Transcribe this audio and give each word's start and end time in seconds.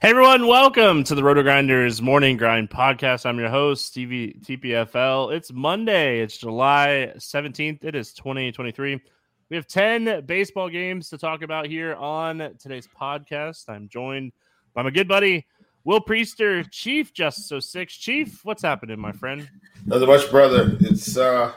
Hey 0.00 0.10
everyone, 0.10 0.46
welcome 0.46 1.02
to 1.02 1.16
the 1.16 1.24
Roto 1.24 1.42
Grinders 1.42 2.00
Morning 2.00 2.36
Grind 2.36 2.70
Podcast. 2.70 3.26
I'm 3.26 3.36
your 3.36 3.48
host, 3.48 3.84
Stevie 3.84 4.38
TPFL. 4.44 5.34
It's 5.34 5.52
Monday, 5.52 6.20
it's 6.20 6.38
July 6.38 7.14
17th, 7.16 7.82
it 7.82 7.96
is 7.96 8.12
2023. 8.12 9.02
We 9.50 9.56
have 9.56 9.66
10 9.66 10.24
baseball 10.24 10.68
games 10.68 11.10
to 11.10 11.18
talk 11.18 11.42
about 11.42 11.66
here 11.66 11.96
on 11.96 12.54
today's 12.60 12.86
podcast. 12.86 13.68
I'm 13.68 13.88
joined 13.88 14.30
by 14.72 14.82
my 14.82 14.90
good 14.90 15.08
buddy, 15.08 15.48
Will 15.82 16.00
Priester, 16.00 16.64
Chief 16.70 17.12
Justice 17.12 17.68
06. 17.68 17.92
Chief, 17.92 18.44
what's 18.44 18.62
happening, 18.62 19.00
my 19.00 19.10
friend? 19.10 19.50
Nothing 19.84 20.06
much, 20.06 20.30
brother. 20.30 20.76
It's 20.78 21.16
uh 21.16 21.54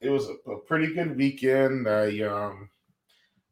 it 0.00 0.10
was 0.10 0.26
a 0.28 0.56
pretty 0.66 0.92
good 0.92 1.16
weekend. 1.16 1.88
I 1.88 2.18
um 2.22 2.68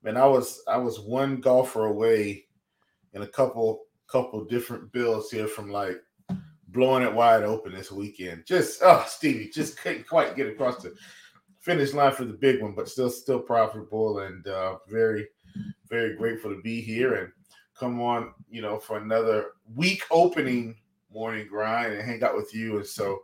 man, 0.03 0.17
I 0.17 0.27
was 0.27 0.65
I 0.67 0.77
was 0.77 0.99
one 0.99 1.37
golfer 1.41 1.85
away 1.85 2.46
and 3.16 3.25
a 3.25 3.28
couple 3.28 3.87
couple 4.06 4.44
different 4.44 4.93
bills 4.93 5.31
here 5.31 5.49
from 5.49 5.71
like 5.71 5.97
blowing 6.69 7.03
it 7.03 7.12
wide 7.12 7.43
open 7.43 7.75
this 7.75 7.91
weekend. 7.91 8.44
Just 8.47 8.81
oh 8.82 9.04
Stevie, 9.09 9.49
just 9.49 9.78
couldn't 9.78 10.06
quite 10.06 10.37
get 10.37 10.47
across 10.47 10.82
the 10.82 10.94
finish 11.60 11.94
line 11.94 12.12
for 12.12 12.27
the 12.27 12.34
big 12.34 12.62
one, 12.62 12.75
but 12.75 12.88
still 12.88 13.10
still 13.10 13.41
profitable 13.41 14.21
and 14.21 14.47
uh, 14.47 14.77
very 14.87 15.27
very 15.88 16.15
grateful 16.15 16.54
to 16.54 16.60
be 16.60 16.82
here 16.82 17.15
and 17.15 17.32
come 17.75 18.00
on, 18.03 18.34
you 18.50 18.60
know, 18.60 18.78
for 18.78 18.99
another 18.99 19.53
week 19.75 20.03
opening 20.10 20.77
morning 21.10 21.47
grind 21.48 21.94
and 21.94 22.03
hang 22.03 22.22
out 22.22 22.37
with 22.37 22.54
you. 22.54 22.77
And 22.77 22.87
so 22.87 23.22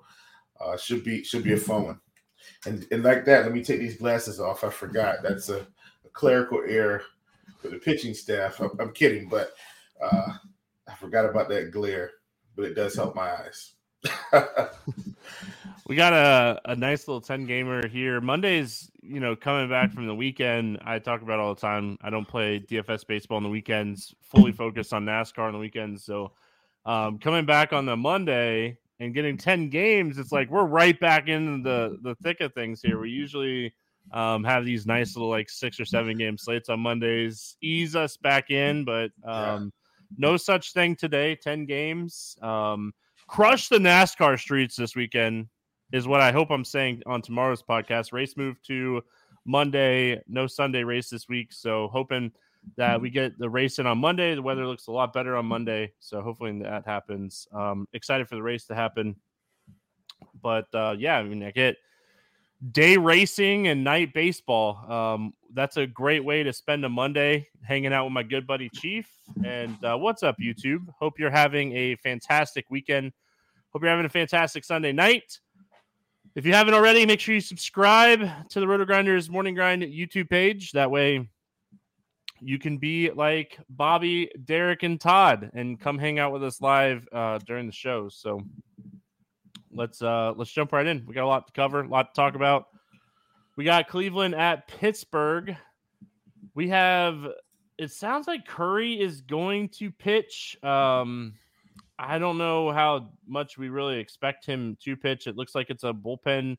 uh, 0.58 0.78
should 0.78 1.04
be 1.04 1.22
should 1.22 1.44
be 1.44 1.52
a 1.52 1.58
fun 1.58 1.84
one. 1.84 2.00
And 2.64 2.86
and 2.90 3.02
like 3.02 3.26
that, 3.26 3.44
let 3.44 3.52
me 3.52 3.62
take 3.62 3.80
these 3.80 3.98
glasses 3.98 4.40
off. 4.40 4.64
I 4.64 4.70
forgot 4.70 5.16
that's 5.22 5.50
a, 5.50 5.66
a 6.04 6.08
clerical 6.14 6.62
error 6.66 7.02
for 7.58 7.68
the 7.68 7.76
pitching 7.76 8.14
staff. 8.14 8.58
I'm, 8.58 8.70
I'm 8.80 8.92
kidding, 8.92 9.28
but 9.28 9.52
uh, 10.02 10.32
I 10.88 10.94
forgot 10.96 11.24
about 11.24 11.48
that 11.50 11.70
glare, 11.70 12.10
but 12.56 12.64
it 12.64 12.74
does 12.74 12.94
help 12.94 13.14
my 13.14 13.32
eyes. 13.32 13.74
we 15.86 15.94
got 15.96 16.12
a, 16.12 16.60
a 16.64 16.76
nice 16.76 17.06
little 17.06 17.20
10 17.20 17.46
gamer 17.46 17.86
here. 17.86 18.20
Monday's, 18.20 18.90
you 19.00 19.20
know, 19.20 19.36
coming 19.36 19.68
back 19.68 19.92
from 19.92 20.06
the 20.06 20.14
weekend. 20.14 20.80
I 20.84 20.98
talk 20.98 21.22
about 21.22 21.38
all 21.38 21.54
the 21.54 21.60
time. 21.60 21.96
I 22.02 22.10
don't 22.10 22.26
play 22.26 22.60
DFS 22.60 23.06
baseball 23.06 23.36
on 23.36 23.42
the 23.42 23.48
weekends, 23.48 24.14
fully 24.22 24.52
focused 24.52 24.92
on 24.92 25.04
NASCAR 25.04 25.46
on 25.46 25.52
the 25.52 25.58
weekends. 25.58 26.04
So 26.04 26.32
um, 26.84 27.18
coming 27.18 27.46
back 27.46 27.72
on 27.72 27.86
the 27.86 27.96
Monday 27.96 28.78
and 28.98 29.14
getting 29.14 29.36
10 29.36 29.70
games, 29.70 30.18
it's 30.18 30.32
like 30.32 30.50
we're 30.50 30.64
right 30.64 30.98
back 30.98 31.28
in 31.28 31.62
the, 31.62 31.98
the 32.02 32.16
thick 32.16 32.40
of 32.40 32.52
things 32.54 32.82
here. 32.82 32.98
We 33.00 33.10
usually 33.10 33.72
um, 34.12 34.42
have 34.44 34.64
these 34.64 34.86
nice 34.86 35.14
little 35.14 35.30
like 35.30 35.48
six 35.48 35.78
or 35.78 35.84
seven 35.84 36.18
game 36.18 36.36
slates 36.36 36.68
on 36.68 36.80
Mondays, 36.80 37.56
ease 37.62 37.94
us 37.94 38.16
back 38.16 38.50
in, 38.50 38.84
but 38.84 39.10
um, 39.24 39.72
no 40.16 40.36
such 40.36 40.72
thing 40.72 40.96
today. 40.96 41.34
10 41.34 41.66
games. 41.66 42.36
Um, 42.42 42.92
crush 43.26 43.68
the 43.68 43.78
NASCAR 43.78 44.38
streets 44.38 44.76
this 44.76 44.94
weekend, 44.94 45.48
is 45.92 46.06
what 46.06 46.20
I 46.20 46.32
hope 46.32 46.50
I'm 46.50 46.64
saying 46.64 47.02
on 47.06 47.22
tomorrow's 47.22 47.62
podcast. 47.62 48.12
Race 48.12 48.36
move 48.36 48.62
to 48.64 49.02
Monday, 49.44 50.22
no 50.28 50.46
Sunday 50.46 50.84
race 50.84 51.10
this 51.10 51.28
week. 51.28 51.52
So 51.52 51.88
hoping 51.92 52.32
that 52.76 53.00
we 53.00 53.10
get 53.10 53.38
the 53.38 53.50
race 53.50 53.78
in 53.78 53.86
on 53.86 53.98
Monday. 53.98 54.34
The 54.34 54.42
weather 54.42 54.66
looks 54.66 54.86
a 54.86 54.92
lot 54.92 55.12
better 55.12 55.36
on 55.36 55.46
Monday. 55.46 55.92
So 55.98 56.20
hopefully 56.20 56.60
that 56.62 56.86
happens. 56.86 57.46
Um, 57.52 57.88
excited 57.92 58.28
for 58.28 58.36
the 58.36 58.42
race 58.42 58.66
to 58.66 58.74
happen. 58.74 59.16
But 60.40 60.66
uh, 60.74 60.94
yeah, 60.98 61.18
I 61.18 61.22
mean, 61.22 61.42
I 61.42 61.50
get 61.50 61.76
day 62.70 62.96
racing 62.96 63.68
and 63.68 63.82
night 63.82 64.14
baseball. 64.14 64.90
Um, 64.90 65.32
that's 65.52 65.76
a 65.76 65.86
great 65.86 66.24
way 66.24 66.42
to 66.42 66.52
spend 66.52 66.84
a 66.84 66.88
Monday 66.88 67.48
hanging 67.62 67.92
out 67.92 68.04
with 68.04 68.12
my 68.12 68.22
good 68.22 68.46
buddy 68.46 68.68
Chief. 68.68 69.08
And 69.44 69.82
uh, 69.84 69.96
what's 69.96 70.22
up, 70.22 70.36
YouTube? 70.40 70.86
Hope 70.98 71.18
you're 71.18 71.30
having 71.30 71.76
a 71.76 71.96
fantastic 71.96 72.66
weekend. 72.70 73.12
Hope 73.72 73.82
you're 73.82 73.90
having 73.90 74.06
a 74.06 74.10
fantastic 74.10 74.64
Sunday 74.64 74.92
night. 74.92 75.40
If 76.34 76.46
you 76.46 76.54
haven't 76.54 76.74
already, 76.74 77.04
make 77.04 77.20
sure 77.20 77.34
you 77.34 77.40
subscribe 77.40 78.48
to 78.50 78.60
the 78.60 78.66
Roto 78.66 78.84
Grinders 78.84 79.28
Morning 79.28 79.54
Grind 79.54 79.82
YouTube 79.82 80.30
page. 80.30 80.72
That 80.72 80.90
way, 80.90 81.28
you 82.40 82.58
can 82.58 82.78
be 82.78 83.10
like 83.10 83.58
Bobby, 83.68 84.30
Derek, 84.44 84.82
and 84.82 85.00
Todd, 85.00 85.50
and 85.54 85.78
come 85.78 85.98
hang 85.98 86.18
out 86.18 86.32
with 86.32 86.42
us 86.42 86.60
live 86.60 87.06
uh, 87.12 87.38
during 87.46 87.66
the 87.66 87.72
show. 87.72 88.08
So 88.08 88.40
let's 89.72 90.02
uh, 90.02 90.32
let's 90.36 90.50
jump 90.50 90.72
right 90.72 90.86
in. 90.86 91.04
We 91.06 91.14
got 91.14 91.24
a 91.24 91.26
lot 91.26 91.46
to 91.46 91.52
cover, 91.52 91.80
a 91.80 91.88
lot 91.88 92.14
to 92.14 92.20
talk 92.20 92.34
about. 92.34 92.66
We 93.56 93.64
got 93.64 93.88
Cleveland 93.88 94.34
at 94.34 94.66
Pittsburgh. 94.68 95.56
We 96.54 96.68
have 96.68 97.26
it 97.78 97.90
sounds 97.90 98.26
like 98.26 98.46
Curry 98.46 99.00
is 99.00 99.20
going 99.22 99.68
to 99.70 99.90
pitch. 99.90 100.56
Um, 100.62 101.34
I 101.98 102.18
don't 102.18 102.38
know 102.38 102.70
how 102.70 103.10
much 103.26 103.58
we 103.58 103.68
really 103.68 103.98
expect 103.98 104.46
him 104.46 104.76
to 104.84 104.96
pitch. 104.96 105.26
It 105.26 105.36
looks 105.36 105.54
like 105.54 105.70
it's 105.70 105.84
a 105.84 105.92
bullpen 105.92 106.56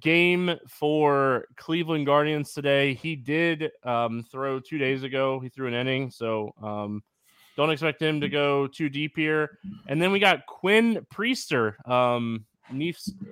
game 0.00 0.56
for 0.68 1.46
Cleveland 1.56 2.06
Guardians 2.06 2.52
today. 2.52 2.94
He 2.94 3.16
did 3.16 3.70
um, 3.84 4.24
throw 4.30 4.60
two 4.60 4.78
days 4.78 5.02
ago. 5.02 5.40
He 5.40 5.48
threw 5.48 5.68
an 5.68 5.74
inning, 5.74 6.10
so 6.10 6.54
um, 6.62 7.02
don't 7.56 7.70
expect 7.70 8.00
him 8.00 8.20
to 8.20 8.28
go 8.28 8.66
too 8.66 8.88
deep 8.88 9.16
here. 9.16 9.58
And 9.86 10.00
then 10.00 10.12
we 10.12 10.18
got 10.18 10.46
Quinn 10.46 11.06
Priester, 11.12 11.76
um, 11.88 12.44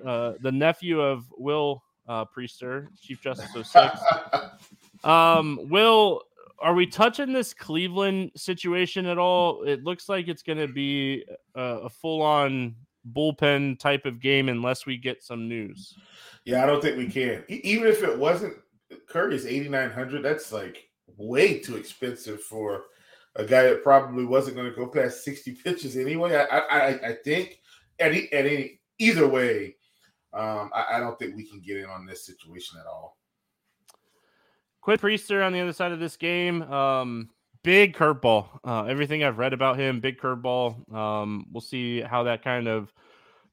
uh, 0.05 0.33
the 0.41 0.51
nephew 0.51 1.01
of 1.01 1.25
Will 1.37 1.83
uh, 2.07 2.25
Priester, 2.25 2.87
Chief 3.01 3.21
Justice 3.21 3.55
of 3.55 3.67
06. 3.67 3.99
um, 5.03 5.59
Will, 5.63 6.21
are 6.59 6.73
we 6.73 6.85
touching 6.85 7.33
this 7.33 7.53
Cleveland 7.53 8.31
situation 8.35 9.05
at 9.05 9.17
all? 9.17 9.63
It 9.63 9.83
looks 9.83 10.07
like 10.07 10.27
it's 10.27 10.43
going 10.43 10.59
to 10.59 10.67
be 10.67 11.25
a, 11.55 11.61
a 11.61 11.89
full 11.89 12.21
on 12.21 12.75
bullpen 13.11 13.77
type 13.79 14.05
of 14.05 14.21
game 14.21 14.47
unless 14.47 14.85
we 14.85 14.97
get 14.97 15.23
some 15.23 15.49
news. 15.49 15.95
Yeah, 16.45 16.63
I 16.63 16.65
don't 16.65 16.81
think 16.81 16.97
we 16.97 17.07
can. 17.07 17.43
E- 17.49 17.61
even 17.63 17.87
if 17.87 18.03
it 18.03 18.17
wasn't 18.17 18.53
Curry's 19.07 19.45
8,900, 19.45 20.23
that's 20.23 20.51
like 20.51 20.89
way 21.17 21.59
too 21.59 21.75
expensive 21.75 22.41
for 22.41 22.85
a 23.35 23.45
guy 23.45 23.63
that 23.63 23.83
probably 23.83 24.25
wasn't 24.25 24.55
going 24.55 24.69
to 24.69 24.75
go 24.75 24.87
past 24.87 25.23
60 25.23 25.53
pitches 25.63 25.97
anyway. 25.97 26.35
I 26.35 26.57
I, 26.59 27.09
I 27.09 27.13
think 27.23 27.59
at, 27.99 28.11
at 28.11 28.45
any 28.45 28.79
either 28.99 29.27
way, 29.27 29.75
um, 30.33 30.69
I, 30.73 30.95
I, 30.97 30.99
don't 30.99 31.17
think 31.19 31.35
we 31.35 31.47
can 31.47 31.61
get 31.61 31.77
in 31.77 31.85
on 31.85 32.05
this 32.05 32.25
situation 32.25 32.79
at 32.79 32.87
all. 32.87 33.17
Quinn 34.81 34.97
Priester 34.97 35.45
on 35.45 35.53
the 35.53 35.59
other 35.59 35.73
side 35.73 35.91
of 35.91 35.99
this 35.99 36.17
game. 36.17 36.63
Um, 36.63 37.29
big 37.63 37.95
curveball. 37.95 38.47
Uh, 38.63 38.83
everything 38.85 39.23
I've 39.23 39.37
read 39.37 39.53
about 39.53 39.79
him, 39.79 39.99
big 39.99 40.19
curveball. 40.19 40.91
Um, 40.93 41.45
we'll 41.51 41.61
see 41.61 42.01
how 42.01 42.23
that 42.23 42.43
kind 42.43 42.67
of 42.67 42.91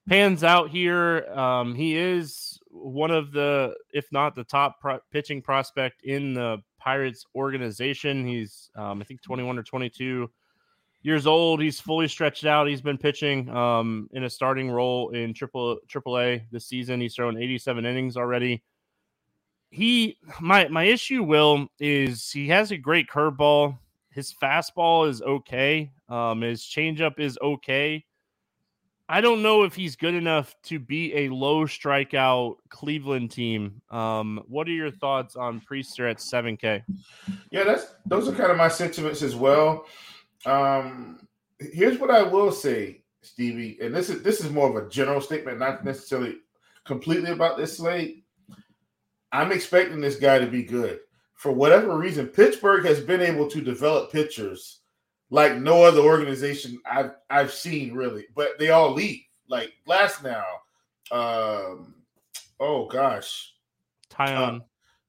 pans 0.09 0.43
out 0.43 0.69
here. 0.69 1.27
Um, 1.31 1.75
he 1.75 1.95
is 1.95 2.59
one 2.69 3.11
of 3.11 3.31
the, 3.31 3.75
if 3.93 4.11
not 4.11 4.35
the 4.35 4.43
top 4.43 4.79
pro- 4.81 4.99
pitching 5.11 5.41
prospect 5.41 6.03
in 6.03 6.33
the 6.33 6.61
Pirates 6.81 7.25
organization. 7.35 8.25
He's, 8.25 8.69
um, 8.75 9.01
I 9.01 9.05
think, 9.05 9.21
21 9.21 9.57
or 9.57 9.63
22 9.63 10.29
years 11.03 11.27
old. 11.27 11.61
He's 11.61 11.79
fully 11.79 12.07
stretched 12.07 12.45
out. 12.45 12.67
He's 12.67 12.81
been 12.81 12.97
pitching 12.97 13.49
um, 13.49 14.09
in 14.13 14.23
a 14.23 14.29
starting 14.29 14.69
role 14.69 15.09
in 15.09 15.33
triple 15.33 15.79
triple 15.87 16.19
A 16.19 16.45
this 16.51 16.65
season. 16.65 16.99
He's 17.01 17.15
thrown 17.15 17.37
87 17.37 17.85
innings 17.85 18.17
already. 18.17 18.63
He 19.69 20.17
my 20.39 20.67
my 20.67 20.83
issue, 20.83 21.23
Will, 21.23 21.67
is 21.79 22.29
he 22.31 22.47
has 22.49 22.71
a 22.71 22.77
great 22.77 23.07
curveball. 23.07 23.77
His 24.09 24.33
fastball 24.41 25.07
is 25.07 25.21
okay. 25.21 25.91
Um, 26.09 26.41
his 26.41 26.63
changeup 26.63 27.19
is 27.19 27.37
okay. 27.41 28.03
I 29.11 29.19
don't 29.19 29.41
know 29.41 29.63
if 29.63 29.75
he's 29.75 29.97
good 29.97 30.13
enough 30.13 30.55
to 30.63 30.79
be 30.79 31.13
a 31.13 31.27
low 31.27 31.65
strikeout 31.65 32.55
Cleveland 32.69 33.29
team. 33.29 33.81
Um, 33.89 34.41
what 34.47 34.69
are 34.69 34.71
your 34.71 34.89
thoughts 34.89 35.35
on 35.35 35.59
Priester 35.59 36.09
at 36.09 36.19
7K? 36.19 36.81
Yeah, 37.51 37.65
that's 37.65 37.87
those 38.05 38.29
are 38.29 38.31
kind 38.31 38.51
of 38.51 38.55
my 38.55 38.69
sentiments 38.69 39.21
as 39.21 39.35
well. 39.35 39.85
Um, 40.45 41.27
here's 41.59 41.99
what 41.99 42.09
I 42.09 42.23
will 42.23 42.53
say, 42.53 43.03
Stevie, 43.21 43.79
and 43.81 43.93
this 43.93 44.09
is 44.09 44.23
this 44.23 44.39
is 44.39 44.49
more 44.49 44.69
of 44.69 44.81
a 44.81 44.87
general 44.87 45.19
statement, 45.19 45.59
not 45.59 45.83
necessarily 45.83 46.37
completely 46.85 47.31
about 47.31 47.57
this 47.57 47.75
slate. 47.75 48.23
I'm 49.33 49.51
expecting 49.51 49.99
this 49.99 50.15
guy 50.15 50.39
to 50.39 50.47
be 50.47 50.63
good. 50.63 51.01
For 51.33 51.51
whatever 51.51 51.97
reason, 51.97 52.27
Pittsburgh 52.27 52.85
has 52.85 53.01
been 53.01 53.19
able 53.19 53.49
to 53.49 53.59
develop 53.59 54.09
pitchers 54.09 54.80
like 55.31 55.55
no 55.55 55.83
other 55.83 56.01
organization 56.01 56.79
I've 56.85 57.13
I've 57.29 57.51
seen 57.51 57.93
really, 57.93 58.27
but 58.35 58.59
they 58.59 58.69
all 58.69 58.93
leave. 58.93 59.21
Like 59.47 59.73
Glasnow, 59.87 60.43
um, 61.11 61.95
oh 62.59 62.85
gosh, 62.85 63.53
Taillon, 64.09 64.61
uh, 64.61 64.63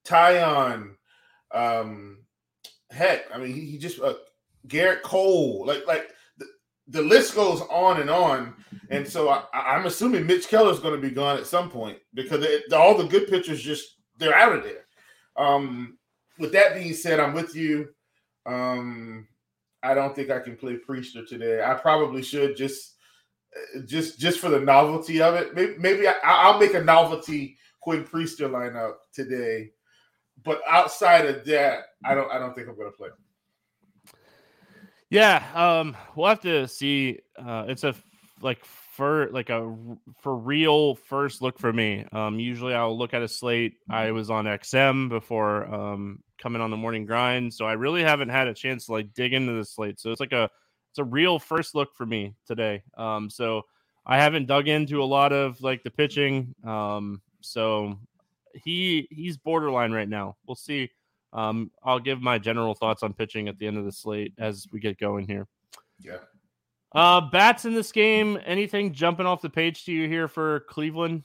Taillon, 0.05 0.95
um, 1.53 2.19
heck, 2.91 3.25
I 3.35 3.39
mean 3.39 3.53
he, 3.53 3.67
he 3.67 3.79
just 3.79 4.01
uh, 4.01 4.15
Gerrit 4.67 5.03
Cole, 5.03 5.65
like 5.67 5.87
like 5.87 6.11
the, 6.39 6.47
the 6.89 7.03
list 7.03 7.35
goes 7.35 7.61
on 7.63 8.01
and 8.01 8.09
on. 8.09 8.55
And 8.91 9.07
so 9.07 9.29
I, 9.29 9.77
am 9.77 9.87
assuming 9.87 10.27
Mitch 10.27 10.49
Keller 10.49 10.73
is 10.73 10.81
going 10.81 10.95
to 10.95 11.09
be 11.09 11.15
gone 11.15 11.39
at 11.39 11.47
some 11.47 11.71
point 11.71 11.99
because 12.15 12.45
it, 12.45 12.73
all 12.73 12.97
the 12.97 13.05
good 13.05 13.29
pitchers 13.29 13.63
just 13.63 13.97
they're 14.19 14.35
out 14.35 14.55
of 14.55 14.63
there. 14.63 14.87
Um, 15.37 15.99
with 16.39 16.53
that 16.53 16.75
being 16.75 16.95
said, 16.95 17.21
I'm 17.21 17.33
with 17.33 17.57
you. 17.57 17.89
Um, 18.45 19.29
I 19.83 19.95
don't 19.95 20.15
think 20.15 20.31
I 20.31 20.39
can 20.39 20.57
play 20.57 20.77
Priester 20.77 21.27
today. 21.27 21.63
I 21.63 21.75
probably 21.75 22.23
should 22.23 22.57
just 22.57 22.97
just 23.87 24.19
just 24.19 24.41
for 24.41 24.49
the 24.49 24.61
novelty 24.61 25.21
of 25.21 25.35
it. 25.35 25.55
Maybe, 25.55 25.75
maybe 25.79 26.07
I, 26.09 26.51
will 26.51 26.61
make 26.61 26.75
a 26.75 26.83
novelty 26.83 27.57
Quinn 27.81 28.05
Priester 28.05 28.49
lineup 28.49 28.95
today. 29.13 29.71
But 30.45 30.61
outside 30.69 31.27
of 31.27 31.45
that, 31.47 31.81
I 32.05 32.15
don't 32.15 32.31
I 32.31 32.39
don't 32.39 32.55
think 32.55 32.69
I'm 32.69 32.77
going 32.77 32.91
to 32.91 32.97
play. 32.97 33.09
Yeah, 35.11 35.45
um, 35.55 35.97
we'll 36.17 36.29
have 36.29 36.41
to 36.41 36.67
see. 36.67 37.19
Uh, 37.37 37.67
it's 37.69 37.85
a 37.85 37.95
like 38.41 38.65
for 38.93 39.31
like 39.31 39.49
a 39.49 39.75
for 40.21 40.37
real 40.37 40.95
first 40.95 41.41
look 41.41 41.59
for 41.59 41.73
me. 41.73 42.05
Um, 42.13 42.39
usually 42.39 42.75
I'll 42.75 42.97
look 42.97 43.15
at 43.15 43.23
a 43.23 43.29
slate. 43.29 43.75
I 43.89 44.11
was 44.11 44.29
on 44.29 44.45
XM 44.45 45.09
before 45.09 45.65
um 45.67 46.23
coming 46.39 46.61
on 46.61 46.71
the 46.71 46.77
morning 46.77 47.07
grind, 47.07 47.55
so 47.55 47.65
I 47.65 47.73
really 47.73 48.03
haven't 48.03 48.29
had 48.29 48.49
a 48.49 48.55
chance 48.55 48.87
to 48.87 48.93
like 48.93 49.15
dig 49.15 49.33
into 49.33 49.53
the 49.55 49.65
slate. 49.65 49.99
So 49.99 50.11
it's 50.11 50.21
like 50.21 50.33
a 50.33 50.51
it's 50.91 50.99
a 50.99 51.05
real 51.05 51.39
first 51.39 51.75
look 51.75 51.95
for 51.95 52.05
me 52.05 52.35
today. 52.47 52.83
Um, 52.99 53.31
so 53.31 53.63
I 54.05 54.19
haven't 54.19 54.47
dug 54.47 54.69
into 54.69 55.03
a 55.03 55.07
lot 55.07 55.33
of 55.33 55.63
like 55.63 55.83
the 55.83 55.91
pitching. 55.91 56.55
Um, 56.63 57.23
so 57.41 57.99
he 58.55 59.09
he's 59.11 59.39
borderline 59.39 59.93
right 59.93 60.09
now. 60.09 60.37
We'll 60.47 60.55
see 60.55 60.91
um, 61.33 61.71
I'll 61.83 61.99
give 61.99 62.21
my 62.21 62.39
general 62.39 62.75
thoughts 62.75 63.03
on 63.03 63.15
pitching 63.15 63.49
at 63.49 63.59
the 63.59 63.67
end 63.67 63.79
of 63.79 63.87
the 63.87 63.93
slate 63.93 64.35
as 64.39 64.69
we 64.71 64.81
get 64.81 64.99
going 64.99 65.27
here. 65.27 65.49
Yeah. 65.99 66.19
Uh, 66.95 67.21
bats 67.21 67.65
in 67.65 67.75
this 67.75 67.93
game. 67.93 68.39
Anything 68.45 68.93
jumping 68.93 69.27
off 69.27 69.41
the 69.41 69.51
page 69.51 69.85
to 69.87 69.93
you 69.93 70.09
here 70.09 70.29
for 70.29 70.61
Cleveland? 70.61 71.23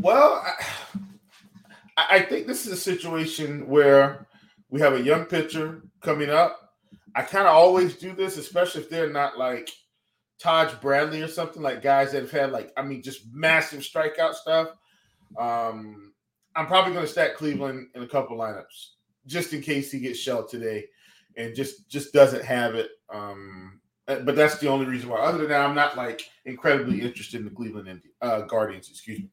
Well, 0.00 0.44
I, 1.96 2.06
I 2.10 2.20
think 2.22 2.46
this 2.46 2.66
is 2.66 2.72
a 2.72 2.76
situation 2.76 3.66
where 3.68 4.26
we 4.70 4.80
have 4.80 4.94
a 4.94 5.00
young 5.00 5.24
pitcher 5.24 5.82
coming 6.00 6.30
up. 6.30 6.74
I 7.14 7.22
kind 7.22 7.48
of 7.48 7.54
always 7.54 7.96
do 7.96 8.14
this, 8.14 8.36
especially 8.36 8.82
if 8.82 8.90
they're 8.90 9.10
not 9.10 9.38
like 9.38 9.70
Taj 10.38 10.72
Bradley 10.74 11.20
or 11.20 11.28
something 11.28 11.62
like 11.62 11.82
guys 11.82 12.12
that 12.12 12.22
have 12.22 12.30
had 12.30 12.52
like 12.52 12.72
I 12.76 12.82
mean 12.82 13.02
just 13.02 13.22
massive 13.32 13.80
strikeout 13.80 14.34
stuff. 14.34 14.68
Um, 15.36 16.12
I'm 16.54 16.66
probably 16.66 16.92
going 16.92 17.04
to 17.04 17.10
stack 17.10 17.34
Cleveland 17.34 17.88
in 17.94 18.02
a 18.02 18.08
couple 18.08 18.36
lineups 18.36 18.90
just 19.26 19.52
in 19.52 19.60
case 19.60 19.90
he 19.90 20.00
gets 20.00 20.18
shelled 20.18 20.48
today 20.48 20.86
and 21.36 21.54
just 21.54 21.88
just 21.88 22.12
doesn't 22.12 22.44
have 22.44 22.74
it. 22.76 22.90
Um, 23.12 23.80
but 24.08 24.34
that's 24.34 24.58
the 24.58 24.68
only 24.68 24.86
reason 24.86 25.10
why. 25.10 25.18
Other 25.18 25.38
than 25.38 25.48
that, 25.48 25.60
I'm 25.60 25.74
not 25.74 25.96
like 25.96 26.22
incredibly 26.46 27.00
interested 27.00 27.38
in 27.38 27.44
the 27.44 27.50
Cleveland 27.50 28.02
uh, 28.22 28.42
Guardians. 28.42 28.88
Excuse 28.88 29.20
me. 29.20 29.30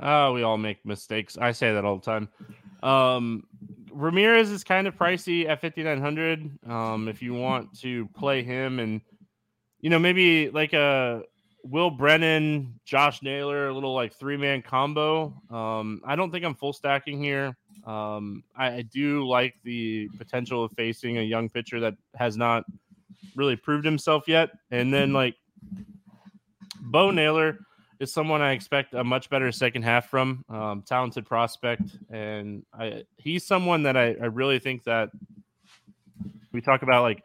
Oh, 0.00 0.32
we 0.32 0.42
all 0.42 0.58
make 0.58 0.84
mistakes. 0.84 1.36
I 1.38 1.52
say 1.52 1.72
that 1.74 1.84
all 1.84 1.98
the 1.98 2.04
time. 2.04 2.28
Um, 2.82 3.44
Ramirez 3.92 4.50
is 4.50 4.64
kind 4.64 4.86
of 4.86 4.96
pricey 4.96 5.48
at 5.48 5.60
5900. 5.60 6.58
Um, 6.68 7.08
if 7.08 7.22
you 7.22 7.34
want 7.34 7.78
to 7.80 8.06
play 8.08 8.42
him 8.42 8.80
and 8.80 9.00
you 9.80 9.90
know 9.90 9.98
maybe 9.98 10.48
like 10.50 10.72
a 10.72 11.22
Will 11.64 11.90
Brennan, 11.90 12.80
Josh 12.84 13.22
Naylor, 13.22 13.68
a 13.68 13.74
little 13.74 13.94
like 13.94 14.12
three 14.14 14.36
man 14.36 14.62
combo. 14.62 15.34
Um, 15.50 16.00
I 16.04 16.16
don't 16.16 16.30
think 16.30 16.44
I'm 16.44 16.54
full 16.54 16.72
stacking 16.72 17.22
here. 17.22 17.56
Um, 17.86 18.42
I, 18.56 18.68
I, 18.68 18.82
do 18.82 19.26
like 19.26 19.56
the 19.64 20.08
potential 20.16 20.62
of 20.62 20.70
facing 20.72 21.18
a 21.18 21.22
young 21.22 21.48
pitcher 21.48 21.80
that 21.80 21.94
has 22.14 22.36
not 22.36 22.64
really 23.34 23.56
proved 23.56 23.84
himself 23.84 24.28
yet. 24.28 24.50
And 24.70 24.92
then 24.92 25.12
like 25.12 25.36
Bo 26.80 27.10
Naylor 27.10 27.58
is 28.00 28.12
someone 28.12 28.42
I 28.42 28.52
expect 28.52 28.94
a 28.94 29.04
much 29.04 29.30
better 29.30 29.52
second 29.52 29.82
half 29.82 30.08
from. 30.08 30.44
Um, 30.48 30.82
talented 30.82 31.24
prospect, 31.24 31.82
and 32.10 32.64
I 32.74 33.04
he's 33.16 33.46
someone 33.46 33.84
that 33.84 33.96
I, 33.96 34.16
I 34.20 34.26
really 34.26 34.58
think 34.58 34.84
that 34.84 35.10
we 36.52 36.60
talk 36.60 36.82
about 36.82 37.02
like 37.02 37.22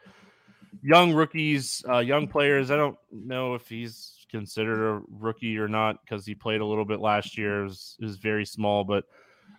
young 0.84 1.14
rookies, 1.14 1.84
uh, 1.90 2.00
young 2.00 2.28
players. 2.28 2.72
I 2.72 2.78
don't 2.78 2.98
know 3.12 3.56
if 3.56 3.68
he's 3.68 4.26
considered 4.30 4.98
a 4.98 5.02
rookie 5.10 5.58
or 5.58 5.68
not 5.68 6.02
because 6.04 6.26
he 6.26 6.36
played 6.36 6.62
a 6.62 6.66
little 6.66 6.86
bit 6.86 7.00
last 7.00 7.38
year. 7.38 7.62
It 7.62 7.64
was, 7.64 7.98
it 8.00 8.06
was 8.06 8.18
very 8.18 8.46
small, 8.46 8.84
but 8.84 9.06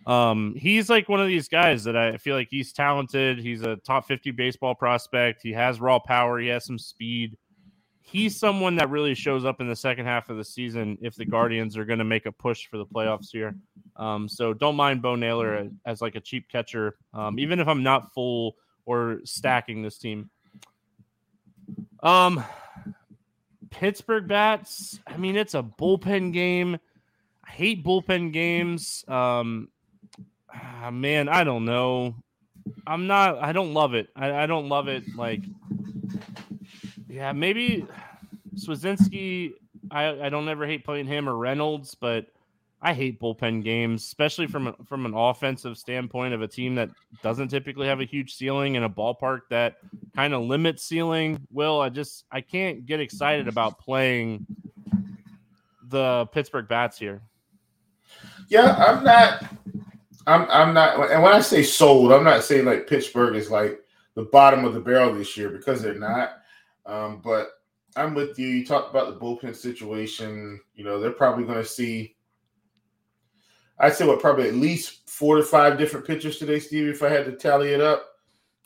um, 0.05 0.55
he's 0.55 0.89
like 0.89 1.09
one 1.09 1.21
of 1.21 1.27
these 1.27 1.47
guys 1.47 1.83
that 1.83 1.95
I 1.95 2.17
feel 2.17 2.35
like 2.35 2.47
he's 2.49 2.73
talented. 2.73 3.39
He's 3.39 3.61
a 3.61 3.75
top 3.77 4.07
50 4.07 4.31
baseball 4.31 4.75
prospect. 4.75 5.41
He 5.43 5.53
has 5.53 5.79
raw 5.79 5.99
power. 5.99 6.39
He 6.39 6.47
has 6.47 6.65
some 6.65 6.79
speed. 6.79 7.37
He's 8.01 8.39
someone 8.39 8.75
that 8.77 8.89
really 8.89 9.13
shows 9.13 9.45
up 9.45 9.61
in 9.61 9.67
the 9.67 9.75
second 9.75 10.07
half 10.07 10.29
of 10.29 10.37
the 10.37 10.43
season 10.43 10.97
if 10.99 11.15
the 11.15 11.25
Guardians 11.25 11.77
are 11.77 11.85
going 11.85 11.99
to 11.99 12.05
make 12.05 12.25
a 12.25 12.31
push 12.31 12.65
for 12.67 12.77
the 12.77 12.85
playoffs 12.85 13.27
here. 13.31 13.53
Um, 13.97 14.27
so 14.27 14.51
don't 14.51 14.75
mind 14.75 15.03
Bo 15.03 15.15
Naylor 15.15 15.69
as, 15.85 16.01
like 16.01 16.15
a 16.15 16.19
cheap 16.19 16.49
catcher, 16.49 16.95
um, 17.13 17.37
even 17.37 17.59
if 17.59 17.67
I'm 17.67 17.83
not 17.83 18.11
full 18.13 18.55
or 18.85 19.19
stacking 19.25 19.83
this 19.83 19.99
team. 19.99 20.31
Um, 22.01 22.43
Pittsburgh 23.69 24.27
bats. 24.27 24.99
I 25.05 25.17
mean, 25.17 25.35
it's 25.35 25.53
a 25.53 25.61
bullpen 25.61 26.33
game. 26.33 26.79
I 27.45 27.51
hate 27.51 27.85
bullpen 27.85 28.33
games. 28.33 29.05
Um, 29.07 29.67
ah, 30.61 30.91
man, 30.91 31.29
I 31.29 31.43
don't 31.43 31.65
know. 31.65 32.15
I'm 32.85 33.07
not. 33.07 33.41
I 33.41 33.51
don't 33.51 33.73
love 33.73 33.93
it. 33.93 34.09
I, 34.15 34.31
I 34.31 34.45
don't 34.45 34.69
love 34.69 34.87
it. 34.87 35.03
Like, 35.15 35.41
yeah, 37.07 37.31
maybe 37.31 37.85
Swazinski. 38.55 39.53
I 39.91 40.25
I 40.25 40.29
don't 40.29 40.47
ever 40.49 40.67
hate 40.67 40.85
playing 40.85 41.07
him 41.07 41.27
or 41.27 41.35
Reynolds, 41.35 41.95
but 41.95 42.27
I 42.81 42.93
hate 42.93 43.19
bullpen 43.19 43.63
games, 43.63 44.03
especially 44.05 44.47
from 44.47 44.67
a, 44.67 44.75
from 44.85 45.05
an 45.05 45.13
offensive 45.13 45.77
standpoint 45.77 46.33
of 46.33 46.41
a 46.41 46.47
team 46.47 46.75
that 46.75 46.89
doesn't 47.23 47.49
typically 47.49 47.87
have 47.87 47.99
a 47.99 48.05
huge 48.05 48.35
ceiling 48.35 48.75
in 48.75 48.83
a 48.83 48.89
ballpark 48.89 49.41
that 49.49 49.77
kind 50.15 50.33
of 50.33 50.43
limits 50.43 50.83
ceiling. 50.83 51.45
Will 51.51 51.81
I 51.81 51.89
just 51.89 52.25
I 52.31 52.41
can't 52.41 52.85
get 52.85 52.99
excited 52.99 53.47
about 53.47 53.79
playing 53.79 54.45
the 55.89 56.27
Pittsburgh 56.31 56.67
bats 56.67 56.97
here. 56.97 57.21
Yeah, 58.47 58.75
I'm 58.75 59.03
not. 59.03 59.43
I'm 60.27 60.45
I'm 60.49 60.73
not. 60.73 61.11
And 61.11 61.23
when 61.23 61.33
I 61.33 61.39
say 61.39 61.63
sold, 61.63 62.11
I'm 62.11 62.23
not 62.23 62.43
saying 62.43 62.65
like 62.65 62.87
Pittsburgh 62.87 63.35
is 63.35 63.49
like 63.49 63.79
the 64.15 64.23
bottom 64.23 64.65
of 64.65 64.73
the 64.73 64.79
barrel 64.79 65.13
this 65.13 65.35
year 65.37 65.49
because 65.49 65.81
they're 65.81 65.95
not. 65.95 66.39
Um, 66.85 67.21
but 67.23 67.49
I'm 67.95 68.13
with 68.13 68.37
you. 68.37 68.47
You 68.47 68.65
talked 68.65 68.89
about 68.89 69.07
the 69.07 69.25
bullpen 69.25 69.55
situation. 69.55 70.59
You 70.75 70.83
know, 70.83 70.99
they're 70.99 71.11
probably 71.11 71.45
going 71.45 71.57
to 71.57 71.65
see 71.65 72.15
I'd 73.79 73.95
say 73.95 74.05
what 74.05 74.19
probably 74.19 74.47
at 74.47 74.55
least 74.55 75.09
four 75.09 75.37
to 75.37 75.43
five 75.43 75.77
different 75.77 76.05
pitchers 76.05 76.37
today, 76.37 76.59
Stevie. 76.59 76.91
If 76.91 77.01
I 77.01 77.09
had 77.09 77.25
to 77.25 77.31
tally 77.31 77.69
it 77.69 77.81
up, 77.81 78.05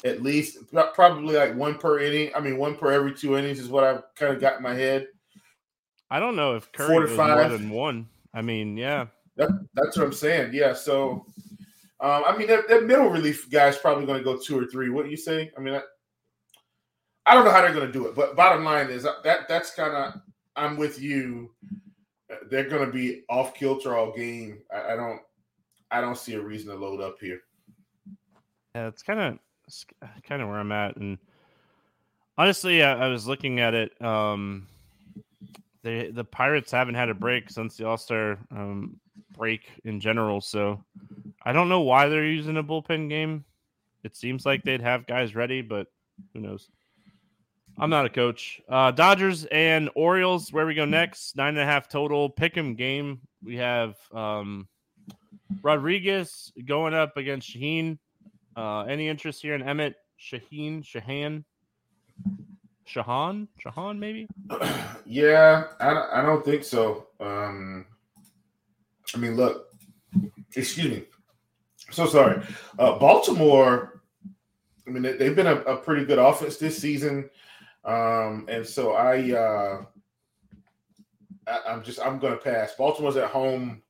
at 0.03 0.23
least 0.23 0.57
probably 0.93 1.35
like 1.35 1.55
one 1.55 1.77
per 1.77 1.99
inning. 1.99 2.31
I 2.35 2.39
mean, 2.39 2.57
one 2.57 2.75
per 2.75 2.91
every 2.91 3.13
two 3.13 3.37
innings 3.37 3.59
is 3.59 3.69
what 3.69 3.83
I've 3.83 4.03
kind 4.15 4.33
of 4.33 4.41
got 4.41 4.57
in 4.57 4.63
my 4.63 4.73
head. 4.73 5.07
I 6.09 6.19
don't 6.19 6.35
know 6.35 6.55
if 6.55 6.71
Curry 6.71 6.87
four 6.87 7.01
to 7.01 7.07
five. 7.15 7.49
more 7.49 7.57
than 7.57 7.69
one. 7.69 8.09
I 8.33 8.41
mean, 8.41 8.75
yeah, 8.75 9.07
that, 9.37 9.49
that's 9.73 9.97
what 9.97 10.05
I'm 10.05 10.13
saying. 10.13 10.51
Yeah, 10.53 10.73
so 10.73 11.25
um, 11.99 12.23
I 12.25 12.35
mean, 12.37 12.47
that, 12.47 12.67
that 12.67 12.83
middle 12.83 13.09
relief 13.09 13.49
guy 13.49 13.67
is 13.67 13.77
probably 13.77 14.05
going 14.05 14.19
to 14.19 14.23
go 14.23 14.37
two 14.37 14.59
or 14.59 14.65
three. 14.65 14.89
What 14.89 15.05
do 15.05 15.11
you 15.11 15.17
say? 15.17 15.51
I 15.57 15.61
mean, 15.61 15.75
I, 15.75 15.81
I 17.25 17.33
don't 17.33 17.45
know 17.45 17.51
how 17.51 17.61
they're 17.61 17.73
going 17.73 17.87
to 17.87 17.93
do 17.93 18.07
it, 18.07 18.15
but 18.15 18.35
bottom 18.35 18.63
line 18.63 18.89
is 18.89 19.03
that 19.03 19.47
that's 19.47 19.73
kind 19.73 19.93
of 19.95 20.21
I'm 20.55 20.77
with 20.77 21.01
you 21.01 21.51
they're 22.49 22.69
going 22.69 22.85
to 22.85 22.91
be 22.91 23.23
off 23.29 23.53
kilter 23.53 23.95
all 23.95 24.11
game. 24.11 24.59
I, 24.73 24.93
I, 24.93 24.95
don't, 24.95 25.21
I 25.91 26.01
don't 26.01 26.17
see 26.17 26.33
a 26.33 26.41
reason 26.41 26.69
to 26.69 26.75
load 26.75 27.01
up 27.01 27.17
here. 27.19 27.41
Yeah, 28.75 28.87
it's 28.87 29.03
kind 29.03 29.19
of, 29.19 29.39
kind 30.23 30.41
of 30.41 30.49
where 30.49 30.59
I'm 30.59 30.71
at, 30.71 30.97
and 30.97 31.17
honestly, 32.37 32.83
I, 32.83 33.05
I 33.05 33.07
was 33.07 33.27
looking 33.27 33.59
at 33.59 33.73
it. 33.73 34.01
Um, 34.01 34.67
they 35.83 36.09
the 36.09 36.23
Pirates 36.23 36.71
haven't 36.71 36.95
had 36.95 37.09
a 37.09 37.13
break 37.13 37.49
since 37.49 37.77
the 37.77 37.87
All 37.87 37.97
Star 37.97 38.39
um, 38.51 38.99
break 39.33 39.69
in 39.83 39.99
general, 39.99 40.41
so 40.41 40.83
I 41.43 41.51
don't 41.53 41.69
know 41.69 41.81
why 41.81 42.07
they're 42.07 42.25
using 42.25 42.57
a 42.57 42.63
bullpen 42.63 43.09
game. 43.09 43.45
It 44.03 44.15
seems 44.15 44.45
like 44.45 44.63
they'd 44.63 44.81
have 44.81 45.07
guys 45.07 45.35
ready, 45.35 45.61
but 45.61 45.87
who 46.33 46.39
knows? 46.39 46.69
I'm 47.77 47.89
not 47.89 48.05
a 48.05 48.09
coach. 48.09 48.61
Uh, 48.69 48.91
Dodgers 48.91 49.45
and 49.45 49.89
Orioles, 49.95 50.53
where 50.53 50.65
we 50.65 50.75
go 50.75 50.85
next. 50.85 51.35
Nine 51.35 51.49
and 51.49 51.59
a 51.59 51.65
half 51.65 51.89
total. 51.89 52.29
Pick 52.29 52.55
'em 52.57 52.75
game. 52.75 53.21
We 53.43 53.55
have 53.57 53.95
um, 54.11 54.67
Rodriguez 55.61 56.51
going 56.65 56.93
up 56.93 57.17
against 57.17 57.49
Shaheen. 57.49 57.97
Uh, 58.55 58.81
any 58.81 59.07
interest 59.07 59.41
here 59.41 59.55
in 59.55 59.63
Emmett 59.63 59.95
Shaheen 60.19 60.83
Shahan? 60.83 61.43
Shahan? 62.87 63.47
Shahan, 63.63 63.97
maybe? 63.97 64.27
Yeah, 65.05 65.65
I, 65.81 66.19
I 66.19 66.21
don't 66.21 66.45
think 66.45 66.63
so. 66.63 67.07
Um, 67.19 67.85
I 69.15 69.17
mean, 69.17 69.35
look, 69.35 69.67
excuse 70.55 70.89
me. 70.89 71.03
So 71.91 72.07
sorry. 72.07 72.41
Uh, 72.79 72.97
Baltimore, 72.97 74.01
I 74.87 74.89
mean, 74.89 75.03
they, 75.03 75.25
have 75.25 75.35
been 75.35 75.47
a, 75.47 75.57
a 75.61 75.77
pretty 75.77 76.05
good 76.05 76.19
offense 76.19 76.57
this 76.57 76.77
season. 76.77 77.29
Um, 77.85 78.45
and 78.49 78.65
so 78.65 78.93
I, 78.93 79.31
uh, 79.31 79.85
I 81.47 81.73
am 81.73 81.83
just 81.83 81.99
I'm 81.99 82.19
going 82.19 82.33
to 82.33 82.43
pass. 82.43 82.75
Baltimore's 82.75 83.17
at 83.17 83.29
home. 83.29 83.81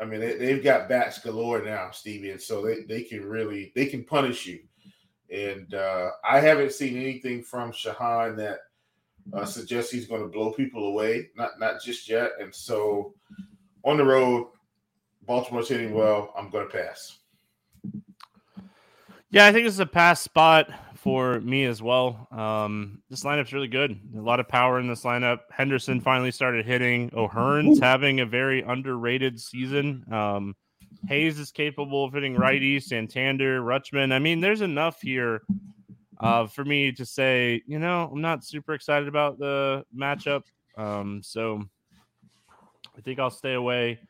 I 0.00 0.04
mean, 0.04 0.20
they, 0.20 0.52
have 0.52 0.62
got 0.62 0.88
bats 0.88 1.18
galore 1.18 1.62
now, 1.62 1.90
Stevie, 1.90 2.30
and 2.30 2.40
so 2.40 2.62
they, 2.62 2.82
they 2.82 3.02
can 3.02 3.24
really 3.24 3.72
they 3.74 3.86
can 3.86 4.04
punish 4.04 4.46
you. 4.46 4.60
And 5.30 5.74
uh, 5.74 6.10
I 6.28 6.40
haven't 6.40 6.72
seen 6.72 6.96
anything 6.96 7.42
from 7.42 7.72
Shahan 7.72 8.36
that 8.36 8.60
uh, 9.32 9.44
suggests 9.44 9.90
he's 9.90 10.06
going 10.06 10.22
to 10.22 10.28
blow 10.28 10.52
people 10.52 10.86
away. 10.86 11.30
Not 11.36 11.58
not 11.58 11.82
just 11.82 12.08
yet. 12.08 12.32
And 12.40 12.54
so 12.54 13.14
on 13.84 13.96
the 13.96 14.04
road, 14.04 14.48
Baltimore's 15.28 15.68
hitting 15.68 15.92
well. 15.92 16.32
I'm 16.36 16.48
going 16.48 16.66
to 16.66 16.72
pass. 16.72 17.18
Yeah, 19.30 19.46
I 19.46 19.52
think 19.52 19.66
this 19.66 19.74
is 19.74 19.80
a 19.80 19.86
pass 19.86 20.22
spot 20.22 20.70
for 20.96 21.38
me 21.40 21.66
as 21.66 21.82
well. 21.82 22.26
Um, 22.32 23.02
this 23.10 23.24
lineup's 23.24 23.52
really 23.52 23.68
good. 23.68 24.00
A 24.16 24.20
lot 24.20 24.40
of 24.40 24.48
power 24.48 24.80
in 24.80 24.88
this 24.88 25.04
lineup. 25.04 25.40
Henderson 25.50 26.00
finally 26.00 26.30
started 26.30 26.64
hitting. 26.64 27.10
O'Hearn's 27.14 27.78
having 27.78 28.20
a 28.20 28.26
very 28.26 28.62
underrated 28.62 29.38
season. 29.38 30.02
Um, 30.10 30.56
Hays 31.06 31.38
is 31.38 31.52
capable 31.52 32.06
of 32.06 32.14
hitting 32.14 32.34
righty. 32.34 32.80
Santander, 32.80 33.60
Rutschman. 33.60 34.12
I 34.12 34.18
mean, 34.18 34.40
there's 34.40 34.62
enough 34.62 35.02
here 35.02 35.42
uh, 36.20 36.46
for 36.46 36.64
me 36.64 36.90
to 36.92 37.04
say, 37.04 37.62
you 37.66 37.78
know, 37.78 38.08
I'm 38.10 38.22
not 38.22 38.44
super 38.44 38.72
excited 38.72 39.08
about 39.08 39.38
the 39.38 39.84
matchup. 39.94 40.44
Um, 40.78 41.20
so 41.22 41.62
I 42.96 43.02
think 43.02 43.18
I'll 43.18 43.30
stay 43.30 43.52
away. 43.52 44.00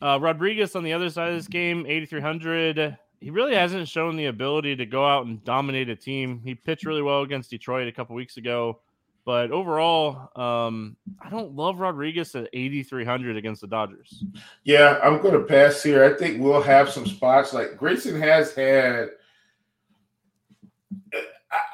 Uh, 0.00 0.18
Rodriguez 0.20 0.76
on 0.76 0.84
the 0.84 0.92
other 0.92 1.10
side 1.10 1.30
of 1.30 1.36
this 1.36 1.48
game, 1.48 1.84
8,300 1.86 2.98
he 3.20 3.30
really 3.30 3.54
hasn't 3.54 3.88
shown 3.88 4.16
the 4.16 4.26
ability 4.26 4.76
to 4.76 4.86
go 4.86 5.04
out 5.04 5.26
and 5.26 5.42
dominate 5.44 5.88
a 5.88 5.96
team. 5.96 6.40
He 6.44 6.54
pitched 6.54 6.86
really 6.86 7.02
well 7.02 7.22
against 7.22 7.50
Detroit 7.50 7.88
a 7.88 7.92
couple 7.92 8.14
weeks 8.14 8.36
ago, 8.36 8.80
but 9.24 9.50
overall, 9.50 10.30
um, 10.40 10.96
I 11.20 11.28
don't 11.28 11.54
love 11.54 11.80
Rodriguez 11.80 12.34
at 12.34 12.48
8,300 12.52 13.36
against 13.36 13.60
the 13.60 13.66
Dodgers. 13.66 14.24
Yeah, 14.64 15.00
I'm 15.02 15.20
going 15.20 15.34
to 15.34 15.44
pass 15.44 15.82
here. 15.82 16.04
I 16.04 16.16
think 16.16 16.40
we'll 16.40 16.62
have 16.62 16.90
some 16.90 17.06
spots 17.06 17.52
like 17.52 17.76
Grayson 17.76 18.20
has 18.20 18.54
had. 18.54 19.10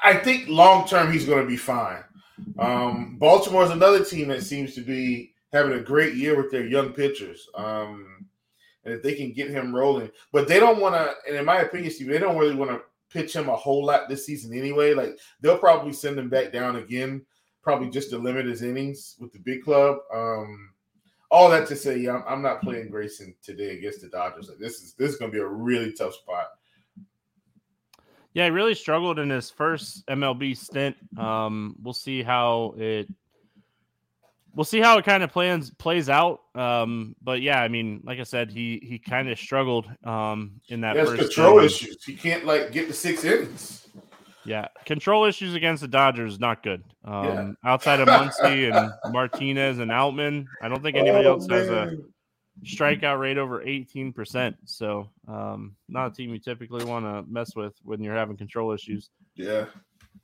I 0.03 0.15
think 0.15 0.47
long 0.47 0.87
term 0.87 1.11
he's 1.11 1.25
going 1.25 1.43
to 1.43 1.47
be 1.47 1.57
fine. 1.57 2.03
Um, 2.57 3.17
Baltimore 3.19 3.63
is 3.63 3.71
another 3.71 4.03
team 4.03 4.27
that 4.29 4.43
seems 4.43 4.73
to 4.75 4.81
be 4.81 5.33
having 5.53 5.73
a 5.73 5.81
great 5.81 6.15
year 6.15 6.35
with 6.35 6.51
their 6.51 6.65
young 6.65 6.91
pitchers. 6.93 7.47
Um, 7.55 8.14
and 8.85 8.93
if 8.93 9.03
they 9.03 9.15
can 9.15 9.33
get 9.33 9.49
him 9.49 9.75
rolling, 9.75 10.09
but 10.31 10.47
they 10.47 10.59
don't 10.59 10.79
want 10.79 10.95
to. 10.95 11.13
And 11.27 11.35
in 11.35 11.45
my 11.45 11.59
opinion, 11.59 11.91
Steve, 11.91 12.07
they 12.07 12.19
don't 12.19 12.37
really 12.37 12.55
want 12.55 12.71
to 12.71 12.81
pitch 13.09 13.35
him 13.35 13.49
a 13.49 13.55
whole 13.55 13.85
lot 13.85 14.07
this 14.07 14.25
season 14.25 14.57
anyway. 14.57 14.93
Like 14.93 15.17
they'll 15.41 15.57
probably 15.57 15.93
send 15.93 16.17
him 16.17 16.29
back 16.29 16.51
down 16.53 16.77
again, 16.77 17.25
probably 17.61 17.89
just 17.89 18.11
to 18.11 18.17
limit 18.17 18.45
his 18.45 18.61
innings 18.61 19.15
with 19.19 19.33
the 19.33 19.39
big 19.39 19.63
club. 19.63 19.97
Um, 20.13 20.71
all 21.31 21.49
that 21.49 21.67
to 21.67 21.75
say, 21.75 21.97
yeah, 21.97 22.15
I'm, 22.15 22.23
I'm 22.27 22.41
not 22.41 22.61
playing 22.61 22.89
Grayson 22.89 23.35
today 23.41 23.77
against 23.77 24.01
the 24.01 24.07
Dodgers. 24.07 24.47
Like 24.47 24.59
this 24.59 24.81
is 24.81 24.93
this 24.93 25.11
is 25.11 25.17
going 25.17 25.31
to 25.31 25.35
be 25.35 25.41
a 25.41 25.47
really 25.47 25.91
tough 25.91 26.13
spot. 26.13 26.47
Yeah, 28.33 28.45
he 28.45 28.51
really 28.51 28.75
struggled 28.75 29.17
in 29.17 29.29
his 29.29 29.49
first 29.49 30.05
MLB 30.07 30.57
stint. 30.57 30.97
Um, 31.17 31.75
we'll 31.81 31.93
see 31.93 32.21
how 32.21 32.75
it 32.77 33.07
we'll 34.55 34.63
see 34.63 34.79
how 34.79 34.97
it 34.97 35.05
kind 35.05 35.21
of 35.21 35.31
plans 35.31 35.69
plays 35.71 36.09
out. 36.09 36.41
Um, 36.55 37.15
but 37.21 37.41
yeah, 37.41 37.61
I 37.61 37.67
mean, 37.67 38.01
like 38.03 38.19
I 38.19 38.23
said, 38.23 38.49
he 38.49 38.79
he 38.83 38.97
kind 38.97 39.29
of 39.29 39.37
struggled 39.37 39.87
um, 40.03 40.61
in 40.69 40.81
that. 40.81 40.95
He 40.95 40.99
has 40.99 41.13
control 41.13 41.57
game. 41.57 41.65
issues. 41.65 42.03
He 42.03 42.15
can't 42.15 42.45
like 42.45 42.71
get 42.71 42.87
the 42.87 42.93
six 42.93 43.23
innings. 43.23 43.87
Yeah, 44.45 44.67
control 44.85 45.25
issues 45.25 45.55
against 45.55 45.81
the 45.81 45.87
Dodgers 45.87 46.39
not 46.39 46.63
good. 46.63 46.83
Um, 47.03 47.25
yeah. 47.25 47.51
outside 47.71 47.99
of 47.99 48.07
Muncy 48.07 48.71
and 48.71 48.91
Martinez 49.11 49.79
and 49.79 49.89
Outman, 49.91 50.45
I 50.61 50.69
don't 50.69 50.83
think 50.83 50.95
anybody 50.95 51.27
oh, 51.27 51.33
else 51.33 51.47
man. 51.47 51.59
has 51.59 51.69
a 51.69 51.97
strikeout 52.63 53.19
rate 53.19 53.39
over 53.39 53.63
18%. 53.63 54.55
So, 54.65 55.09
um, 55.27 55.75
not 55.89 56.11
a 56.11 56.13
team 56.13 56.31
you 56.31 56.39
typically 56.39 56.85
want 56.85 57.05
to 57.05 57.23
mess 57.27 57.55
with 57.55 57.73
when 57.83 58.01
you're 58.03 58.15
having 58.15 58.37
control 58.37 58.71
issues. 58.71 59.09
Yeah. 59.35 59.65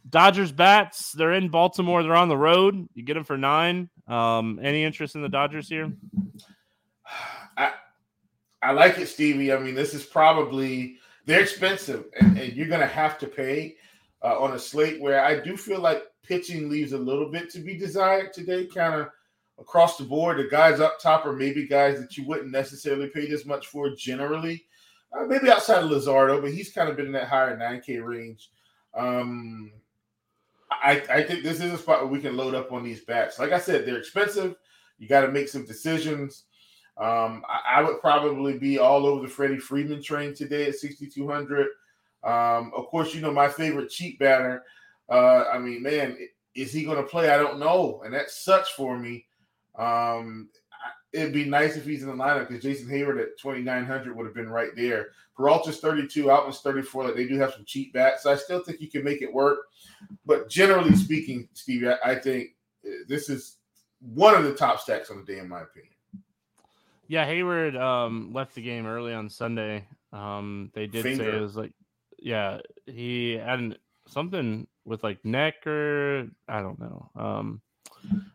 Dodgers 0.09 0.51
bats. 0.51 1.13
They're 1.13 1.33
in 1.33 1.49
Baltimore. 1.49 2.03
They're 2.03 2.15
on 2.15 2.29
the 2.29 2.37
road. 2.37 2.87
You 2.93 3.03
get 3.03 3.13
them 3.13 3.23
for 3.23 3.37
nine. 3.37 3.89
Um, 4.07 4.59
any 4.61 4.83
interest 4.83 5.15
in 5.15 5.21
the 5.21 5.29
Dodgers 5.29 5.69
here? 5.69 5.91
I 7.57 7.71
I 8.61 8.71
like 8.71 8.97
it, 8.97 9.07
Stevie. 9.07 9.53
I 9.53 9.57
mean, 9.57 9.75
this 9.75 9.93
is 9.93 10.03
probably 10.03 10.97
they're 11.25 11.41
expensive, 11.41 12.05
and, 12.19 12.37
and 12.37 12.53
you're 12.53 12.67
going 12.67 12.81
to 12.81 12.87
have 12.87 13.17
to 13.19 13.27
pay 13.27 13.75
uh, 14.23 14.39
on 14.39 14.53
a 14.53 14.59
slate 14.59 15.01
where 15.01 15.23
I 15.23 15.39
do 15.39 15.55
feel 15.55 15.79
like 15.79 16.03
pitching 16.23 16.69
leaves 16.69 16.93
a 16.93 16.97
little 16.97 17.29
bit 17.29 17.49
to 17.51 17.59
be 17.59 17.77
desired 17.77 18.33
today. 18.33 18.65
Kind 18.65 18.95
of 18.95 19.07
across 19.59 19.97
the 19.97 20.03
board, 20.03 20.37
the 20.37 20.49
guys 20.49 20.79
up 20.79 20.99
top 20.99 21.25
are 21.25 21.33
maybe 21.33 21.67
guys 21.67 21.99
that 21.99 22.17
you 22.17 22.25
wouldn't 22.27 22.51
necessarily 22.51 23.07
pay 23.07 23.27
this 23.27 23.45
much 23.45 23.67
for 23.67 23.95
generally. 23.95 24.65
Uh, 25.13 25.25
maybe 25.25 25.49
outside 25.49 25.83
of 25.83 25.89
Luzardo, 25.89 26.41
but 26.41 26.51
he's 26.51 26.71
kind 26.71 26.89
of 26.89 26.95
been 26.95 27.07
in 27.07 27.11
that 27.11 27.27
higher 27.27 27.57
9K 27.57 28.05
range. 28.05 28.49
Um, 28.93 29.71
I, 30.71 31.03
I 31.09 31.23
think 31.23 31.43
this 31.43 31.59
is 31.59 31.73
a 31.73 31.77
spot 31.77 31.99
where 31.99 32.11
we 32.11 32.21
can 32.21 32.37
load 32.37 32.55
up 32.55 32.71
on 32.71 32.83
these 32.83 33.03
bats. 33.03 33.39
Like 33.39 33.51
I 33.51 33.59
said, 33.59 33.85
they're 33.85 33.97
expensive. 33.97 34.55
You 34.97 35.07
got 35.07 35.21
to 35.21 35.31
make 35.31 35.47
some 35.47 35.65
decisions. 35.65 36.45
Um, 36.97 37.43
I, 37.47 37.79
I, 37.79 37.81
would 37.81 37.99
probably 38.01 38.57
be 38.57 38.77
all 38.77 39.05
over 39.05 39.23
the 39.23 39.31
Freddie 39.31 39.57
Freeman 39.57 40.03
train 40.03 40.35
today 40.35 40.67
at 40.67 40.75
6,200. 40.75 41.67
Um, 42.23 42.71
of 42.75 42.87
course, 42.87 43.15
you 43.15 43.21
know 43.21 43.31
my 43.31 43.47
favorite 43.47 43.89
cheap 43.89 44.19
batter. 44.19 44.63
Uh, 45.09 45.45
I 45.51 45.57
mean, 45.57 45.81
man, 45.81 46.17
is 46.53 46.71
he 46.71 46.83
going 46.83 46.97
to 46.97 47.03
play? 47.03 47.29
I 47.29 47.37
don't 47.37 47.59
know, 47.59 48.01
and 48.05 48.13
that 48.13 48.29
sucks 48.29 48.69
for 48.69 48.97
me. 48.97 49.25
Um, 49.77 50.49
it'd 51.13 51.33
be 51.33 51.45
nice 51.45 51.75
if 51.75 51.85
he's 51.85 52.03
in 52.03 52.09
the 52.09 52.15
lineup 52.15 52.47
because 52.47 52.63
Jason 52.63 52.87
Heyward 52.87 53.21
at 53.21 53.37
2,900 53.37 54.15
would 54.15 54.25
have 54.25 54.35
been 54.35 54.49
right 54.49 54.69
there. 54.75 55.09
Peralta's 55.37 55.79
32, 55.79 56.31
Outman's 56.31 56.59
34. 56.59 57.05
Like 57.05 57.15
they 57.15 57.27
do 57.27 57.37
have 57.37 57.53
some 57.53 57.65
cheap 57.65 57.93
bats. 57.93 58.23
So 58.23 58.31
I 58.31 58.35
still 58.35 58.63
think 58.63 58.79
you 58.79 58.89
can 58.89 59.03
make 59.03 59.21
it 59.21 59.33
work. 59.33 59.59
But 60.25 60.49
generally 60.49 60.95
speaking, 60.95 61.47
Stevie, 61.53 61.89
I, 61.89 61.97
I 62.03 62.15
think 62.15 62.55
uh, 62.85 62.89
this 63.07 63.29
is 63.29 63.57
one 63.99 64.35
of 64.35 64.43
the 64.43 64.53
top 64.53 64.79
stacks 64.79 65.09
on 65.09 65.17
the 65.17 65.23
day, 65.23 65.39
in 65.39 65.49
my 65.49 65.61
opinion. 65.61 65.93
Yeah, 67.07 67.27
Heyward 67.27 67.79
um, 67.79 68.31
left 68.31 68.55
the 68.55 68.61
game 68.61 68.85
early 68.85 69.13
on 69.13 69.29
Sunday. 69.29 69.85
Um, 70.13 70.71
they 70.73 70.87
did 70.87 71.03
Finger. 71.03 71.31
say 71.31 71.37
it 71.37 71.41
was 71.41 71.57
like, 71.57 71.73
yeah, 72.19 72.59
he 72.85 73.33
had 73.33 73.77
something 74.07 74.67
with 74.85 75.03
like 75.03 75.23
neck 75.25 75.65
or 75.67 76.27
I 76.47 76.61
don't 76.61 76.79
know. 76.79 77.09
Um, 77.15 77.61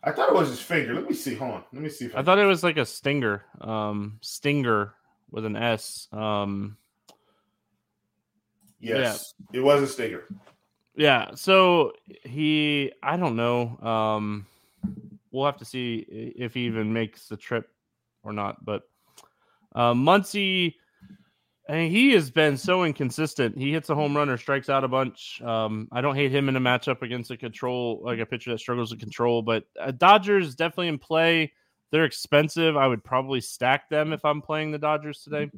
I 0.03 0.13
thought 0.13 0.29
it 0.29 0.35
was 0.35 0.49
his 0.49 0.61
finger. 0.61 0.95
Let 0.95 1.09
me 1.09 1.15
see. 1.15 1.35
Hold 1.35 1.55
on. 1.55 1.65
Let 1.73 1.83
me 1.83 1.89
see. 1.89 2.11
I, 2.15 2.21
I 2.21 2.23
thought 2.23 2.39
it 2.39 2.47
was 2.47 2.63
like 2.63 2.77
a 2.77 2.87
stinger. 2.87 3.45
Um, 3.61 4.19
stinger 4.23 4.95
with 5.31 5.45
an 5.45 5.57
S. 5.57 6.09
Um, 6.13 6.77
yes, 8.81 9.35
yeah. 9.53 9.59
it 9.59 9.63
was 9.63 9.83
a 9.83 9.87
stinger. 9.87 10.25
Yeah. 10.95 11.35
So 11.35 11.93
he, 12.25 12.93
I 13.03 13.17
don't 13.17 13.37
know. 13.37 13.79
Um, 13.79 14.47
we'll 15.31 15.47
have 15.47 15.59
to 15.59 15.65
see 15.65 16.35
if 16.37 16.55
he 16.55 16.67
even 16.67 16.93
makes 16.93 17.29
the 17.29 17.37
trip 17.37 17.69
or 18.23 18.33
not. 18.33 18.65
But 18.65 18.83
uh, 19.75 19.93
Muncy 19.93 20.77
and 21.69 21.91
he 21.91 22.13
has 22.13 22.31
been 22.31 22.57
so 22.57 22.85
inconsistent. 22.85 23.59
He 23.59 23.73
hits 23.73 23.91
a 23.91 23.95
home 23.95 24.17
run 24.17 24.29
or 24.29 24.37
strikes 24.37 24.69
out 24.69 24.85
a 24.85 24.89
bunch. 24.89 25.43
Um, 25.43 25.89
I 25.91 26.01
don't 26.01 26.15
hate 26.15 26.33
him 26.33 26.49
in 26.49 26.57
a 26.57 26.61
matchup 26.61 27.03
against 27.03 27.31
a 27.31 27.37
control, 27.37 28.01
like 28.05 28.21
a 28.21 28.27
pitcher 28.27 28.53
that 28.53 28.59
struggles 28.59 28.91
to 28.91 28.97
control. 28.97 29.43
But 29.43 29.65
uh, 29.81 29.91
Dodgers 29.91 30.55
definitely 30.55 30.89
in 30.89 30.99
play. 30.99 31.53
They're 31.91 32.05
expensive. 32.05 32.77
I 32.77 32.87
would 32.87 33.03
probably 33.03 33.41
stack 33.41 33.89
them 33.89 34.13
if 34.13 34.25
I'm 34.25 34.43
playing 34.43 34.71
the 34.71 34.79
Dodgers 34.79 35.23
today. 35.23 35.51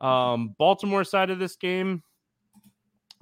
Um, 0.00 0.54
Baltimore 0.58 1.04
side 1.04 1.30
of 1.30 1.38
this 1.38 1.56
game, 1.56 2.02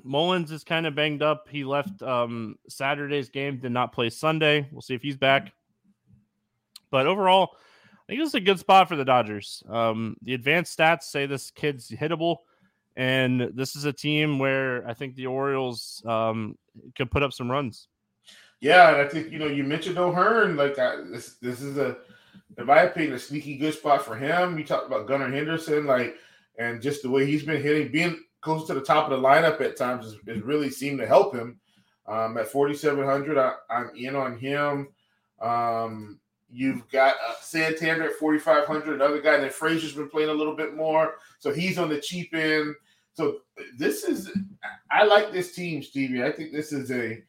Mullins 0.03 0.53
is 0.53 0.65
kind 0.65 0.87
of 0.87 0.95
banged 0.95 1.23
up. 1.23 1.49
He 1.51 1.65
left 1.65 2.03
um, 2.03 2.59
Saturday's 2.69 3.29
game, 3.29 3.59
did 3.59 3.73
not 3.73 3.93
play 3.93 4.09
Sunday. 4.09 4.69
We'll 4.73 4.83
see 4.83 4.95
if 4.95 5.03
he's 5.03 5.17
back. 5.17 5.53
But 6.91 7.07
overall, 7.07 7.51
I 8.09 8.13
think 8.13 8.21
this 8.21 8.29
is 8.29 8.35
a 8.35 8.41
good 8.41 8.61
spot 8.61 8.89
for 8.89 8.95
the 8.95 9.05
Dodgers. 9.05 9.65
Um, 9.69 10.17
the 10.23 10.35
advanced 10.35 10.79
stats 10.79 11.05
say 11.05 11.27
this 11.27 11.51
kid's 11.51 11.91
hittable, 11.91 12.39
and 12.95 13.51
this 13.55 13.75
is 13.75 13.85
a 13.85 13.93
team 13.93 14.39
where 14.39 14.87
I 14.87 14.95
think 14.95 15.17
the 15.17 15.27
Orioles 15.27 16.03
um, 16.07 16.57
could 16.95 17.11
put 17.11 17.25
up 17.25 17.33
some 17.33 17.51
runs. 17.51 17.89
Yeah, 18.61 18.93
and 18.93 19.03
I 19.03 19.09
think 19.09 19.33
you 19.33 19.41
know 19.41 19.49
you 19.49 19.65
mentioned 19.65 19.99
O'Hearn. 19.99 20.57
Like 20.57 20.79
I, 20.79 21.03
this, 21.05 21.35
this 21.43 21.61
is 21.61 21.79
a, 21.79 21.97
in 22.57 22.67
my 22.67 22.83
opinion, 22.83 23.15
a 23.15 23.19
sneaky 23.19 23.57
good 23.57 23.75
spot 23.75 24.05
for 24.05 24.15
him. 24.15 24.57
You 24.57 24.65
talked 24.65 24.87
about 24.87 25.09
Gunnar 25.09 25.31
Henderson, 25.31 25.85
like, 25.85 26.15
and 26.59 26.81
just 26.81 27.03
the 27.03 27.11
way 27.11 27.27
he's 27.27 27.43
been 27.43 27.61
hitting, 27.61 27.91
being 27.91 28.23
close 28.41 28.69
to 28.69 28.75
the 28.75 28.81
top 28.81 29.11
of 29.11 29.21
the 29.21 29.29
lineup 29.29 29.61
at 29.61 29.77
times 29.77 30.05
has, 30.05 30.15
has 30.29 30.43
really 30.43 30.71
seemed 30.71 31.01
to 31.01 31.07
help 31.07 31.35
him. 31.35 31.59
Um, 32.07 32.39
at 32.39 32.47
4,700, 32.47 33.37
I, 33.37 33.55
I'm 33.69 33.91
in 33.97 34.15
on 34.15 34.39
him. 34.39 34.89
Um, 35.43 36.21
You've 36.49 36.89
got 36.89 37.17
uh, 37.27 37.35
Santander 37.41 38.05
at 38.05 38.15
4,500, 38.15 38.95
another 38.95 39.21
guy 39.21 39.39
that 39.39 39.53
Frazier's 39.53 39.95
been 39.95 40.09
playing 40.09 40.31
a 40.31 40.35
little 40.35 40.55
bit 40.55 40.75
more. 40.75 41.15
So 41.39 41.53
he's 41.53 41.79
on 41.79 41.89
the 41.89 42.01
cheap 42.01 42.35
end. 42.35 42.75
So 43.15 43.39
this 43.79 44.05
is, 44.05 44.31
I 44.91 45.05
like 45.05 45.33
this 45.33 45.55
team, 45.55 45.83
Stevie. 45.83 46.23
I 46.23 46.31
think 46.31 46.53
this 46.53 46.73
is 46.73 46.91
a, 46.91 47.23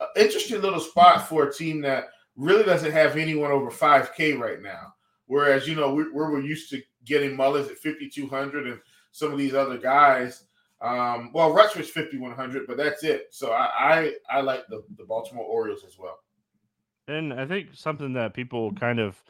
a 0.00 0.06
interesting 0.20 0.60
little 0.60 0.80
spot 0.80 1.28
for 1.28 1.48
a 1.48 1.52
team 1.52 1.80
that 1.82 2.08
really 2.36 2.64
doesn't 2.64 2.92
have 2.92 3.16
anyone 3.16 3.50
over 3.50 3.70
5K 3.70 4.38
right 4.38 4.60
now. 4.60 4.94
Whereas, 5.26 5.68
you 5.68 5.76
know, 5.76 5.94
we, 5.94 6.10
we're, 6.10 6.40
used 6.40 6.70
to 6.70 6.82
getting 7.04 7.36
Mullins 7.36 7.68
at 7.68 7.78
5,200 7.78 8.66
and 8.66 8.80
some 9.12 9.32
of 9.32 9.38
these 9.38 9.54
other 9.54 9.78
guys. 9.78 10.44
Um, 10.80 11.30
well, 11.32 11.54
Rutschman's 11.54 11.90
5,100, 11.90 12.66
but 12.66 12.76
that's 12.76 13.04
it. 13.04 13.28
So 13.30 13.52
I, 13.52 13.70
I, 13.78 14.12
I 14.30 14.40
like 14.40 14.66
the, 14.68 14.82
the 14.98 15.04
Baltimore 15.04 15.44
Orioles 15.44 15.84
as 15.86 15.98
well. 15.98 16.18
And 17.06 17.32
I 17.32 17.46
think 17.46 17.68
something 17.74 18.14
that 18.14 18.34
people 18.34 18.72
kind 18.72 18.98
of 18.98 19.22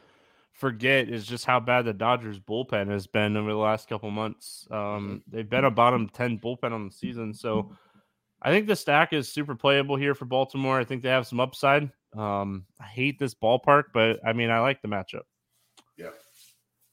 forget 0.53 1.09
is 1.09 1.25
just 1.25 1.45
how 1.45 1.59
bad 1.59 1.85
the 1.85 1.93
Dodgers 1.93 2.39
bullpen 2.39 2.89
has 2.89 3.07
been 3.07 3.35
over 3.35 3.51
the 3.51 3.57
last 3.57 3.89
couple 3.89 4.09
months. 4.09 4.67
Um, 4.71 5.21
they've 5.27 5.49
been 5.49 5.65
a 5.65 5.71
bottom 5.71 6.09
10 6.09 6.39
bullpen 6.39 6.71
on 6.71 6.85
the 6.85 6.93
season. 6.93 7.33
So 7.33 7.75
I 8.41 8.51
think 8.51 8.67
the 8.67 8.75
stack 8.75 9.11
is 9.11 9.31
super 9.31 9.55
playable 9.55 9.97
here 9.97 10.15
for 10.15 10.25
Baltimore. 10.25 10.79
I 10.79 10.85
think 10.85 11.03
they 11.03 11.09
have 11.09 11.27
some 11.27 11.39
upside. 11.39 11.91
Um, 12.15 12.65
I 12.79 12.85
hate 12.85 13.19
this 13.19 13.33
ballpark, 13.33 13.85
but 13.93 14.19
I 14.25 14.31
mean, 14.31 14.49
I 14.49 14.59
like 14.59 14.81
the 14.81 14.87
matchup. 14.87 15.23
Yeah. 15.97 16.11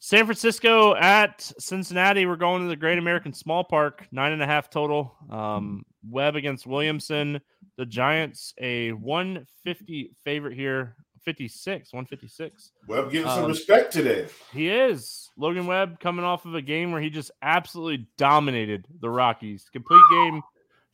San 0.01 0.25
Francisco 0.25 0.97
at 0.97 1.53
Cincinnati. 1.61 2.27
We're 2.27 2.35
going 2.35 2.63
to 2.63 2.69
the 2.69 2.75
Great 2.75 2.99
American 2.99 3.33
Small 3.33 3.63
Park, 3.63 4.09
nine 4.11 4.33
and 4.33 4.43
a 4.43 4.47
half 4.47 4.69
total. 4.69 5.15
Um, 5.31 5.85
Webb 6.09 6.37
against 6.37 6.67
Williamson. 6.67 7.41
The 7.77 7.87
Giants, 7.87 8.55
a 8.59 8.93
150 8.93 10.13
favorite 10.25 10.55
here, 10.55 10.97
56, 11.25 11.93
156. 11.93 12.73
Webb 12.89 13.11
getting 13.11 13.29
um, 13.29 13.41
some 13.41 13.49
respect 13.49 13.93
today. 13.93 14.27
He 14.53 14.69
is. 14.69 15.31
Logan 15.37 15.67
Webb 15.67 16.01
coming 16.01 16.25
off 16.25 16.45
of 16.45 16.55
a 16.55 16.63
game 16.63 16.93
where 16.93 17.01
he 17.01 17.11
just 17.11 17.31
absolutely 17.43 18.09
dominated 18.19 18.87
the 19.01 19.09
Rockies. 19.09 19.69
Complete 19.73 20.03
game, 20.11 20.43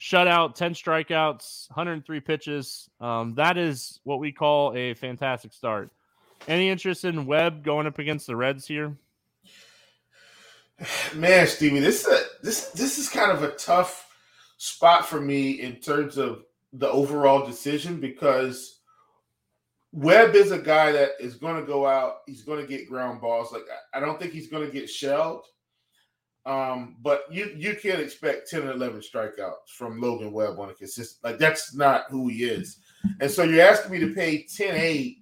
shutout, 0.00 0.54
10 0.54 0.74
strikeouts, 0.74 1.70
103 1.70 2.20
pitches. 2.20 2.88
Um, 3.00 3.34
that 3.34 3.56
is 3.56 4.00
what 4.04 4.20
we 4.20 4.32
call 4.32 4.74
a 4.76 4.94
fantastic 4.94 5.52
start. 5.52 5.90
Any 6.46 6.68
interest 6.68 7.04
in 7.04 7.26
Webb 7.26 7.64
going 7.64 7.86
up 7.86 7.98
against 7.98 8.26
the 8.26 8.36
Reds 8.36 8.66
here? 8.66 8.96
Man, 11.14 11.46
Stevie, 11.46 11.80
this 11.80 12.06
is 12.06 12.12
a, 12.12 12.22
this 12.42 12.70
this 12.70 12.98
is 12.98 13.08
kind 13.08 13.32
of 13.32 13.42
a 13.42 13.50
tough 13.50 14.07
spot 14.58 15.06
for 15.06 15.20
me 15.20 15.52
in 15.60 15.76
terms 15.76 16.18
of 16.18 16.44
the 16.74 16.88
overall 16.90 17.46
decision 17.46 17.98
because 17.98 18.80
Webb 19.92 20.34
is 20.34 20.50
a 20.50 20.58
guy 20.58 20.92
that 20.92 21.12
is 21.18 21.36
going 21.36 21.56
to 21.56 21.66
go 21.66 21.86
out. 21.86 22.18
He's 22.26 22.42
going 22.42 22.60
to 22.60 22.66
get 22.66 22.88
ground 22.88 23.20
balls. 23.20 23.52
Like 23.52 23.62
I 23.94 24.00
don't 24.00 24.20
think 24.20 24.32
he's 24.32 24.48
going 24.48 24.66
to 24.66 24.72
get 24.72 24.90
shelled. 24.90 25.46
Um, 26.44 26.96
but 27.02 27.24
you 27.30 27.52
you 27.56 27.76
can't 27.80 28.00
expect 28.00 28.48
10 28.48 28.62
and 28.62 28.70
11 28.70 29.00
strikeouts 29.00 29.70
from 29.76 30.00
Logan 30.00 30.32
Webb 30.32 30.58
on 30.58 30.70
a 30.70 30.74
consistent 30.74 31.22
like 31.22 31.38
that's 31.38 31.74
not 31.74 32.04
who 32.10 32.28
he 32.28 32.44
is. 32.44 32.78
And 33.20 33.30
so 33.30 33.44
you're 33.44 33.66
asking 33.66 33.92
me 33.92 34.00
to 34.00 34.14
pay 34.14 34.44
10-8 34.44 35.18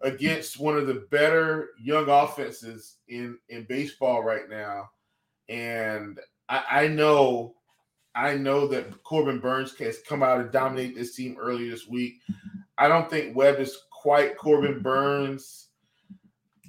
against 0.00 0.58
one 0.58 0.76
of 0.76 0.86
the 0.86 1.06
better 1.10 1.70
young 1.80 2.08
offenses 2.08 2.96
in 3.08 3.38
in 3.48 3.64
baseball 3.64 4.22
right 4.22 4.48
now. 4.48 4.90
And 5.48 6.18
I, 6.48 6.64
I 6.70 6.88
know 6.88 7.54
I 8.14 8.34
know 8.36 8.66
that 8.68 9.02
Corbin 9.02 9.40
Burnes 9.40 9.76
has 9.78 9.98
come 10.06 10.22
out 10.22 10.40
and 10.40 10.52
dominate 10.52 10.94
this 10.94 11.16
team 11.16 11.36
earlier 11.40 11.70
this 11.70 11.88
week. 11.88 12.20
I 12.78 12.88
don't 12.88 13.10
think 13.10 13.36
Webb 13.36 13.58
is 13.58 13.76
quite 13.90 14.36
Corbin 14.36 14.80
Burnes. 14.80 15.68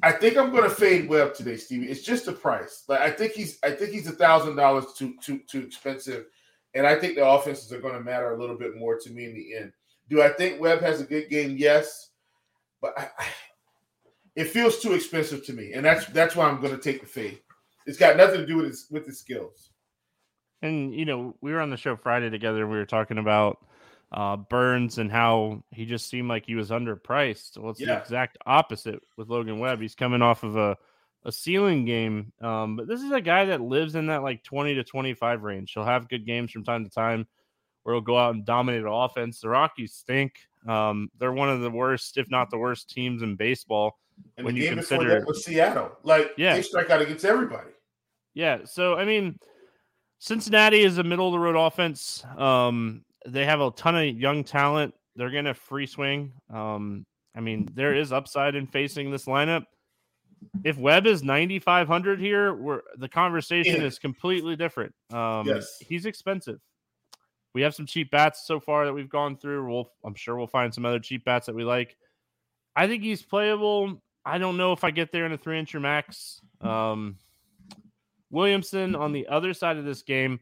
I 0.04 0.12
think 0.12 0.38
I'm 0.38 0.52
going 0.52 0.64
to 0.64 0.70
fade 0.70 1.10
Webb 1.10 1.34
today, 1.34 1.56
Stevie. 1.58 1.90
It's 1.90 2.04
just 2.04 2.28
a 2.28 2.32
price. 2.32 2.84
Like 2.88 3.02
I 3.02 3.12
think 3.12 3.34
he's, 3.34 3.60
I 3.64 3.72
think 3.72 3.92
he's 3.92 4.08
a 4.08 4.12
thousand 4.12 4.56
dollars 4.56 4.86
too 4.98 5.16
too 5.22 5.40
too 5.50 5.62
expensive, 5.62 6.26
and 6.74 6.86
I 6.86 6.96
think 6.96 7.16
the 7.16 7.28
offenses 7.28 7.72
are 7.72 7.80
going 7.80 7.94
to 7.94 8.04
matter 8.04 8.34
a 8.34 8.40
little 8.40 8.58
bit 8.58 8.76
more 8.76 9.00
to 9.00 9.10
me 9.12 9.26
in 9.26 9.34
the 9.34 9.56
end. 9.56 9.72
Do 10.10 10.22
I 10.22 10.30
think 10.30 10.60
Webb 10.60 10.82
has 10.82 11.02
a 11.02 11.06
good 11.06 11.30
game? 11.30 11.56
Yes, 11.58 12.12
but 12.82 12.94
I, 13.00 13.10
I, 13.18 13.26
it 14.36 14.50
feels 14.50 14.80
too 14.80 14.94
expensive 14.94 15.46
to 15.46 15.54
me, 15.54 15.74
and 15.74 15.86
that's 15.86 16.06
that's 16.08 16.36
why 16.36 16.48
I'm 16.48 16.62
going 16.62 16.76
to 16.76 16.82
take 16.82 17.02
the 17.02 17.08
fade. 17.08 17.40
It's 17.88 17.98
got 17.98 18.18
nothing 18.18 18.42
to 18.42 18.46
do 18.46 18.58
with 18.58 18.66
his 18.66 18.88
with 18.92 19.06
his 19.06 19.20
skills. 19.20 19.72
And 20.62 20.94
you 20.94 21.06
know, 21.06 21.36
we 21.42 21.52
were 21.52 21.62
on 21.62 21.70
the 21.70 21.78
show 21.78 21.96
Friday 21.96 22.30
together. 22.30 22.62
And 22.62 22.72
we 22.72 22.78
were 22.78 22.86
talking 22.86 23.18
about 23.18 23.66
uh, 24.12 24.38
Burnes 24.38 24.98
and 24.98 25.12
how 25.12 25.64
he 25.72 25.86
just 25.86 26.10
seemed 26.10 26.30
like 26.30 26.46
he 26.46 26.56
was 26.56 26.70
underpriced. 26.70 27.58
Well, 27.58 27.72
it's 27.72 27.80
yeah. 27.80 27.96
the 27.96 28.02
exact 28.02 28.38
opposite 28.46 29.02
with 29.18 29.30
Logan 29.30 29.60
Webb. 29.60 29.82
He's 29.82 29.96
coming 29.96 30.22
off 30.22 30.44
of 30.44 30.56
a 30.56 30.78
a 31.28 31.32
ceiling 31.32 31.86
game, 31.86 32.32
um, 32.40 32.76
but 32.76 32.88
this 32.88 33.02
is 33.02 33.12
a 33.12 33.20
guy 33.20 33.46
that 33.46 33.60
lives 33.60 33.96
in 33.96 34.08
that 34.08 34.22
like 34.22 34.44
twenty 34.44 34.76
to 34.76 34.84
twenty 34.84 35.16
five 35.16 35.42
range. 35.42 35.74
He'll 35.74 35.84
have 35.84 36.08
good 36.08 36.26
games 36.26 36.52
from 36.52 36.64
time 36.64 36.84
to 36.84 36.90
time 36.90 37.28
where 37.84 37.96
he'll 37.96 38.02
go 38.02 38.18
out 38.18 38.36
and 38.36 38.46
dominate 38.46 38.84
the 38.84 38.92
offense. 38.92 39.40
The 39.40 39.50
Rockies 39.50 39.94
stink. 39.94 40.34
Um, 40.68 41.10
they're 41.20 41.32
one 41.32 41.50
of 41.50 41.62
the 41.62 41.70
worst, 41.70 42.18
if 42.18 42.30
not 42.30 42.50
the 42.50 42.58
worst, 42.58 42.90
teams 42.90 43.22
in 43.22 43.36
baseball. 43.36 44.00
And 44.38 44.46
when 44.46 44.56
you 44.56 44.70
consider 44.70 45.24
with 45.26 45.38
Seattle, 45.38 45.92
like 46.04 46.32
yeah, 46.38 46.56
they 46.56 46.62
strike 46.62 46.90
out 46.90 47.02
against 47.02 47.26
everybody. 47.26 47.72
Yeah, 48.34 48.60
so 48.66 48.96
I 48.96 49.06
mean, 49.06 49.40
Cincinnati 50.20 50.82
is 50.82 50.98
a 50.98 51.04
middle 51.04 51.28
of 51.28 51.34
the 51.34 51.40
road 51.40 51.56
offense. 51.56 52.24
Um, 52.38 53.04
they 53.26 53.46
have 53.46 53.62
a 53.62 53.72
ton 53.72 53.96
of 53.96 54.16
young 54.16 54.44
talent. 54.44 54.94
They're 55.16 55.32
going 55.32 55.46
to 55.46 55.54
free 55.54 55.88
swing. 55.88 56.34
Um, 56.54 57.06
I 57.36 57.42
mean, 57.42 57.70
there 57.74 57.94
is 57.94 58.12
upside 58.12 58.56
in 58.56 58.68
facing 58.68 59.12
this 59.12 59.26
lineup. 59.26 59.64
If 60.64 60.78
Webb 60.78 61.08
is 61.08 61.24
9,500 61.24 62.20
here, 62.20 62.54
where 62.54 62.84
the 62.98 63.10
conversation 63.10 63.82
yeah. 63.82 63.88
is 63.88 64.00
completely 64.00 64.56
different. 64.56 64.94
Um, 65.12 65.48
yes. 65.48 65.78
He's 65.80 66.06
expensive. 66.06 66.60
We 67.54 67.62
have 67.62 67.74
some 67.74 67.86
cheap 67.86 68.12
bats 68.12 68.46
so 68.46 68.60
far 68.60 68.86
that 68.86 68.94
we've 68.94 69.10
gone 69.10 69.38
through. 69.38 69.70
We'll, 69.70 69.90
I'm 70.04 70.16
sure 70.16 70.36
we'll 70.36 70.48
find 70.48 70.74
some 70.74 70.86
other 70.86 71.00
cheap 71.00 71.24
bats 71.24 71.46
that 71.48 71.56
we 71.56 71.64
like. 71.64 71.96
I 72.76 72.88
think 72.88 73.02
he's 73.02 73.22
playable. 73.22 74.02
I 74.26 74.38
don't 74.38 74.58
know 74.58 74.74
if 74.74 74.84
I 74.84 74.92
get 74.92 75.12
there 75.12 75.26
in 75.26 75.32
a 75.32 75.38
three 75.38 75.58
entry 75.58 75.80
max. 75.80 76.42
Um, 76.60 77.18
Williamson 78.36 78.96
on 78.96 79.14
the 79.14 79.26
other 79.28 79.54
side 79.54 79.78
of 79.78 79.86
this 79.86 80.04
game. 80.04 80.40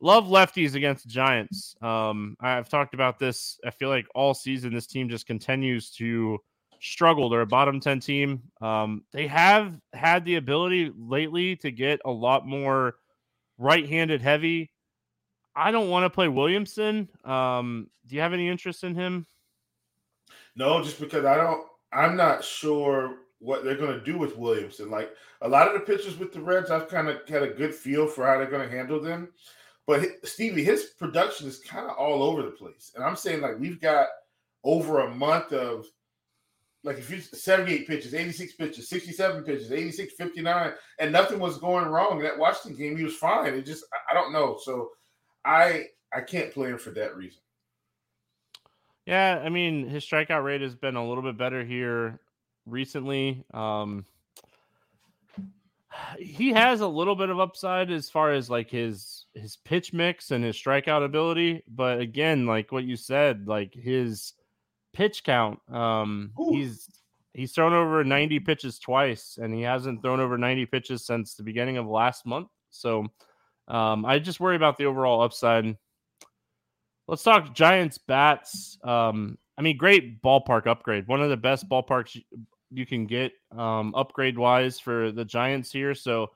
Love 0.00 0.26
lefties 0.26 0.74
against 0.74 1.08
Giants. 1.08 1.74
Um, 1.82 2.36
I've 2.40 2.68
talked 2.68 2.94
about 2.94 3.18
this. 3.18 3.58
I 3.66 3.70
feel 3.70 3.88
like 3.88 4.06
all 4.14 4.34
season 4.34 4.72
this 4.72 4.86
team 4.86 5.08
just 5.08 5.26
continues 5.26 5.90
to 5.92 6.38
struggle. 6.80 7.28
They're 7.28 7.40
a 7.40 7.46
bottom 7.46 7.80
10 7.80 8.00
team. 8.00 8.42
Um, 8.60 9.04
they 9.12 9.26
have 9.26 9.78
had 9.92 10.24
the 10.24 10.36
ability 10.36 10.92
lately 10.96 11.56
to 11.56 11.70
get 11.70 12.00
a 12.04 12.10
lot 12.10 12.46
more 12.46 12.96
right 13.58 13.88
handed 13.88 14.22
heavy. 14.22 14.70
I 15.56 15.70
don't 15.70 15.90
want 15.90 16.04
to 16.04 16.10
play 16.10 16.28
Williamson. 16.28 17.08
Um, 17.24 17.88
do 18.06 18.14
you 18.14 18.20
have 18.20 18.32
any 18.32 18.48
interest 18.48 18.84
in 18.84 18.94
him? 18.94 19.26
No, 20.56 20.82
just 20.82 21.00
because 21.00 21.24
I 21.24 21.36
don't, 21.36 21.66
I'm 21.92 22.16
not 22.16 22.44
sure 22.44 23.16
what 23.40 23.64
they're 23.64 23.76
going 23.76 23.98
to 23.98 24.04
do 24.04 24.16
with 24.16 24.36
Williamson. 24.36 24.90
Like 24.90 25.10
a 25.40 25.48
lot 25.48 25.66
of 25.66 25.74
the 25.74 25.80
pitchers 25.80 26.18
with 26.18 26.32
the 26.32 26.40
Reds, 26.40 26.70
I've 26.70 26.88
kind 26.88 27.08
of 27.08 27.26
had 27.28 27.42
a 27.42 27.48
good 27.48 27.74
feel 27.74 28.06
for 28.06 28.26
how 28.26 28.38
they're 28.38 28.50
going 28.50 28.68
to 28.68 28.76
handle 28.76 29.00
them. 29.00 29.30
But 29.86 30.24
Stevie, 30.24 30.62
his 30.62 30.84
production 30.98 31.48
is 31.48 31.58
kind 31.58 31.86
of 31.86 31.96
all 31.96 32.22
over 32.22 32.42
the 32.42 32.50
place. 32.50 32.92
And 32.94 33.02
I'm 33.02 33.16
saying, 33.16 33.40
like, 33.40 33.58
we've 33.58 33.80
got 33.80 34.06
over 34.62 35.00
a 35.00 35.14
month 35.14 35.52
of 35.52 35.86
like 36.82 36.98
if 36.98 37.10
you 37.10 37.20
78 37.20 37.86
pitches, 37.86 38.14
86 38.14 38.54
pitches, 38.54 38.88
67 38.88 39.44
pitches, 39.44 39.72
86, 39.72 40.14
59, 40.14 40.72
and 40.98 41.12
nothing 41.12 41.38
was 41.38 41.58
going 41.58 41.86
wrong 41.86 42.18
in 42.18 42.22
that 42.22 42.38
Washington 42.38 42.78
game. 42.78 42.96
He 42.96 43.04
was 43.04 43.16
fine. 43.16 43.54
It 43.54 43.66
just 43.66 43.84
I 44.10 44.14
don't 44.14 44.32
know. 44.32 44.58
So 44.62 44.90
I 45.44 45.86
I 46.12 46.22
can't 46.22 46.52
play 46.52 46.68
him 46.68 46.78
for 46.78 46.90
that 46.90 47.16
reason. 47.16 47.40
Yeah, 49.06 49.42
I 49.44 49.48
mean 49.48 49.88
his 49.88 50.04
strikeout 50.04 50.44
rate 50.44 50.62
has 50.62 50.74
been 50.74 50.96
a 50.96 51.06
little 51.06 51.22
bit 51.22 51.36
better 51.36 51.64
here 51.64 52.20
recently. 52.70 53.44
Um 53.52 54.04
he 56.18 56.50
has 56.50 56.80
a 56.80 56.88
little 56.88 57.16
bit 57.16 57.30
of 57.30 57.40
upside 57.40 57.90
as 57.90 58.08
far 58.08 58.32
as 58.32 58.48
like 58.48 58.70
his 58.70 59.26
his 59.34 59.56
pitch 59.56 59.92
mix 59.92 60.30
and 60.30 60.44
his 60.44 60.56
strikeout 60.56 61.04
ability, 61.04 61.62
but 61.68 62.00
again, 62.00 62.46
like 62.46 62.72
what 62.72 62.84
you 62.84 62.96
said, 62.96 63.46
like 63.46 63.74
his 63.74 64.34
pitch 64.92 65.24
count. 65.24 65.58
Um, 65.70 66.32
Ooh. 66.40 66.50
he's 66.52 66.88
he's 67.34 67.52
thrown 67.52 67.72
over 67.72 68.04
90 68.04 68.40
pitches 68.40 68.78
twice, 68.78 69.38
and 69.40 69.54
he 69.54 69.62
hasn't 69.62 70.02
thrown 70.02 70.20
over 70.20 70.38
90 70.38 70.66
pitches 70.66 71.04
since 71.04 71.34
the 71.34 71.42
beginning 71.42 71.76
of 71.76 71.86
last 71.86 72.26
month. 72.26 72.48
So 72.70 73.06
um, 73.68 74.04
I 74.04 74.18
just 74.18 74.40
worry 74.40 74.56
about 74.56 74.78
the 74.78 74.86
overall 74.86 75.22
upside. 75.22 75.76
Let's 77.06 77.22
talk 77.22 77.54
Giants 77.54 77.98
bats. 77.98 78.78
Um, 78.84 79.38
I 79.58 79.62
mean, 79.62 79.76
great 79.76 80.22
ballpark 80.22 80.66
upgrade. 80.66 81.08
One 81.08 81.20
of 81.20 81.28
the 81.28 81.36
best 81.36 81.68
ballparks 81.68 82.20
you 82.70 82.86
can 82.86 83.06
get 83.06 83.32
um, 83.56 83.94
upgrade 83.94 84.38
wise 84.38 84.78
for 84.78 85.12
the 85.12 85.24
Giants 85.24 85.72
here. 85.72 85.94
So 85.94 86.30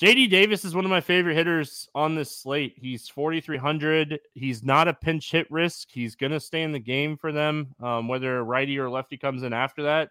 JD 0.00 0.30
Davis 0.30 0.64
is 0.64 0.76
one 0.76 0.84
of 0.84 0.90
my 0.90 1.00
favorite 1.00 1.34
hitters 1.34 1.88
on 1.92 2.14
this 2.14 2.36
slate. 2.36 2.74
He's 2.76 3.08
4,300. 3.08 4.20
He's 4.34 4.62
not 4.62 4.86
a 4.86 4.94
pinch 4.94 5.32
hit 5.32 5.50
risk. 5.50 5.88
He's 5.90 6.14
going 6.14 6.30
to 6.30 6.38
stay 6.38 6.62
in 6.62 6.70
the 6.70 6.78
game 6.78 7.16
for 7.16 7.32
them, 7.32 7.74
um, 7.82 8.06
whether 8.06 8.44
righty 8.44 8.78
or 8.78 8.88
lefty 8.88 9.16
comes 9.16 9.42
in 9.42 9.52
after 9.52 9.82
that. 9.82 10.10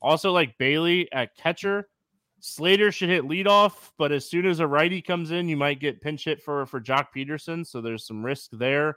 Also, 0.00 0.32
like 0.32 0.56
Bailey 0.56 1.12
at 1.12 1.36
catcher, 1.36 1.88
Slater 2.40 2.90
should 2.92 3.08
hit 3.08 3.24
leadoff, 3.24 3.90
but 3.98 4.12
as 4.12 4.28
soon 4.28 4.46
as 4.46 4.60
a 4.60 4.66
righty 4.66 5.02
comes 5.02 5.30
in, 5.30 5.48
you 5.48 5.56
might 5.56 5.80
get 5.80 6.00
pinch 6.00 6.24
hit 6.24 6.42
for, 6.42 6.64
for 6.64 6.80
Joc 6.80 7.08
Pederson. 7.14 7.66
So 7.66 7.80
there's 7.80 8.06
some 8.06 8.24
risk 8.24 8.50
there. 8.52 8.96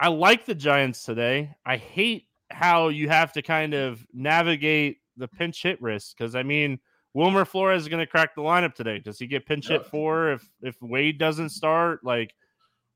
I 0.00 0.08
like 0.08 0.44
the 0.44 0.54
Giants 0.54 1.04
today. 1.04 1.54
I 1.64 1.76
hate 1.76 2.25
how 2.50 2.88
you 2.88 3.08
have 3.08 3.32
to 3.32 3.42
kind 3.42 3.74
of 3.74 4.04
navigate 4.12 4.98
the 5.16 5.28
pinch 5.28 5.62
hit 5.62 5.80
risk 5.80 6.16
because, 6.16 6.34
I 6.34 6.42
mean, 6.42 6.78
Wilmer 7.14 7.44
Flores 7.44 7.82
is 7.82 7.88
going 7.88 8.04
to 8.04 8.06
crack 8.06 8.34
the 8.34 8.42
lineup 8.42 8.74
today. 8.74 8.98
Does 8.98 9.18
he 9.18 9.26
get 9.26 9.46
pinch 9.46 9.68
hit 9.68 9.82
yep. 9.82 9.90
for 9.90 10.32
if 10.32 10.48
if 10.60 10.76
Wade 10.82 11.18
doesn't 11.18 11.48
start? 11.48 12.04
Like, 12.04 12.34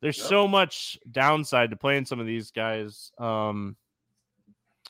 there's 0.02 0.18
yep. 0.18 0.26
so 0.26 0.46
much 0.46 0.98
downside 1.10 1.70
to 1.70 1.76
playing 1.76 2.04
some 2.04 2.20
of 2.20 2.26
these 2.26 2.50
guys. 2.50 3.12
Um, 3.18 3.76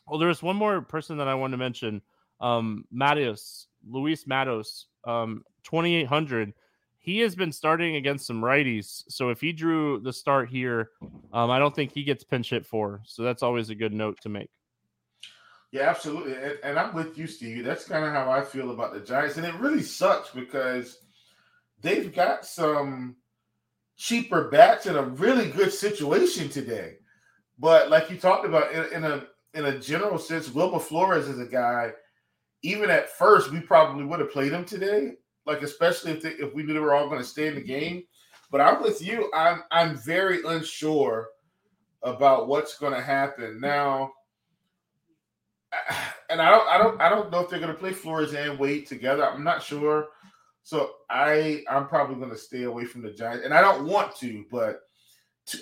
well, 0.07 0.19
there's 0.19 0.43
one 0.43 0.57
more 0.57 0.81
person 0.83 1.19
that 1.19 1.29
I 1.29 1.35
want 1.35 1.53
to 1.53 1.59
mention. 1.59 2.03
Um, 2.41 2.85
Matos, 2.91 3.69
Luis 3.89 4.27
Matos, 4.27 4.87
um, 5.07 5.45
2800. 5.65 6.53
He 7.03 7.21
has 7.21 7.35
been 7.35 7.51
starting 7.51 7.97
against 7.97 8.27
some 8.27 8.43
righties. 8.43 9.05
So 9.09 9.31
if 9.31 9.41
he 9.41 9.53
drew 9.53 10.01
the 10.01 10.13
start 10.13 10.51
here, 10.51 10.91
um, 11.33 11.51
I 11.51 11.59
don't 11.59 11.75
think 11.75 11.93
he 11.93 12.05
gets 12.05 12.23
pinch 12.23 12.51
hit 12.51 12.67
for. 12.67 13.01
So 13.07 13.23
that's 13.23 13.43
always 13.43 13.71
a 13.71 13.75
good 13.75 13.95
note 13.95 14.19
to 14.21 14.29
make. 14.29 14.51
Yeah, 15.73 15.89
absolutely. 15.89 16.35
And, 16.35 16.59
and 16.63 16.79
I'm 16.79 16.95
with 16.95 17.17
you, 17.17 17.27
Steve. 17.27 17.65
That's 17.65 17.87
kind 17.87 18.05
of 18.05 18.13
how 18.13 18.31
I 18.31 18.43
feel 18.43 18.71
about 18.71 18.93
the 18.93 19.01
Giants. 19.01 19.39
And 19.39 19.47
it 19.47 19.55
really 19.55 19.83
sucks 19.83 20.31
because 20.31 20.99
they've 21.81 22.15
got 22.15 22.45
some 22.45 23.17
cheaper 23.97 24.49
bats 24.49 24.85
in 24.85 24.97
a 24.97 25.03
really 25.03 25.51
good 25.51 25.73
situation 25.73 26.51
today. 26.51 26.97
But 27.59 27.89
like 27.89 28.11
you 28.11 28.19
talked 28.19 28.45
about 28.45 28.73
in, 28.73 28.93
in 28.93 29.05
a 29.05 29.27
in 29.55 29.65
a 29.67 29.79
general 29.79 30.19
sense, 30.19 30.53
Wilmer 30.53 30.79
Flores 30.79 31.29
is 31.29 31.39
a 31.39 31.47
guy. 31.47 31.93
Even 32.63 32.91
at 32.91 33.11
first, 33.11 33.51
we 33.51 33.61
probably 33.61 34.05
would 34.05 34.21
have 34.21 34.33
played 34.33 34.53
him 34.53 34.65
today. 34.65 35.13
Like 35.47 35.63
especially 35.63 36.13
if 36.13 36.23
they, 36.23 36.31
if 36.31 36.55
we 36.55 36.63
knew 36.63 36.75
they 36.75 36.81
were 36.81 36.95
all 36.95 37.09
going 37.09 37.21
to 37.21 37.27
stay 37.27 37.49
in 37.49 37.55
the 37.55 37.61
game. 37.61 38.05
But 38.51 38.61
I'm 38.61 38.83
with 38.83 39.01
you. 39.01 39.31
I'm 39.35 39.63
I'm 39.71 39.97
very 39.97 40.41
unsure 40.45 41.29
about 42.03 42.49
what's 42.49 42.79
going 42.79 42.95
to 42.95 43.03
happen 43.03 43.61
now 43.61 44.13
and 46.31 46.41
I 46.41 46.51
don't, 46.51 46.69
I 46.69 46.79
don't, 46.79 47.01
I 47.01 47.09
don't 47.09 47.31
know 47.31 47.41
if 47.41 47.51
they're 47.51 47.61
going 47.61 47.73
to 47.73 47.79
play 47.79 47.93
Flores 47.93 48.35
and 48.35 48.59
Wade 48.59 48.87
together. 48.87 49.25
I'm 49.25 49.45
not 49.45 49.63
sure. 49.63 50.09
So 50.63 50.91
I, 51.09 51.63
I'm 51.71 51.89
probably 51.89 52.17
going 52.17 52.31
to 52.31 52.37
stay 52.37 52.65
away 52.65 52.85
from 52.85 53.03
the 53.03 53.11
Giants, 53.11 53.45
and 53.45 53.55
I 53.55 53.61
don't 53.61 53.87
want 53.87 54.15
to, 54.17 54.45
but 54.51 54.81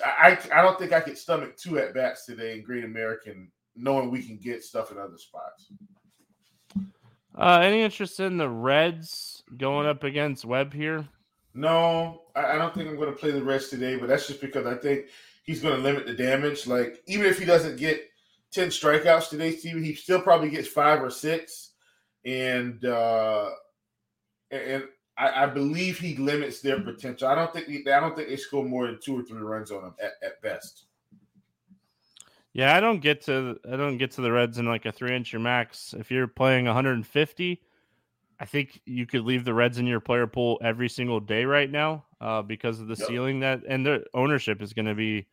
I, 0.04 0.38
I 0.52 0.60
don't 0.60 0.78
think 0.78 0.92
I 0.92 1.00
could 1.00 1.16
stomach 1.16 1.56
two 1.56 1.78
at 1.78 1.94
bats 1.94 2.26
today 2.26 2.54
in 2.54 2.64
Great 2.64 2.84
American, 2.84 3.50
knowing 3.76 4.10
we 4.10 4.22
can 4.22 4.38
get 4.38 4.64
stuff 4.64 4.90
in 4.90 4.98
other 4.98 5.16
spots. 5.16 5.68
Uh, 7.36 7.60
any 7.62 7.82
interest 7.82 8.18
in 8.18 8.36
the 8.36 8.48
Reds 8.48 9.37
going 9.56 9.86
up 9.86 10.04
against 10.04 10.44
Webb 10.44 10.72
here? 10.72 11.06
No, 11.54 12.22
I, 12.36 12.52
I 12.52 12.54
don't 12.56 12.74
think 12.74 12.88
I'm 12.88 12.96
going 12.96 13.10
to 13.10 13.18
play 13.18 13.30
the 13.30 13.42
Reds 13.42 13.68
today, 13.68 13.96
but 13.96 14.08
that's 14.08 14.26
just 14.26 14.40
because 14.40 14.66
I 14.66 14.74
think 14.74 15.06
he's 15.44 15.60
going 15.60 15.76
to 15.76 15.82
limit 15.82 16.06
the 16.06 16.14
damage. 16.14 16.66
Like 16.66 17.02
even 17.06 17.26
if 17.26 17.38
he 17.38 17.44
doesn't 17.44 17.76
get 17.76 18.08
10 18.52 18.68
strikeouts 18.68 19.28
today, 19.28 19.54
Steve. 19.54 19.82
He 19.82 19.94
still 19.94 20.20
probably 20.20 20.50
gets 20.50 20.68
five 20.68 21.02
or 21.02 21.10
six. 21.10 21.72
And 22.24 22.84
uh 22.84 23.50
and 24.50 24.84
I, 25.16 25.44
I 25.44 25.46
believe 25.46 25.98
he 25.98 26.16
limits 26.16 26.60
their 26.60 26.80
potential. 26.80 27.28
I 27.28 27.34
don't 27.34 27.52
think 27.52 27.66
he, 27.66 27.88
I 27.90 28.00
don't 28.00 28.16
think 28.16 28.28
they 28.28 28.36
score 28.36 28.64
more 28.64 28.86
than 28.86 28.98
two 29.00 29.18
or 29.18 29.22
three 29.22 29.40
runs 29.40 29.70
on 29.70 29.84
him 29.84 29.94
at, 30.02 30.12
at 30.22 30.40
best. 30.42 30.84
Yeah, 32.52 32.76
I 32.76 32.80
don't 32.80 33.00
get 33.00 33.22
to 33.22 33.58
I 33.70 33.76
don't 33.76 33.98
get 33.98 34.10
to 34.12 34.20
the 34.20 34.32
Reds 34.32 34.58
in 34.58 34.66
like 34.66 34.86
a 34.86 34.92
three 34.92 35.14
entry 35.14 35.38
max. 35.38 35.94
If 35.96 36.10
you're 36.10 36.26
playing 36.26 36.64
150, 36.64 37.62
I 38.40 38.44
think 38.44 38.80
you 38.84 39.06
could 39.06 39.24
leave 39.24 39.44
the 39.44 39.54
Reds 39.54 39.78
in 39.78 39.86
your 39.86 40.00
player 40.00 40.26
pool 40.26 40.58
every 40.62 40.88
single 40.88 41.18
day 41.18 41.44
right 41.44 41.70
now 41.70 42.04
uh, 42.20 42.42
because 42.42 42.80
of 42.80 42.86
the 42.86 42.96
yep. 42.96 43.08
ceiling 43.08 43.40
that 43.40 43.62
and 43.68 43.84
the 43.84 44.04
ownership 44.14 44.62
is 44.62 44.72
going 44.72 44.86
to 44.86 44.94
be 44.94 45.26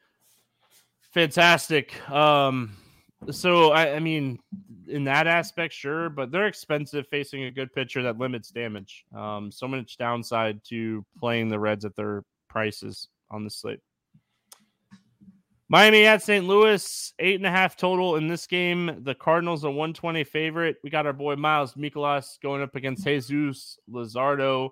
fantastic. 1.14 2.10
Um, 2.10 2.76
so 3.32 3.72
I, 3.72 3.96
I, 3.96 4.00
mean, 4.00 4.40
in 4.88 5.04
that 5.06 5.28
aspect, 5.28 5.74
sure, 5.74 6.10
but 6.10 6.32
they're 6.32 6.48
expensive 6.48 7.08
facing 7.08 7.44
a 7.44 7.52
good 7.52 7.74
pitcher 7.74 8.04
that 8.04 8.18
limits 8.18 8.50
damage. 8.50 9.06
Um, 9.16 9.52
so 9.52 9.68
much 9.68 9.98
downside 9.98 10.62
to 10.66 11.06
playing 11.20 11.50
the 11.50 11.60
Reds 11.60 11.86
at 11.86 11.96
their 11.96 12.24
prices 12.50 13.08
on 13.30 13.44
the 13.44 13.50
slate. 13.50 13.80
Miami 15.68 16.06
at 16.06 16.22
St. 16.22 16.46
Louis, 16.46 17.14
eight 17.20 17.36
and 17.36 17.46
a 17.46 17.52
half 17.52 17.76
total 17.76 18.18
in 18.18 18.28
this 18.28 18.46
game. 18.46 19.00
The 19.04 19.16
Cardinals 19.16 19.64
a 19.64 19.70
120 19.70 20.24
favorite. 20.24 20.78
We 20.84 20.90
got 20.90 21.08
our 21.08 21.14
boy 21.14 21.36
Miles 21.36 21.74
Mikolas 21.74 22.40
going 22.42 22.62
up 22.62 22.76
against 22.76 23.04
Jesus 23.04 23.80
Luzardo. 23.90 24.72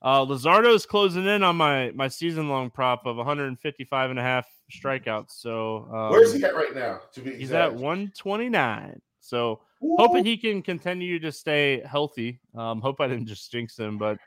Uh, 0.00 0.26
is 0.28 0.86
closing 0.86 1.26
in 1.26 1.42
on 1.44 1.56
my 1.56 1.92
my 1.92 2.08
season 2.08 2.48
long 2.48 2.70
prop 2.70 3.06
of 3.06 3.16
155 3.16 4.10
and 4.10 4.18
a 4.18 4.22
half 4.22 4.46
strikeouts. 4.70 5.30
So 5.30 5.88
um, 5.92 6.10
where's 6.10 6.32
he 6.32 6.44
at 6.44 6.54
right 6.54 6.74
now? 6.74 7.00
To 7.14 7.20
be 7.20 7.36
he's 7.36 7.52
at 7.52 7.72
129. 7.72 9.00
So 9.20 9.60
Ooh. 9.84 9.96
hoping 9.98 10.24
he 10.24 10.36
can 10.36 10.62
continue 10.62 11.20
to 11.20 11.30
stay 11.30 11.82
healthy. 11.86 12.40
Um, 12.56 12.80
hope 12.80 13.00
I 13.00 13.06
didn't 13.06 13.26
just 13.26 13.50
jinx 13.50 13.78
him, 13.78 13.96
but 13.96 14.18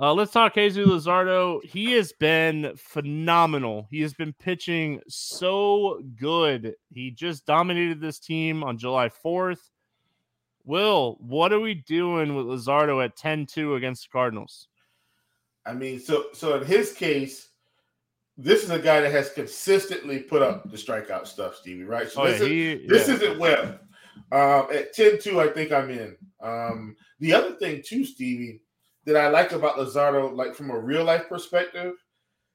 uh, 0.00 0.12
let's 0.12 0.32
talk 0.32 0.54
Jesus 0.54 0.86
Luzardo. 0.86 1.62
He 1.64 1.92
has 1.92 2.12
been 2.12 2.72
phenomenal. 2.76 3.86
He 3.90 4.00
has 4.02 4.12
been 4.12 4.32
pitching 4.32 5.00
so 5.08 6.00
good. 6.16 6.74
He 6.90 7.12
just 7.12 7.46
dominated 7.46 8.00
this 8.00 8.18
team 8.18 8.64
on 8.64 8.76
July 8.76 9.08
4th. 9.08 9.60
Will, 10.64 11.16
what 11.20 11.52
are 11.52 11.60
we 11.60 11.74
doing 11.74 12.34
with 12.34 12.46
Luzardo 12.46 13.04
at 13.04 13.16
10-2 13.16 13.76
against 13.76 14.04
the 14.04 14.08
Cardinals? 14.12 14.68
I 15.66 15.74
mean, 15.74 16.00
so 16.00 16.26
so 16.32 16.58
in 16.58 16.66
his 16.66 16.92
case, 16.92 17.48
this 18.36 18.64
is 18.64 18.70
a 18.70 18.78
guy 18.78 19.00
that 19.00 19.12
has 19.12 19.30
consistently 19.30 20.18
put 20.18 20.42
up 20.42 20.70
the 20.70 20.76
strikeout 20.76 21.26
stuff, 21.26 21.56
Stevie. 21.56 21.84
Right? 21.84 22.08
So 22.08 22.22
oh, 22.22 22.26
this, 22.26 22.40
yeah, 22.40 22.46
is, 22.46 22.80
he, 22.80 22.86
this 22.86 23.08
yeah. 23.08 23.14
isn't 23.14 23.38
Webb. 23.38 23.80
Um, 24.32 24.66
at 24.72 24.92
10 24.92 25.20
2, 25.20 25.40
I 25.40 25.48
think 25.48 25.72
I'm 25.72 25.90
in. 25.90 26.16
Um, 26.42 26.96
the 27.20 27.32
other 27.32 27.52
thing, 27.52 27.82
too, 27.84 28.04
Stevie, 28.04 28.60
that 29.06 29.16
I 29.16 29.28
like 29.28 29.52
about 29.52 29.76
Luzardo, 29.76 30.34
like 30.34 30.54
from 30.54 30.70
a 30.70 30.78
real 30.78 31.04
life 31.04 31.28
perspective, 31.28 31.94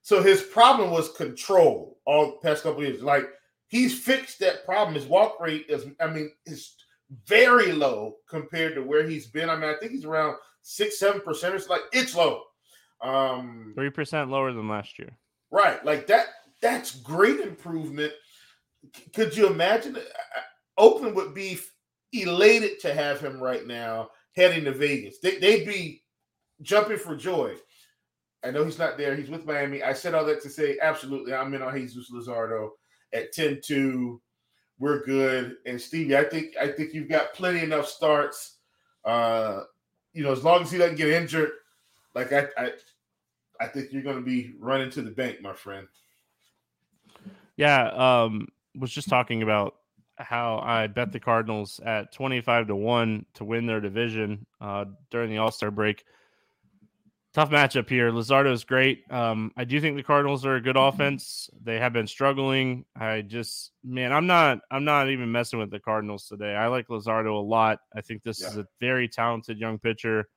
so 0.02 0.22
his 0.22 0.42
problem 0.42 0.92
was 0.92 1.12
control 1.14 2.00
all 2.06 2.26
the 2.26 2.48
past 2.48 2.64
couple 2.64 2.84
years. 2.84 3.02
Like 3.02 3.30
he's 3.68 4.00
fixed 4.00 4.40
that 4.40 4.66
problem. 4.66 4.96
His 4.96 5.06
walk 5.06 5.40
rate 5.40 5.66
is, 5.70 5.86
I 6.00 6.08
mean, 6.08 6.32
is 6.46 6.76
very 7.26 7.72
low 7.72 8.16
compared 8.30 8.76
to 8.76 8.82
where 8.82 9.08
he's 9.08 9.28
been. 9.28 9.50
I 9.50 9.56
mean, 9.56 9.70
I 9.70 9.76
think 9.80 9.92
he's 9.92 10.06
around 10.06 10.36
six, 10.62 11.00
seven 11.00 11.22
percent. 11.22 11.56
It's 11.56 11.70
like 11.70 11.82
it's 11.92 12.16
low. 12.16 12.44
Um 13.02 13.74
three 13.76 13.90
percent 13.90 14.30
lower 14.30 14.52
than 14.52 14.68
last 14.68 15.00
year. 15.00 15.18
Right. 15.52 15.84
Like 15.86 16.08
that, 16.08 16.28
that's 16.62 16.96
great 16.96 17.40
improvement. 17.40 18.14
Could 19.14 19.36
you 19.36 19.48
imagine? 19.48 19.98
Oakland 20.78 21.16
would 21.16 21.34
be 21.34 21.60
elated 22.14 22.80
to 22.80 22.94
have 22.94 23.20
him 23.20 23.42
right 23.42 23.66
now 23.68 24.10
heading 24.36 24.64
to 24.66 24.72
Vegas. 24.72 25.20
They, 25.20 25.38
they'd 25.38 25.68
be 25.68 26.04
jumping 26.62 26.98
for 26.98 27.16
joy. 27.16 27.56
I 28.44 28.52
know 28.52 28.64
he's 28.64 28.80
not 28.80 28.98
there. 28.98 29.16
He's 29.16 29.30
with 29.30 29.46
Miami. 29.46 29.84
I 29.84 29.94
said 29.94 30.14
all 30.14 30.26
that 30.26 30.42
to 30.44 30.50
say, 30.50 30.78
absolutely, 30.82 31.34
I'm 31.34 31.54
in 31.54 31.62
on 31.62 31.78
Jesus 31.78 32.10
Luzardo 32.12 32.70
at 33.14 33.34
10-2. 33.34 34.20
We're 34.80 35.04
good. 35.04 35.58
And 35.66 35.80
Stevie, 35.80 36.16
I 36.16 36.24
think 36.24 36.56
I 36.60 36.70
think 36.70 36.94
you've 36.94 37.10
got 37.10 37.34
plenty 37.34 37.60
enough 37.60 37.88
starts. 37.88 38.60
Uh, 39.04 39.64
you 40.14 40.24
know, 40.24 40.32
as 40.32 40.44
long 40.44 40.62
as 40.62 40.72
he 40.72 40.78
doesn't 40.78 40.96
get 40.96 41.10
injured, 41.10 41.52
like 42.16 42.32
I 42.32 42.48
I, 42.58 42.72
I 43.60 43.68
think 43.68 43.92
you're 43.92 44.04
gonna 44.04 44.22
be 44.22 44.54
running 44.58 44.90
to 44.92 45.02
the 45.02 45.12
bank, 45.12 45.42
my 45.42 45.54
friend. 45.54 45.86
Yeah, 47.58 47.90
um, 47.90 48.48
was 48.78 48.92
just 48.92 49.10
talking 49.10 49.44
about 49.44 49.76
how 50.18 50.60
I 50.64 50.88
bet 50.88 51.12
the 51.12 51.20
Cardinals 51.20 51.80
at 51.86 52.14
25 52.14 52.68
to 52.68 52.76
1 52.76 53.26
to 53.36 53.44
win 53.44 53.66
their 53.66 53.82
division 53.82 54.46
uh, 54.62 54.86
during 55.12 55.30
the 55.30 55.38
All 55.38 55.52
Star 55.52 55.72
break. 55.72 56.06
Tough 57.40 57.52
matchup 57.52 57.90
here. 57.90 58.12
Luzardo 58.12 58.52
is 58.52 58.66
great. 58.66 59.10
Um, 59.10 59.54
I 59.56 59.64
do 59.64 59.80
think 59.80 59.96
the 59.96 60.04
Cardinals 60.04 60.46
are 60.46 60.58
a 60.58 60.62
good 60.62 60.76
offense. 60.76 61.50
They 61.64 61.80
have 61.80 61.94
been 61.94 62.06
struggling. 62.06 62.84
I 62.98 63.22
just, 63.22 63.72
man, 63.82 64.12
I'm 64.12 64.28
not, 64.28 64.60
I'm 64.70 64.84
not 64.84 65.10
even 65.10 65.32
messing 65.32 65.58
with 65.58 65.72
the 65.72 65.80
Cardinals 65.80 66.28
today. 66.28 66.54
I 66.54 66.68
like 66.68 66.90
Luzardo 66.90 67.34
a 67.34 67.42
lot. 67.42 67.80
I 67.96 68.02
think 68.02 68.24
this 68.24 68.42
yeah. 68.42 68.50
is 68.50 68.58
a 68.58 68.68
very 68.82 69.08
talented 69.08 69.58
young 69.58 69.80
pitcher, 69.80 70.28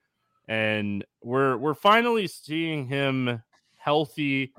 and 0.46 1.04
we're 1.24 1.56
we're 1.56 1.74
finally 1.74 2.28
seeing 2.28 2.86
him 2.86 3.42
healthy, 3.78 4.54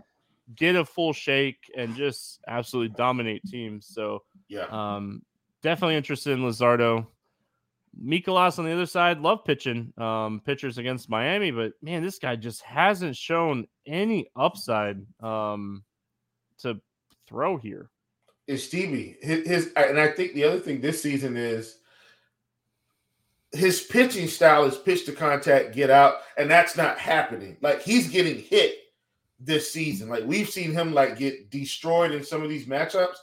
get 0.54 0.76
a 0.76 0.84
full 0.84 1.14
shake, 1.14 1.72
and 1.78 1.96
just 1.96 2.42
absolutely 2.46 2.94
dominate 2.98 3.46
teams. 3.46 3.88
So 3.88 4.24
yeah. 4.50 4.66
Um, 4.66 5.22
definitely 5.62 5.96
interested 5.96 6.32
in 6.32 6.40
Luzardo. 6.40 7.08
Mikolas 8.02 8.60
on 8.60 8.66
the 8.66 8.72
other 8.72 8.86
side, 8.86 9.20
love 9.20 9.46
pitching 9.46 9.94
um, 9.98 10.42
pitchers 10.46 10.78
against 10.78 11.10
Miami, 11.10 11.52
but 11.52 11.74
man, 11.82 12.04
this 12.04 12.20
guy 12.20 12.36
just 12.36 12.62
hasn't 12.64 13.16
shown 13.16 13.68
any 13.86 14.30
upside 14.36 15.06
um, 15.22 15.84
to 16.60 16.80
throw 17.28 17.58
here. 17.58 17.90
Is 18.48 18.66
Stevie 18.66 19.18
his, 19.22 19.48
his, 19.48 19.74
and 19.76 20.00
I 20.00 20.10
think 20.10 20.34
the 20.34 20.44
other 20.44 20.60
thing 20.60 20.82
this 20.82 21.02
season 21.02 21.38
is 21.38 21.78
his 23.54 23.82
pitching 23.82 24.28
style 24.28 24.66
is 24.66 24.78
pitch 24.78 25.06
to 25.06 25.14
contact, 25.14 25.74
get 25.74 25.90
out, 25.90 26.16
and 26.38 26.50
that's 26.50 26.76
not 26.76 26.98
happening. 26.98 27.56
Like 27.62 27.82
he's 27.82 28.10
getting 28.10 28.40
hit 28.40 28.76
this 29.40 29.72
season. 29.72 30.10
Like 30.10 30.26
we've 30.26 30.50
seen 30.50 30.72
him 30.72 30.94
like 30.94 31.18
get 31.18 31.52
destroyed 31.52 32.12
in 32.12 32.24
some 32.24 32.44
of 32.44 32.50
these 32.50 32.66
matchups, 32.66 33.18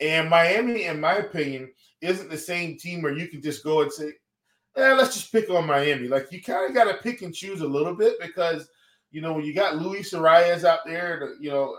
and 0.00 0.30
Miami, 0.30 0.84
in 0.84 1.00
my 1.00 1.16
opinion, 1.16 1.70
isn't 2.02 2.28
the 2.28 2.36
same 2.36 2.76
team 2.76 3.00
where 3.00 3.16
you 3.16 3.28
can 3.28 3.40
just 3.40 3.64
go 3.64 3.82
and 3.82 3.92
say, 3.92 4.12
eh, 4.76 4.92
let's 4.94 5.14
just 5.14 5.32
pick 5.32 5.48
on 5.48 5.66
Miami. 5.66 6.08
Like 6.08 6.30
you 6.30 6.42
kind 6.42 6.68
of 6.68 6.74
got 6.74 6.84
to 6.84 7.02
pick 7.02 7.22
and 7.22 7.34
choose 7.34 7.60
a 7.60 7.66
little 7.66 7.94
bit 7.94 8.20
because, 8.20 8.68
you 9.10 9.20
know, 9.20 9.32
when 9.32 9.44
you 9.44 9.54
got 9.54 9.76
Luis 9.76 10.12
Arraez 10.12 10.64
out 10.64 10.80
there, 10.84 11.34
you 11.40 11.50
know, 11.50 11.76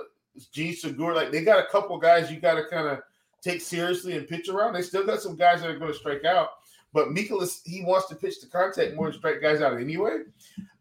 Jean 0.51 0.75
Segura, 0.75 1.13
like 1.13 1.31
they 1.31 1.43
got 1.43 1.63
a 1.63 1.69
couple 1.69 1.97
guys 1.97 2.31
you 2.31 2.39
got 2.39 2.55
to 2.55 2.65
kind 2.65 2.88
of 2.88 2.99
take 3.41 3.62
seriously 3.62 4.17
and 4.17 4.27
pitch 4.27 4.49
around. 4.49 4.73
They 4.73 4.81
still 4.81 5.05
got 5.05 5.21
some 5.21 5.36
guys 5.36 5.62
that 5.62 5.69
are 5.69 5.77
going 5.77 5.91
to 5.91 5.97
strike 5.97 6.25
out. 6.25 6.49
But 6.93 7.09
Mikolas, 7.09 7.62
he 7.65 7.83
wants 7.83 8.07
to 8.09 8.15
pitch 8.15 8.39
to 8.41 8.47
contact 8.47 8.95
more 8.95 9.09
than 9.09 9.17
strike 9.17 9.41
guys 9.41 9.62
out 9.62 9.79
anyway. 9.79 10.19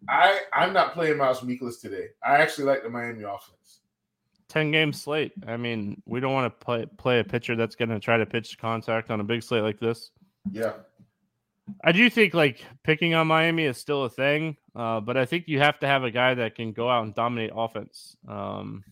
I 0.08 0.40
I'm 0.52 0.72
not 0.72 0.92
playing 0.92 1.16
Miles 1.16 1.40
Mikolas 1.40 1.80
today. 1.80 2.08
I 2.24 2.36
actually 2.36 2.64
like 2.64 2.82
the 2.82 2.90
Miami 2.90 3.22
offense. 3.22 3.61
10 4.52 4.70
game 4.70 4.92
slate. 4.92 5.32
I 5.48 5.56
mean, 5.56 6.02
we 6.04 6.20
don't 6.20 6.34
want 6.34 6.52
to 6.52 6.64
play 6.64 6.84
play 6.98 7.20
a 7.20 7.24
pitcher 7.24 7.56
that's 7.56 7.74
going 7.74 7.88
to 7.88 7.98
try 7.98 8.18
to 8.18 8.26
pitch 8.26 8.58
contact 8.58 9.10
on 9.10 9.18
a 9.18 9.24
big 9.24 9.42
slate 9.42 9.62
like 9.62 9.80
this. 9.80 10.10
Yeah. 10.50 10.74
I 11.82 11.92
do 11.92 12.10
think 12.10 12.34
like 12.34 12.62
picking 12.84 13.14
on 13.14 13.28
Miami 13.28 13.64
is 13.64 13.78
still 13.78 14.04
a 14.04 14.10
thing, 14.10 14.56
uh, 14.76 15.00
but 15.00 15.16
I 15.16 15.24
think 15.24 15.44
you 15.46 15.58
have 15.60 15.78
to 15.78 15.86
have 15.86 16.04
a 16.04 16.10
guy 16.10 16.34
that 16.34 16.54
can 16.54 16.72
go 16.72 16.90
out 16.90 17.04
and 17.04 17.14
dominate 17.14 17.52
offense. 17.54 18.14
Um, 18.28 18.84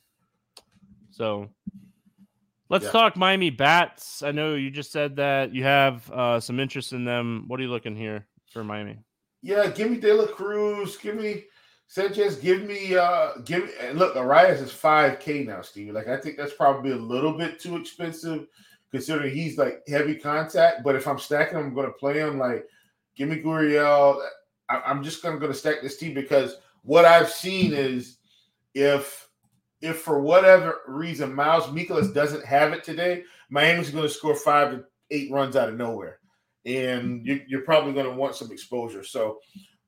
so 1.10 1.50
let's 2.70 2.86
yeah. 2.86 2.92
talk 2.92 3.16
Miami 3.16 3.50
bats. 3.50 4.22
I 4.22 4.30
know 4.30 4.54
you 4.54 4.70
just 4.70 4.92
said 4.92 5.16
that 5.16 5.52
you 5.52 5.64
have 5.64 6.10
uh, 6.10 6.40
some 6.40 6.58
interest 6.58 6.94
in 6.94 7.04
them. 7.04 7.44
What 7.48 7.60
are 7.60 7.64
you 7.64 7.70
looking 7.70 7.96
here 7.96 8.26
for 8.50 8.64
Miami? 8.64 8.96
Yeah, 9.42 9.66
give 9.66 9.90
me 9.90 9.98
De 9.98 10.14
La 10.14 10.26
Cruz. 10.26 10.96
Give 10.96 11.16
me 11.16 11.44
Sanchez, 11.90 12.36
give 12.36 12.62
me 12.62 12.94
uh 12.94 13.32
give 13.44 13.68
look, 13.94 14.14
Arraez 14.14 14.62
is 14.62 14.70
5k 14.70 15.44
now, 15.44 15.60
Steve. 15.60 15.92
Like 15.92 16.06
I 16.06 16.16
think 16.16 16.36
that's 16.36 16.54
probably 16.54 16.92
a 16.92 16.96
little 16.96 17.32
bit 17.36 17.58
too 17.58 17.76
expensive 17.76 18.46
considering 18.92 19.34
he's 19.34 19.58
like 19.58 19.82
heavy 19.88 20.14
contact. 20.14 20.84
But 20.84 20.94
if 20.94 21.08
I'm 21.08 21.18
stacking 21.18 21.58
I'm 21.58 21.74
gonna 21.74 21.90
play 21.90 22.20
him 22.20 22.38
like 22.38 22.64
give 23.16 23.28
me 23.28 23.42
Gurriel. 23.42 24.24
I, 24.68 24.88
am 24.88 25.02
just 25.02 25.20
gonna 25.20 25.40
gonna 25.40 25.52
stack 25.52 25.82
this 25.82 25.96
team 25.96 26.14
because 26.14 26.58
what 26.84 27.04
I've 27.04 27.28
seen 27.28 27.72
is 27.72 28.18
if 28.72 29.28
if 29.82 29.98
for 29.98 30.20
whatever 30.20 30.82
reason 30.86 31.34
Miles 31.34 31.66
Mikolas 31.66 32.14
doesn't 32.14 32.44
have 32.44 32.72
it 32.72 32.84
today, 32.84 33.24
Miami's 33.48 33.90
gonna 33.90 34.08
score 34.08 34.36
five 34.36 34.70
to 34.70 34.84
eight 35.10 35.32
runs 35.32 35.56
out 35.56 35.68
of 35.68 35.76
nowhere. 35.76 36.20
And 36.64 37.26
you, 37.26 37.40
you're 37.48 37.62
probably 37.62 37.94
gonna 37.94 38.14
want 38.14 38.36
some 38.36 38.52
exposure. 38.52 39.02
So 39.02 39.40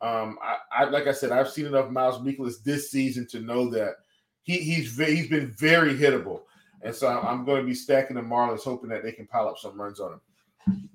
um, 0.03 0.37
I, 0.43 0.57
I, 0.73 0.85
like 0.85 1.07
I 1.07 1.12
said, 1.12 1.31
I've 1.31 1.49
seen 1.51 1.67
enough 1.67 1.91
Miles 1.91 2.19
Mikolas 2.19 2.62
this 2.62 2.91
season 2.91 3.27
to 3.29 3.41
know 3.41 3.71
that 3.71 3.95
he 4.43 4.59
he's 4.59 4.99
he's 4.99 5.29
been 5.29 5.53
very 5.53 5.95
hittable, 5.95 6.43
and 6.83 6.95
so 6.95 7.09
I'm, 7.09 7.45
going 7.45 7.61
to 7.61 7.67
be 7.67 7.75
stacking 7.75 8.17
the 8.17 8.23
Marlins, 8.23 8.65
hoping 8.65 8.91
that 8.91 9.05
they 9.05 9.12
can 9.12 9.27
pile 9.27 9.49
up 9.49 9.59
some 9.59 9.81
runs 9.81 10.01
on 10.01 10.15
him. 10.15 10.91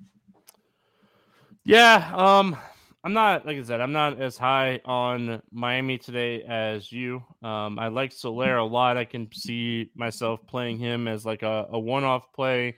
Yeah, 1.64 2.12
um, 2.14 2.58
I'm 3.06 3.14
not 3.14 3.46
like 3.46 3.58
I 3.58 3.64
said, 3.64 3.80
I'm 3.80 3.94
not 3.94 4.22
as 4.22 4.38
high 4.38 4.82
on 4.84 5.42
Miami 5.52 5.98
today 5.98 6.44
as 6.44 6.92
you. 6.92 7.24
Um, 7.42 7.80
I 7.80 7.88
like 7.88 8.12
Soler 8.12 8.58
a 8.58 8.66
lot. 8.66 8.98
I 8.98 9.06
can 9.06 9.30
see 9.32 9.90
myself 9.96 10.46
playing 10.48 10.80
him 10.80 11.08
as 11.08 11.26
like 11.26 11.44
a, 11.44 11.68
a 11.72 11.80
one-off 11.80 12.34
play 12.34 12.76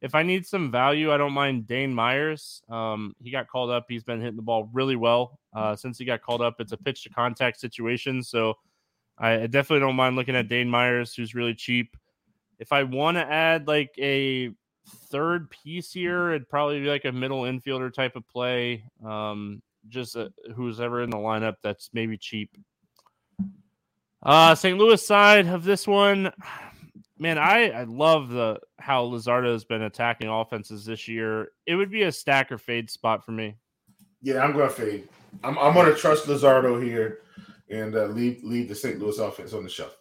if 0.00 0.14
I 0.14 0.22
need 0.22 0.46
some 0.46 0.70
value, 0.70 1.12
I 1.12 1.16
don't 1.16 1.32
mind 1.32 1.66
Dane 1.66 1.94
Myers. 1.94 2.62
Um, 2.68 3.14
he 3.22 3.30
got 3.30 3.48
called 3.48 3.70
up. 3.70 3.86
He's 3.88 4.04
been 4.04 4.20
hitting 4.20 4.36
the 4.36 4.42
ball 4.42 4.68
really 4.72 4.96
well 4.96 5.37
uh, 5.58 5.76
since 5.76 5.98
he 5.98 6.04
got 6.04 6.22
called 6.22 6.40
up. 6.40 6.60
It's 6.60 6.72
a 6.72 6.76
pitch 6.76 7.02
to 7.04 7.10
contact 7.10 7.58
situation, 7.60 8.22
so 8.22 8.54
I 9.18 9.46
definitely 9.46 9.80
don't 9.80 9.96
mind 9.96 10.16
looking 10.16 10.36
at 10.36 10.48
Dane 10.48 10.68
Myers, 10.70 11.14
who's 11.14 11.34
really 11.34 11.54
cheap. 11.54 11.96
If 12.58 12.72
I 12.72 12.84
want 12.84 13.16
to 13.16 13.24
add 13.24 13.66
like 13.66 13.92
a 13.98 14.50
third 15.10 15.50
piece 15.50 15.92
here, 15.92 16.30
it'd 16.30 16.48
probably 16.48 16.80
be 16.80 16.86
like 16.86 17.04
a 17.04 17.12
middle 17.12 17.42
infielder 17.42 17.92
type 17.92 18.16
of 18.16 18.26
play. 18.28 18.84
Um, 19.04 19.62
just 19.88 20.16
a, 20.16 20.32
who's 20.54 20.80
ever 20.80 21.02
in 21.02 21.10
the 21.10 21.16
lineup 21.16 21.56
that's 21.62 21.90
maybe 21.92 22.16
cheap. 22.16 22.56
Uh, 24.22 24.54
St. 24.54 24.76
Louis 24.76 25.04
side 25.04 25.46
of 25.46 25.64
this 25.64 25.86
one, 25.86 26.32
man, 27.18 27.38
I, 27.38 27.70
I 27.70 27.84
love 27.84 28.28
the 28.28 28.60
how 28.78 29.04
Luzardo 29.04 29.52
has 29.52 29.64
been 29.64 29.82
attacking 29.82 30.28
offenses 30.28 30.84
this 30.84 31.08
year. 31.08 31.48
It 31.66 31.74
would 31.74 31.90
be 31.90 32.02
a 32.02 32.12
stack 32.12 32.52
or 32.52 32.58
fade 32.58 32.90
spot 32.90 33.24
for 33.24 33.32
me. 33.32 33.56
Yeah, 34.22 34.42
I'm 34.42 34.52
going 34.52 34.68
to 34.68 34.74
fade. 34.74 35.08
I'm, 35.44 35.58
I'm 35.58 35.74
going 35.74 35.92
to 35.92 35.96
trust 35.98 36.26
Luzardo 36.26 36.82
here 36.82 37.20
and 37.70 37.94
uh, 37.94 38.06
leave 38.06 38.42
leave 38.42 38.68
the 38.68 38.74
St. 38.74 38.98
Louis 38.98 39.18
offense 39.18 39.52
on 39.52 39.64
the 39.64 39.70
shelf. 39.70 39.96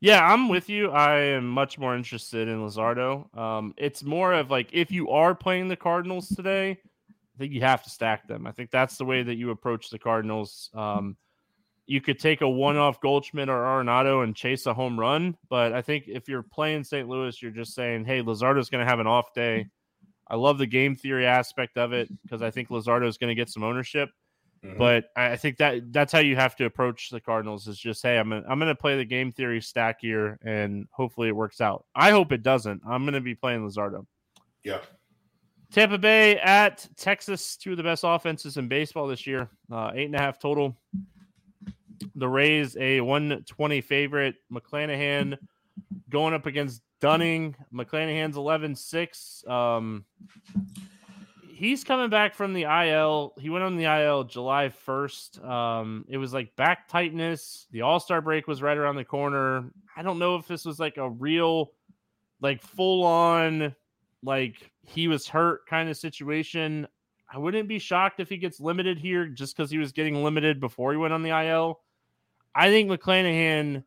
Yeah, 0.00 0.22
I'm 0.22 0.48
with 0.48 0.68
you. 0.68 0.90
I 0.90 1.16
am 1.18 1.48
much 1.48 1.78
more 1.78 1.96
interested 1.96 2.46
in 2.46 2.58
Luzardo. 2.58 3.34
Um, 3.36 3.74
it's 3.76 4.02
more 4.02 4.34
of 4.34 4.50
like 4.50 4.68
if 4.72 4.90
you 4.90 5.10
are 5.10 5.34
playing 5.34 5.68
the 5.68 5.76
Cardinals 5.76 6.28
today, 6.28 6.72
I 6.72 7.38
think 7.38 7.52
you 7.52 7.62
have 7.62 7.82
to 7.84 7.90
stack 7.90 8.28
them. 8.28 8.46
I 8.46 8.52
think 8.52 8.70
that's 8.70 8.98
the 8.98 9.04
way 9.04 9.22
that 9.22 9.36
you 9.36 9.50
approach 9.50 9.90
the 9.90 9.98
Cardinals. 9.98 10.70
Um, 10.74 11.16
you 11.86 12.00
could 12.00 12.18
take 12.18 12.40
a 12.40 12.48
one-off 12.48 13.00
Goldschmidt 13.00 13.48
or 13.48 13.64
Arenado 13.64 14.24
and 14.24 14.34
chase 14.34 14.66
a 14.66 14.74
home 14.74 14.98
run. 14.98 15.36
But 15.50 15.72
I 15.72 15.82
think 15.82 16.04
if 16.06 16.28
you're 16.28 16.42
playing 16.42 16.84
St. 16.84 17.08
Louis, 17.08 17.40
you're 17.42 17.50
just 17.50 17.74
saying, 17.74 18.04
"Hey, 18.04 18.20
Luzardo's 18.20 18.70
going 18.70 18.84
to 18.84 18.90
have 18.90 19.00
an 19.00 19.06
off 19.06 19.32
day." 19.34 19.66
I 20.28 20.36
love 20.36 20.58
the 20.58 20.66
game 20.66 20.96
theory 20.96 21.26
aspect 21.26 21.76
of 21.76 21.92
it 21.92 22.08
because 22.22 22.42
I 22.42 22.50
think 22.50 22.68
Luzardo 22.68 23.06
is 23.06 23.18
going 23.18 23.28
to 23.28 23.34
get 23.34 23.50
some 23.50 23.62
ownership. 23.62 24.10
Mm-hmm. 24.64 24.78
But 24.78 25.10
I 25.14 25.36
think 25.36 25.58
that 25.58 25.92
that's 25.92 26.12
how 26.12 26.20
you 26.20 26.36
have 26.36 26.56
to 26.56 26.64
approach 26.64 27.10
the 27.10 27.20
Cardinals 27.20 27.68
is 27.68 27.78
just, 27.78 28.02
hey, 28.02 28.18
I'm 28.18 28.30
gonna, 28.30 28.44
I'm 28.48 28.58
going 28.58 28.70
to 28.70 28.74
play 28.74 28.96
the 28.96 29.04
game 29.04 29.30
theory 29.30 29.60
stack 29.60 30.00
here, 30.00 30.38
and 30.42 30.88
hopefully 30.90 31.28
it 31.28 31.36
works 31.36 31.60
out. 31.60 31.84
I 31.94 32.10
hope 32.10 32.32
it 32.32 32.42
doesn't. 32.42 32.80
I'm 32.86 33.02
going 33.02 33.14
to 33.14 33.20
be 33.20 33.34
playing 33.34 33.68
Luzardo. 33.68 34.06
Yeah. 34.62 34.78
Tampa 35.70 35.98
Bay 35.98 36.38
at 36.38 36.88
Texas, 36.96 37.56
two 37.56 37.72
of 37.72 37.76
the 37.76 37.82
best 37.82 38.04
offenses 38.06 38.56
in 38.56 38.68
baseball 38.68 39.06
this 39.06 39.26
year. 39.26 39.50
Uh, 39.70 39.90
eight 39.94 40.06
and 40.06 40.14
a 40.14 40.18
half 40.18 40.38
total. 40.38 40.76
The 42.14 42.28
Rays, 42.28 42.76
a 42.78 43.00
120 43.00 43.80
favorite. 43.80 44.36
McClanahan 44.52 45.36
going 46.08 46.32
up 46.32 46.46
against 46.46 46.80
Dunning. 47.00 47.56
McClanahan's 47.72 48.36
11 48.36 48.76
6. 48.76 49.44
Um, 49.46 50.04
he's 51.54 51.84
coming 51.84 52.10
back 52.10 52.34
from 52.34 52.52
the 52.52 52.62
IL. 52.62 53.34
He 53.38 53.48
went 53.48 53.64
on 53.64 53.76
the 53.76 53.84
IL 53.84 54.24
July 54.24 54.72
1st. 54.86 55.44
Um, 55.44 56.04
it 56.08 56.18
was 56.18 56.34
like 56.34 56.54
back 56.56 56.88
tightness. 56.88 57.66
The 57.70 57.82
All 57.82 58.00
Star 58.00 58.20
break 58.20 58.46
was 58.46 58.60
right 58.60 58.76
around 58.76 58.96
the 58.96 59.04
corner. 59.04 59.70
I 59.96 60.02
don't 60.02 60.18
know 60.18 60.36
if 60.36 60.48
this 60.48 60.64
was 60.64 60.80
like 60.80 60.96
a 60.96 61.08
real, 61.08 61.72
like 62.40 62.60
full 62.60 63.04
on 63.04 63.74
like 64.22 64.70
he 64.82 65.08
was 65.08 65.28
hurt 65.28 65.66
kind 65.66 65.88
of 65.88 65.96
situation. 65.96 66.86
I 67.32 67.38
wouldn't 67.38 67.68
be 67.68 67.78
shocked 67.78 68.20
if 68.20 68.28
he 68.28 68.36
gets 68.36 68.60
limited 68.60 68.98
here 68.98 69.26
just 69.26 69.56
because 69.56 69.70
he 69.70 69.78
was 69.78 69.92
getting 69.92 70.22
limited 70.22 70.60
before 70.60 70.92
he 70.92 70.98
went 70.98 71.14
on 71.14 71.22
the 71.22 71.30
IL. 71.30 71.80
I 72.54 72.68
think 72.68 72.90
McClanahan 72.90 73.84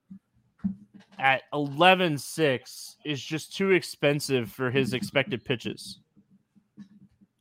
at 1.20 1.44
11 1.54 2.18
6 2.18 2.98
is 3.06 3.22
just 3.22 3.56
too 3.56 3.72
expensive 3.72 4.52
for 4.52 4.70
his 4.70 4.94
expected 4.94 5.44
pitches. 5.44 6.00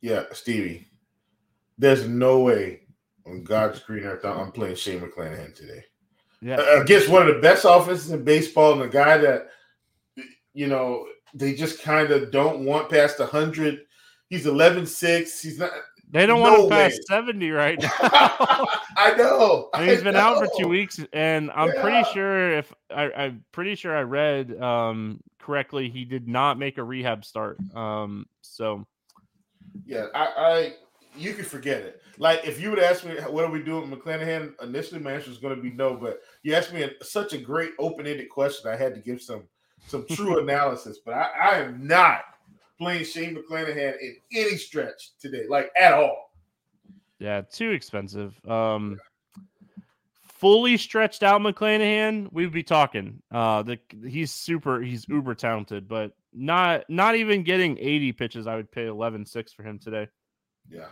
Yeah, 0.01 0.23
Stevie, 0.31 0.87
there's 1.77 2.07
no 2.07 2.39
way 2.41 2.81
on 3.25 3.43
God's 3.43 3.79
green 3.79 4.03
earth 4.03 4.25
I'm 4.25 4.51
playing 4.51 4.75
Shane 4.75 5.01
McClanahan 5.01 5.55
today. 5.55 5.83
Yeah. 6.41 6.81
Against 6.81 7.09
one 7.09 7.27
of 7.27 7.33
the 7.33 7.41
best 7.41 7.65
offenses 7.67 8.11
in 8.11 8.23
baseball 8.23 8.73
and 8.73 8.83
a 8.83 8.87
guy 8.87 9.17
that, 9.17 9.49
you 10.53 10.67
know, 10.67 11.07
they 11.33 11.53
just 11.53 11.81
kind 11.81 12.11
of 12.11 12.31
don't 12.31 12.63
want 12.63 12.89
past 12.89 13.19
100. 13.19 13.79
He's 14.29 14.45
11 14.45 14.85
6. 14.85 15.41
He's 15.41 15.59
not. 15.59 15.71
They 16.09 16.25
don't 16.25 16.41
no 16.41 16.65
want 16.65 16.69
to 16.69 16.75
pass 16.75 16.97
70 17.07 17.51
right 17.51 17.81
now. 17.81 17.89
I 17.99 19.13
know. 19.17 19.69
And 19.73 19.89
he's 19.89 20.01
been 20.01 20.13
know. 20.13 20.21
out 20.21 20.37
for 20.37 20.49
two 20.57 20.69
weeks, 20.69 20.99
and 21.11 21.51
I'm 21.51 21.67
yeah. 21.67 21.81
pretty 21.81 22.09
sure 22.13 22.57
if 22.57 22.73
I, 22.89 23.09
am 23.25 23.43
pretty 23.51 23.75
sure 23.75 23.95
I 23.95 24.03
read 24.03 24.61
um, 24.61 25.19
correctly, 25.39 25.89
he 25.89 26.05
did 26.05 26.27
not 26.27 26.57
make 26.57 26.77
a 26.77 26.83
rehab 26.83 27.25
start. 27.25 27.57
Um, 27.75 28.25
so 28.41 28.87
yeah, 29.85 30.07
I, 30.13 30.25
I 30.37 30.73
you 31.15 31.33
can 31.33 31.45
forget 31.45 31.81
it. 31.81 32.01
Like 32.17 32.45
if 32.45 32.59
you 32.59 32.69
would 32.69 32.79
ask 32.79 33.05
me 33.05 33.15
what 33.29 33.43
are 33.43 33.51
we 33.51 33.61
doing 33.61 33.89
with 33.89 33.99
McClanahan, 33.99 34.53
initially 34.61 34.99
my 34.99 35.13
answer 35.13 35.31
is 35.31 35.37
going 35.37 35.55
to 35.55 35.61
be 35.61 35.71
no. 35.71 35.95
But 35.95 36.19
you 36.43 36.53
asked 36.53 36.73
me 36.73 36.83
a, 36.83 36.91
such 37.03 37.33
a 37.33 37.37
great 37.37 37.71
open-ended 37.79 38.29
question, 38.29 38.71
I 38.71 38.75
had 38.75 38.95
to 38.95 39.01
give 39.01 39.21
some 39.21 39.43
some 39.87 40.05
true 40.09 40.39
analysis, 40.41 40.99
but 41.03 41.13
I, 41.13 41.29
I 41.41 41.57
am 41.59 41.85
not 41.85 42.21
playing 42.77 43.05
Shane 43.05 43.35
McClanahan 43.35 43.99
in 43.99 44.15
any 44.33 44.57
stretch 44.57 45.17
today, 45.19 45.45
like 45.49 45.71
at 45.79 45.93
all. 45.93 46.31
Yeah, 47.19 47.41
too 47.41 47.71
expensive. 47.71 48.39
Um, 48.47 48.99
fully 50.37 50.77
stretched 50.77 51.23
out 51.23 51.41
McClanahan, 51.41 52.31
we'd 52.31 52.51
be 52.51 52.63
talking. 52.63 53.21
Uh, 53.31 53.63
the 53.63 53.79
he's 54.05 54.31
super, 54.31 54.81
he's 54.81 55.07
uber 55.09 55.33
talented, 55.33 55.87
but 55.87 56.11
not 56.37 56.83
not 56.89 57.15
even 57.15 57.43
getting 57.43 57.77
80 57.77 58.13
pitches. 58.13 58.47
I 58.47 58.55
would 58.55 58.71
pay 58.71 58.85
11-6 58.85 59.53
for 59.53 59.63
him 59.63 59.79
today. 59.79 60.07
Yeah. 60.69 60.87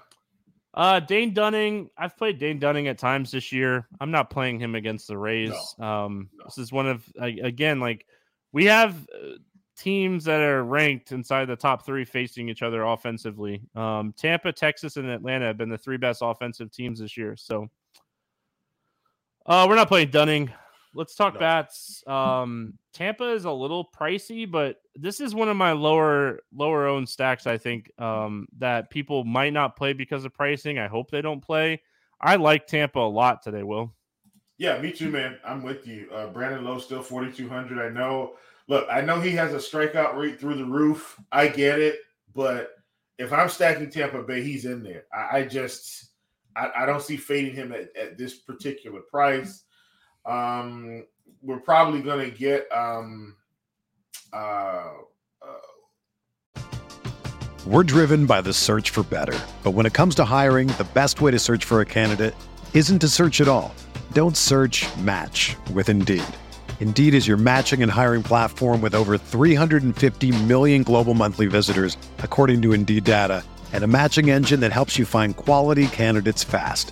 Uh, 0.73 0.99
Dane 0.99 1.33
Dunning, 1.33 1.89
I've 1.97 2.17
played 2.17 2.37
Dane 2.37 2.59
Dunning 2.59 2.89
at 2.89 2.97
times 2.97 3.31
this 3.31 3.51
year. 3.51 3.87
I'm 4.01 4.11
not 4.11 4.29
playing 4.29 4.59
him 4.59 4.75
against 4.75 5.07
the 5.07 5.17
Rays. 5.17 5.53
No. 5.79 5.85
Um, 5.85 6.29
no. 6.33 6.43
this 6.45 6.57
is 6.57 6.71
one 6.71 6.87
of 6.87 7.05
again 7.17 7.79
like 7.79 8.05
we 8.51 8.65
have 8.65 8.95
uh, 9.13 9.37
teams 9.77 10.25
that 10.25 10.41
are 10.41 10.63
ranked 10.63 11.11
inside 11.11 11.45
the 11.45 11.55
top 11.55 11.85
three 11.85 12.03
facing 12.03 12.49
each 12.49 12.61
other 12.61 12.83
offensively. 12.83 13.61
Um, 13.75 14.13
Tampa, 14.17 14.51
Texas, 14.51 14.97
and 14.97 15.09
Atlanta 15.09 15.45
have 15.45 15.57
been 15.57 15.69
the 15.69 15.77
three 15.77 15.97
best 15.97 16.21
offensive 16.21 16.71
teams 16.71 16.99
this 16.99 17.15
year. 17.15 17.35
So 17.37 17.69
uh, 19.45 19.65
we're 19.69 19.75
not 19.75 19.87
playing 19.87 20.11
Dunning. 20.11 20.51
Let's 20.95 21.13
talk 21.13 21.33
no. 21.33 21.39
bats. 21.41 22.03
Um, 22.07 22.79
Tampa 22.93 23.33
is 23.33 23.43
a 23.45 23.51
little 23.51 23.89
pricey, 23.95 24.49
but 24.49 24.77
this 24.95 25.19
is 25.19 25.35
one 25.35 25.49
of 25.49 25.57
my 25.57 25.73
lower 25.73 26.39
lower 26.53 26.87
owned 26.87 27.09
stacks. 27.09 27.45
I 27.45 27.57
think 27.57 27.91
um, 27.99 28.47
that 28.57 28.89
people 28.89 29.25
might 29.25 29.53
not 29.53 29.75
play 29.75 29.93
because 29.93 30.23
of 30.23 30.33
pricing. 30.33 30.79
I 30.79 30.87
hope 30.87 31.11
they 31.11 31.21
don't 31.21 31.41
play. 31.41 31.81
I 32.21 32.37
like 32.37 32.65
Tampa 32.65 32.99
a 32.99 33.01
lot 33.01 33.43
today. 33.43 33.63
Will. 33.63 33.93
Yeah, 34.57 34.79
me 34.79 34.91
too, 34.91 35.09
man. 35.09 35.37
I'm 35.43 35.63
with 35.63 35.85
you. 35.85 36.09
Uh, 36.13 36.27
Brandon 36.27 36.63
Lowe 36.63 36.79
still 36.79 37.01
4,200. 37.01 37.85
I 37.85 37.89
know. 37.89 38.35
Look, 38.67 38.87
I 38.89 39.01
know 39.01 39.19
he 39.19 39.31
has 39.31 39.53
a 39.53 39.57
strikeout 39.57 40.15
rate 40.15 40.39
through 40.39 40.55
the 40.55 40.65
roof. 40.65 41.19
I 41.31 41.49
get 41.49 41.79
it, 41.79 41.99
but 42.33 42.71
if 43.19 43.33
I'm 43.33 43.49
stacking 43.49 43.89
Tampa 43.89 44.23
Bay, 44.23 44.41
he's 44.41 44.65
in 44.65 44.81
there. 44.81 45.03
I, 45.13 45.39
I 45.39 45.43
just, 45.43 46.11
I, 46.55 46.71
I, 46.77 46.85
don't 46.85 47.01
see 47.01 47.17
fading 47.17 47.53
him 47.53 47.73
at, 47.73 47.95
at 47.95 48.17
this 48.17 48.39
particular 48.39 49.01
price. 49.01 49.63
Um, 50.25 51.05
we're 51.41 51.59
probably 51.59 52.01
going 52.01 52.29
to 52.29 52.35
get. 52.35 52.67
Um, 52.71 53.35
uh, 54.33 54.91
uh, 55.41 56.61
we're 57.65 57.83
driven 57.83 58.25
by 58.25 58.41
the 58.41 58.53
search 58.53 58.91
for 58.91 59.03
better, 59.03 59.37
but 59.63 59.71
when 59.71 59.85
it 59.85 59.93
comes 59.93 60.15
to 60.15 60.25
hiring, 60.25 60.67
the 60.67 60.87
best 60.93 61.21
way 61.21 61.31
to 61.31 61.39
search 61.39 61.65
for 61.65 61.81
a 61.81 61.85
candidate 61.85 62.35
isn't 62.73 62.99
to 62.99 63.07
search 63.07 63.41
at 63.41 63.47
all. 63.47 63.73
Don't 64.13 64.37
search 64.37 64.85
match 64.97 65.55
with 65.73 65.89
Indeed. 65.89 66.23
Indeed 66.79 67.15
is 67.15 67.27
your 67.27 67.37
matching 67.37 67.81
and 67.81 67.91
hiring 67.91 68.21
platform 68.21 68.81
with 68.81 68.93
over 68.93 69.17
350 69.17 70.43
million 70.43 70.83
global 70.83 71.15
monthly 71.15 71.47
visitors, 71.47 71.97
according 72.19 72.61
to 72.61 72.73
Indeed 72.73 73.03
data, 73.05 73.43
and 73.73 73.83
a 73.83 73.87
matching 73.87 74.29
engine 74.29 74.59
that 74.59 74.71
helps 74.71 74.99
you 74.99 75.05
find 75.05 75.35
quality 75.35 75.87
candidates 75.87 76.43
fast. 76.43 76.91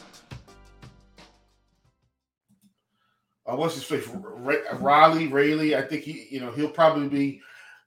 Uh, 3.51 3.55
what's 3.55 3.75
his 3.75 3.83
face? 3.83 4.07
Riley 4.79 5.27
Rayleigh. 5.27 5.77
I 5.77 5.81
think 5.81 6.03
he, 6.03 6.27
you 6.29 6.39
know, 6.39 6.51
he'll 6.51 6.69
probably 6.69 7.09
be 7.09 7.41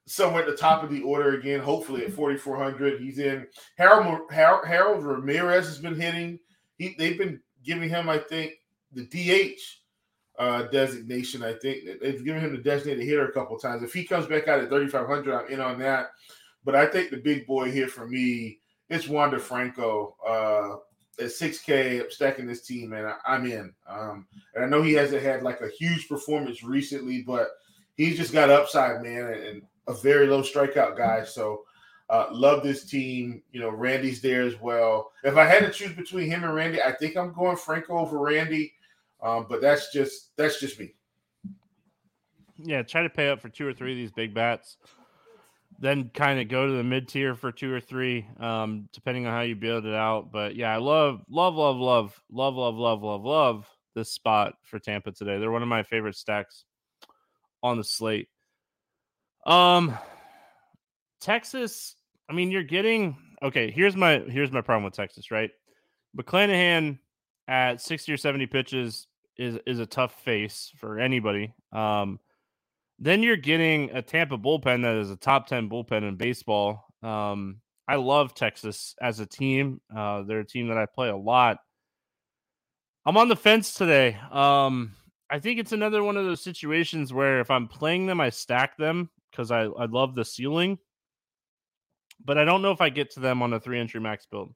somewhere 0.07 0.43
at 0.43 0.49
the 0.49 0.57
top 0.57 0.83
of 0.83 0.91
the 0.91 1.03
order 1.03 1.35
again. 1.35 1.61
Hopefully 1.61 2.05
at 2.05 2.13
4,400. 2.13 3.01
He's 3.01 3.19
in. 3.19 3.47
Harold, 3.77 4.31
Harold, 4.31 5.05
Ramirez 5.05 5.67
has 5.67 5.79
been 5.79 5.99
hitting. 5.99 6.39
He, 6.77 6.95
they've 6.99 7.17
been 7.17 7.41
giving 7.65 7.89
him, 7.89 8.09
I 8.09 8.19
think, 8.19 8.55
the 8.93 9.07
DH 9.07 9.61
uh, 10.39 10.65
designation. 10.65 11.43
I 11.43 11.55
think 11.55 12.01
they've 12.01 12.25
given 12.25 12.43
him 12.43 12.53
the 12.53 12.63
designated 12.63 13.05
hitter 13.05 13.29
a 13.29 13.33
couple 13.33 13.59
times. 13.59 13.83
If 13.83 13.95
he 13.95 14.05
comes 14.05 14.27
back 14.27 14.49
out 14.49 14.61
at 14.61 14.69
3,500, 14.69 15.35
I'm 15.35 15.51
in 15.51 15.61
on 15.61 15.79
that. 15.79 16.11
But 16.65 16.75
I 16.75 16.87
think 16.87 17.11
the 17.11 17.19
big 17.19 17.47
boy 17.47 17.71
here 17.71 17.89
for 17.89 18.07
me 18.07 18.59
it's 18.89 19.09
Wander 19.09 19.39
Franco. 19.39 20.17
Uh, 20.27 20.77
at 21.19 21.27
6K, 21.27 22.03
I'm 22.03 22.11
stacking 22.11 22.47
this 22.47 22.63
team, 22.63 22.93
and 22.93 23.07
I, 23.07 23.35
am 23.35 23.47
in. 23.47 23.73
Um, 23.89 24.27
and 24.55 24.65
I 24.65 24.69
know 24.69 24.83
he 24.83 24.93
hasn't 24.93 25.23
had 25.23 25.43
like 25.43 25.61
a 25.61 25.69
huge 25.69 26.09
performance 26.09 26.63
recently, 26.63 27.23
but 27.23 27.51
he's 27.97 28.17
just 28.17 28.33
got 28.33 28.51
upside, 28.51 29.03
man, 29.03 29.27
and, 29.27 29.43
and 29.43 29.63
a 29.87 29.95
very 29.95 30.27
low 30.27 30.43
strikeout 30.43 30.97
guy. 30.97 31.25
So 31.25 31.65
uh, 32.11 32.27
love 32.31 32.63
this 32.63 32.85
team. 32.85 33.43
You 33.53 33.61
know, 33.61 33.71
Randy's 33.71 34.21
there 34.21 34.43
as 34.43 34.61
well. 34.61 35.13
If 35.23 35.37
I 35.37 35.45
had 35.45 35.61
to 35.61 35.71
choose 35.71 35.95
between 35.95 36.31
him 36.31 36.45
and 36.45 36.55
Randy, 36.55 36.83
I 36.83 36.93
think 36.93 37.17
I'm 37.17 37.33
going 37.33 37.57
Franco 37.57 37.99
over 37.99 38.19
Randy. 38.19 38.73
Um, 39.23 39.47
but 39.49 39.61
that's 39.61 39.93
just 39.93 40.37
that's 40.37 40.61
just 40.61 40.79
me. 40.79 40.95
Yeah, 42.57 42.83
try 42.83 43.03
to 43.03 43.11
pay 43.11 43.31
up 43.31 43.41
for 43.41 43.49
two 43.49 43.67
or 43.67 43.73
three 43.73 43.93
of 43.93 43.97
these 43.97 44.13
big 44.13 44.35
bats 44.35 44.77
then 45.79 46.11
kind 46.15 46.41
of 46.41 46.49
go 46.49 46.67
to 46.67 46.73
the 46.73 46.85
mid 46.85 47.09
tier 47.09 47.35
for 47.35 47.53
two 47.53 47.73
or 47.73 47.81
three, 47.81 48.27
um, 48.39 48.89
depending 48.93 49.27
on 49.27 49.33
how 49.33 49.41
you 49.43 49.57
build 49.57 49.87
it 49.87 49.95
out. 49.95 50.31
But 50.33 50.57
yeah, 50.57 50.73
I 50.73 50.79
love, 50.79 51.23
love, 51.29 51.55
love, 51.55 51.77
love, 51.77 52.21
love, 52.31 52.55
love, 52.55 52.77
love, 52.77 53.03
love, 53.03 53.25
love 53.25 53.69
this 53.95 54.11
spot 54.11 54.55
for 54.63 54.79
Tampa 54.79 55.13
today. 55.13 55.39
They're 55.39 55.51
one 55.51 55.63
of 55.63 55.69
my 55.69 55.83
favorite 55.83 56.17
stacks 56.17 56.65
on 57.63 57.79
the 57.79 57.85
slate. 57.85 58.29
Um, 59.47 59.97
Texas, 61.21 61.97
I 62.29 62.33
mean, 62.33 62.51
you're 62.51 62.63
getting 62.63 63.17
okay. 63.43 63.71
Here's 63.71 63.97
my 63.97 64.19
here's 64.19 64.53
my 64.53 64.61
problem 64.61 64.85
with 64.85 64.95
Texas, 64.95 65.31
right? 65.31 65.51
McClanahan 66.17 66.99
at 67.49 67.81
60 67.81 68.13
or 68.13 68.17
70 68.17 68.47
pitches 68.47 69.07
is 69.37 69.59
is 69.67 69.81
a 69.81 69.87
tough 69.87 70.23
face 70.23 70.73
for 70.79 70.99
anybody. 70.99 71.53
Um, 71.73 72.21
then 73.05 73.23
you're 73.23 73.37
getting 73.37 73.91
a 73.91 74.01
Tampa 74.01 74.39
bullpen 74.39 74.83
that 74.83 74.97
is 74.97 75.11
a 75.11 75.17
top 75.17 75.47
10 75.47 75.69
bullpen 75.69 76.09
in 76.09 76.17
baseball. 76.17 76.87
Um, 77.03 77.61
I 77.87 77.97
love 77.97 78.35
Texas 78.35 78.95
as 78.99 79.21
a 79.21 79.27
team. 79.27 79.83
Uh, 79.95 80.23
they're 80.23 80.41
a 80.41 80.47
team 80.47 80.69
that 80.69 80.79
I 80.79 80.87
play 80.87 81.11
a 81.11 81.17
lot. 81.17 81.59
I'm 83.05 83.19
on 83.19 83.29
the 83.29 83.37
fence 83.37 83.75
today. 83.75 84.17
Um, 84.33 84.95
I 85.29 85.39
think 85.39 85.61
it's 85.61 85.73
another 85.73 86.03
one 86.03 86.17
of 86.17 86.25
those 86.25 86.43
situations 86.43 87.13
where 87.13 87.41
if 87.41 87.51
I'm 87.51 87.69
playing 87.69 88.07
them, 88.07 88.23
I 88.23 88.31
stack 88.31 88.79
them 88.79 89.11
because 89.31 89.51
I, 89.51 89.65
I 89.65 89.85
love 89.85 90.15
the 90.15 90.25
ceiling. 90.25 90.79
But 92.25 92.39
I 92.39 92.47
don't 92.47 92.63
know 92.63 92.71
if 92.71 92.81
I 92.81 92.89
get 92.89 93.11
to 93.13 93.21
them 93.21 93.43
on 93.43 93.53
a 93.53 93.61
three 93.61 93.81
entry 93.81 94.01
max 94.01 94.25
build. 94.25 94.55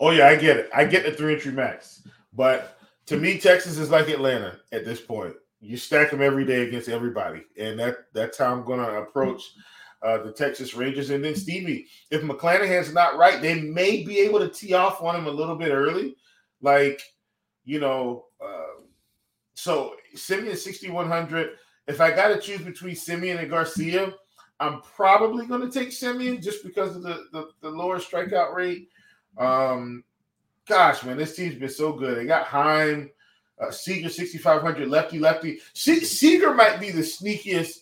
Oh 0.00 0.10
yeah, 0.10 0.26
I 0.26 0.34
get 0.34 0.56
it. 0.56 0.70
I 0.74 0.86
get 0.86 1.04
the 1.04 1.12
three 1.12 1.34
entry 1.34 1.52
max. 1.52 2.02
But 2.32 2.80
to 3.06 3.16
me, 3.16 3.38
Texas 3.38 3.78
is 3.78 3.90
like 3.90 4.08
Atlanta 4.08 4.58
at 4.72 4.84
this 4.84 5.00
point. 5.00 5.36
You 5.60 5.76
stack 5.76 6.10
them 6.10 6.22
every 6.22 6.44
day 6.44 6.66
against 6.66 6.88
everybody, 6.88 7.42
and 7.58 7.78
that 7.78 8.06
that's 8.14 8.38
how 8.38 8.52
I'm 8.52 8.64
going 8.64 8.80
to 8.80 9.02
approach 9.02 9.42
uh, 10.02 10.18
the 10.18 10.32
Texas 10.32 10.74
Rangers. 10.74 11.10
And 11.10 11.24
then 11.24 11.34
Stevie, 11.34 11.86
if 12.10 12.22
McClanahan's 12.22 12.94
not 12.94 13.18
right, 13.18 13.42
they 13.42 13.60
may 13.60 14.02
be 14.02 14.18
able 14.20 14.38
to 14.38 14.48
tee 14.48 14.72
off 14.72 15.02
on 15.02 15.16
him 15.16 15.26
a 15.26 15.30
little 15.30 15.56
bit 15.56 15.70
early, 15.70 16.16
like 16.62 17.02
you 17.64 17.80
know. 17.80 18.26
Uh, 18.42 18.82
so 19.54 19.96
Semien 20.16 20.56
6100. 20.56 21.50
If 21.86 22.00
I 22.00 22.10
got 22.12 22.28
to 22.28 22.38
choose 22.38 22.62
between 22.62 22.94
Semien 22.94 23.40
and 23.40 23.50
Garcia, 23.50 24.14
I'm 24.60 24.80
probably 24.82 25.46
going 25.46 25.62
to 25.62 25.70
take 25.70 25.88
Semien 25.88 26.42
just 26.42 26.62
because 26.62 26.94
of 26.94 27.02
the, 27.02 27.24
the, 27.32 27.48
the 27.62 27.70
lower 27.70 27.98
strikeout 27.98 28.54
rate. 28.54 28.88
Um, 29.38 30.04
gosh, 30.68 31.02
man, 31.02 31.16
this 31.16 31.34
team's 31.34 31.56
been 31.56 31.70
so 31.70 31.92
good. 31.92 32.18
They 32.18 32.26
got 32.26 32.46
Heim, 32.46 33.10
uh, 33.60 33.70
Seager 33.70 34.08
6,500, 34.08 34.88
lefty, 34.88 35.18
lefty. 35.18 35.58
Se- 35.74 36.00
Seager 36.00 36.54
might 36.54 36.80
be 36.80 36.90
the 36.90 37.02
sneakiest 37.02 37.80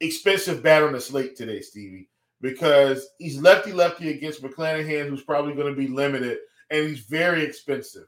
expensive 0.00 0.62
bat 0.62 0.82
on 0.82 0.92
the 0.92 1.00
slate 1.00 1.36
today, 1.36 1.60
Stevie, 1.60 2.08
because 2.40 3.06
he's 3.18 3.40
lefty, 3.40 3.72
lefty 3.72 4.10
against 4.10 4.42
McClanahan, 4.42 5.08
who's 5.08 5.22
probably 5.22 5.54
going 5.54 5.72
to 5.72 5.80
be 5.80 5.88
limited, 5.88 6.38
and 6.70 6.88
he's 6.88 7.00
very 7.00 7.42
expensive. 7.42 8.06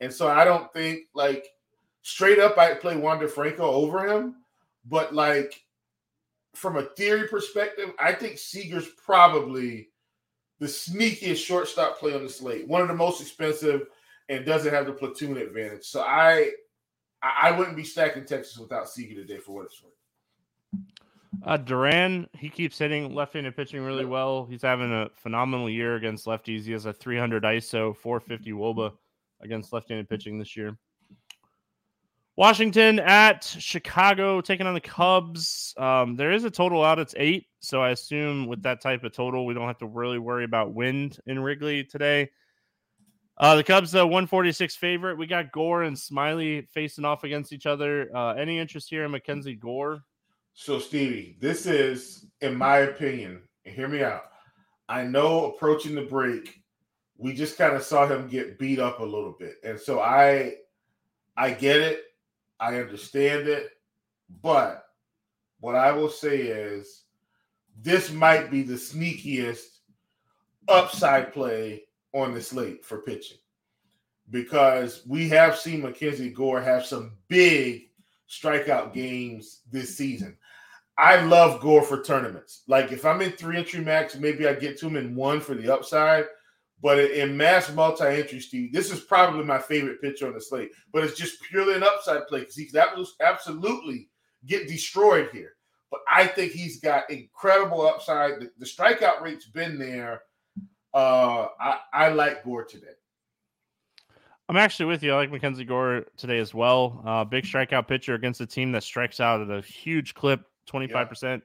And 0.00 0.12
so 0.12 0.28
I 0.28 0.44
don't 0.44 0.72
think, 0.72 1.02
like, 1.14 1.46
straight 2.02 2.38
up, 2.38 2.58
I'd 2.58 2.80
play 2.80 2.96
Wander 2.96 3.28
Franco 3.28 3.64
over 3.64 4.06
him. 4.06 4.36
But, 4.84 5.14
like, 5.14 5.62
from 6.54 6.76
a 6.76 6.82
theory 6.82 7.28
perspective, 7.28 7.90
I 7.98 8.12
think 8.12 8.38
Seager's 8.38 8.88
probably 9.04 9.88
the 10.58 10.66
sneakiest 10.66 11.44
shortstop 11.44 11.98
play 11.98 12.14
on 12.14 12.24
the 12.24 12.28
slate, 12.28 12.66
one 12.66 12.82
of 12.82 12.88
the 12.88 12.94
most 12.94 13.20
expensive, 13.20 13.86
and 14.28 14.44
doesn't 14.44 14.72
have 14.72 14.86
the 14.86 14.92
platoon 14.92 15.36
advantage. 15.36 15.84
So 15.84 16.00
I 16.00 16.50
I 17.22 17.50
wouldn't 17.50 17.76
be 17.76 17.84
stacking 17.84 18.24
Texas 18.24 18.58
without 18.58 18.88
Seager 18.88 19.14
today 19.14 19.38
for 19.38 19.56
what 19.56 19.66
it's 19.66 19.82
worth. 19.82 19.92
Uh, 21.44 21.56
Duran, 21.56 22.28
he 22.32 22.48
keeps 22.48 22.78
hitting 22.78 23.14
left-handed 23.14 23.56
pitching 23.56 23.82
really 23.82 24.04
well. 24.04 24.46
He's 24.46 24.62
having 24.62 24.92
a 24.92 25.08
phenomenal 25.16 25.68
year 25.68 25.96
against 25.96 26.26
lefties. 26.26 26.64
He 26.64 26.72
has 26.72 26.86
a 26.86 26.92
300 26.92 27.42
ISO, 27.42 27.96
450 27.96 28.52
WOBA 28.52 28.92
against 29.40 29.72
left-handed 29.72 30.08
pitching 30.08 30.38
this 30.38 30.56
year. 30.56 30.76
Washington 32.36 33.00
at 33.00 33.44
Chicago 33.44 34.40
taking 34.40 34.66
on 34.66 34.74
the 34.74 34.80
Cubs. 34.80 35.74
Um, 35.76 36.14
there 36.14 36.30
is 36.30 36.44
a 36.44 36.50
total 36.50 36.84
out. 36.84 37.00
It's 37.00 37.14
eight. 37.16 37.46
So 37.58 37.82
I 37.82 37.90
assume 37.90 38.46
with 38.46 38.62
that 38.62 38.80
type 38.80 39.02
of 39.02 39.12
total, 39.12 39.44
we 39.44 39.54
don't 39.54 39.66
have 39.66 39.78
to 39.78 39.86
really 39.86 40.20
worry 40.20 40.44
about 40.44 40.72
wind 40.72 41.18
in 41.26 41.40
Wrigley 41.40 41.82
today. 41.82 42.30
Uh, 43.40 43.54
the 43.54 43.62
Cubs, 43.62 43.92
the 43.92 44.04
146 44.04 44.74
favorite. 44.76 45.16
We 45.16 45.26
got 45.26 45.52
Gore 45.52 45.84
and 45.84 45.96
Smyly 45.96 46.68
facing 46.70 47.04
off 47.04 47.22
against 47.22 47.52
each 47.52 47.66
other. 47.66 48.10
Uh, 48.14 48.34
any 48.34 48.58
interest 48.58 48.90
here 48.90 49.04
in 49.04 49.12
MacKenzie 49.12 49.58
Gore? 49.58 50.02
So, 50.54 50.80
Stevie, 50.80 51.36
this 51.40 51.66
is, 51.66 52.26
in 52.40 52.56
my 52.56 52.78
opinion, 52.78 53.42
and 53.64 53.74
hear 53.74 53.86
me 53.86 54.02
out. 54.02 54.24
I 54.88 55.04
know 55.04 55.52
approaching 55.52 55.94
the 55.94 56.02
break, 56.02 56.62
we 57.16 57.32
just 57.32 57.56
kind 57.56 57.76
of 57.76 57.82
saw 57.82 58.06
him 58.06 58.28
get 58.28 58.58
beat 58.58 58.80
up 58.80 58.98
a 58.98 59.04
little 59.04 59.36
bit. 59.38 59.56
And 59.62 59.78
so 59.78 60.00
I 60.00 60.54
I 61.36 61.52
get 61.52 61.80
it. 61.80 62.04
I 62.58 62.76
understand 62.80 63.46
it, 63.46 63.70
but 64.42 64.84
what 65.60 65.76
I 65.76 65.92
will 65.92 66.08
say 66.08 66.38
is 66.38 67.04
this 67.80 68.10
might 68.10 68.50
be 68.50 68.62
the 68.62 68.74
sneakiest 68.74 69.66
upside 70.68 71.32
play 71.32 71.84
on 72.14 72.34
the 72.34 72.40
slate 72.40 72.84
for 72.84 72.98
pitching 72.98 73.38
because 74.30 75.02
we 75.06 75.28
have 75.28 75.56
seen 75.56 75.82
MacKenzie 75.82 76.34
Gore 76.34 76.60
have 76.60 76.84
some 76.84 77.12
big 77.28 77.88
strikeout 78.28 78.92
games 78.92 79.62
this 79.70 79.96
season. 79.96 80.36
I 80.98 81.20
love 81.22 81.60
Gore 81.60 81.82
for 81.82 82.02
tournaments. 82.02 82.64
Like 82.66 82.92
if 82.92 83.04
I'm 83.04 83.22
in 83.22 83.32
three 83.32 83.56
entry 83.56 83.80
max, 83.80 84.16
maybe 84.16 84.46
I 84.48 84.54
get 84.54 84.78
to 84.80 84.86
him 84.88 84.96
in 84.96 85.14
one 85.14 85.40
for 85.40 85.54
the 85.54 85.72
upside. 85.72 86.26
But 86.80 86.98
in 86.98 87.36
mass 87.36 87.72
multi-entry, 87.72 88.38
Steve, 88.38 88.72
this 88.72 88.92
is 88.92 89.00
probably 89.00 89.44
my 89.44 89.58
favorite 89.58 90.00
pitcher 90.00 90.28
on 90.28 90.34
the 90.34 90.40
slate. 90.40 90.70
But 90.92 91.02
it's 91.04 91.18
just 91.18 91.42
purely 91.42 91.74
an 91.74 91.82
upside 91.82 92.26
play 92.28 92.40
because 92.40 92.54
he 92.54 92.66
could 92.66 92.80
absolutely 93.20 94.08
get 94.46 94.68
destroyed 94.68 95.30
here. 95.32 95.54
But 95.90 96.00
I 96.12 96.26
think 96.26 96.52
he's 96.52 96.80
got 96.80 97.10
incredible 97.10 97.86
upside. 97.86 98.40
The, 98.40 98.50
the 98.58 98.66
strikeout 98.66 99.22
rate's 99.22 99.46
been 99.46 99.78
there. 99.78 100.22
Uh, 100.98 101.48
I, 101.60 101.78
I 101.92 102.08
like 102.08 102.44
Gore 102.44 102.64
today. 102.64 102.86
I'm 104.48 104.56
actually 104.56 104.86
with 104.86 105.04
you. 105.04 105.12
I 105.12 105.16
like 105.16 105.30
MacKenzie 105.30 105.66
Gore 105.66 106.06
today 106.16 106.38
as 106.38 106.52
well. 106.52 107.00
Uh, 107.06 107.24
big 107.24 107.44
strikeout 107.44 107.86
pitcher 107.86 108.14
against 108.14 108.40
a 108.40 108.46
team 108.46 108.72
that 108.72 108.82
strikes 108.82 109.20
out 109.20 109.40
at 109.40 109.48
a 109.48 109.60
huge 109.60 110.14
clip, 110.14 110.40
25% 110.68 111.22
yeah. 111.22 111.38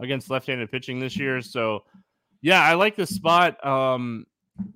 against 0.00 0.30
left-handed 0.30 0.72
pitching 0.72 0.98
this 0.98 1.16
year. 1.16 1.40
So, 1.42 1.84
yeah, 2.40 2.60
I 2.64 2.74
like 2.74 2.96
this 2.96 3.10
spot. 3.10 3.64
Um, 3.64 4.26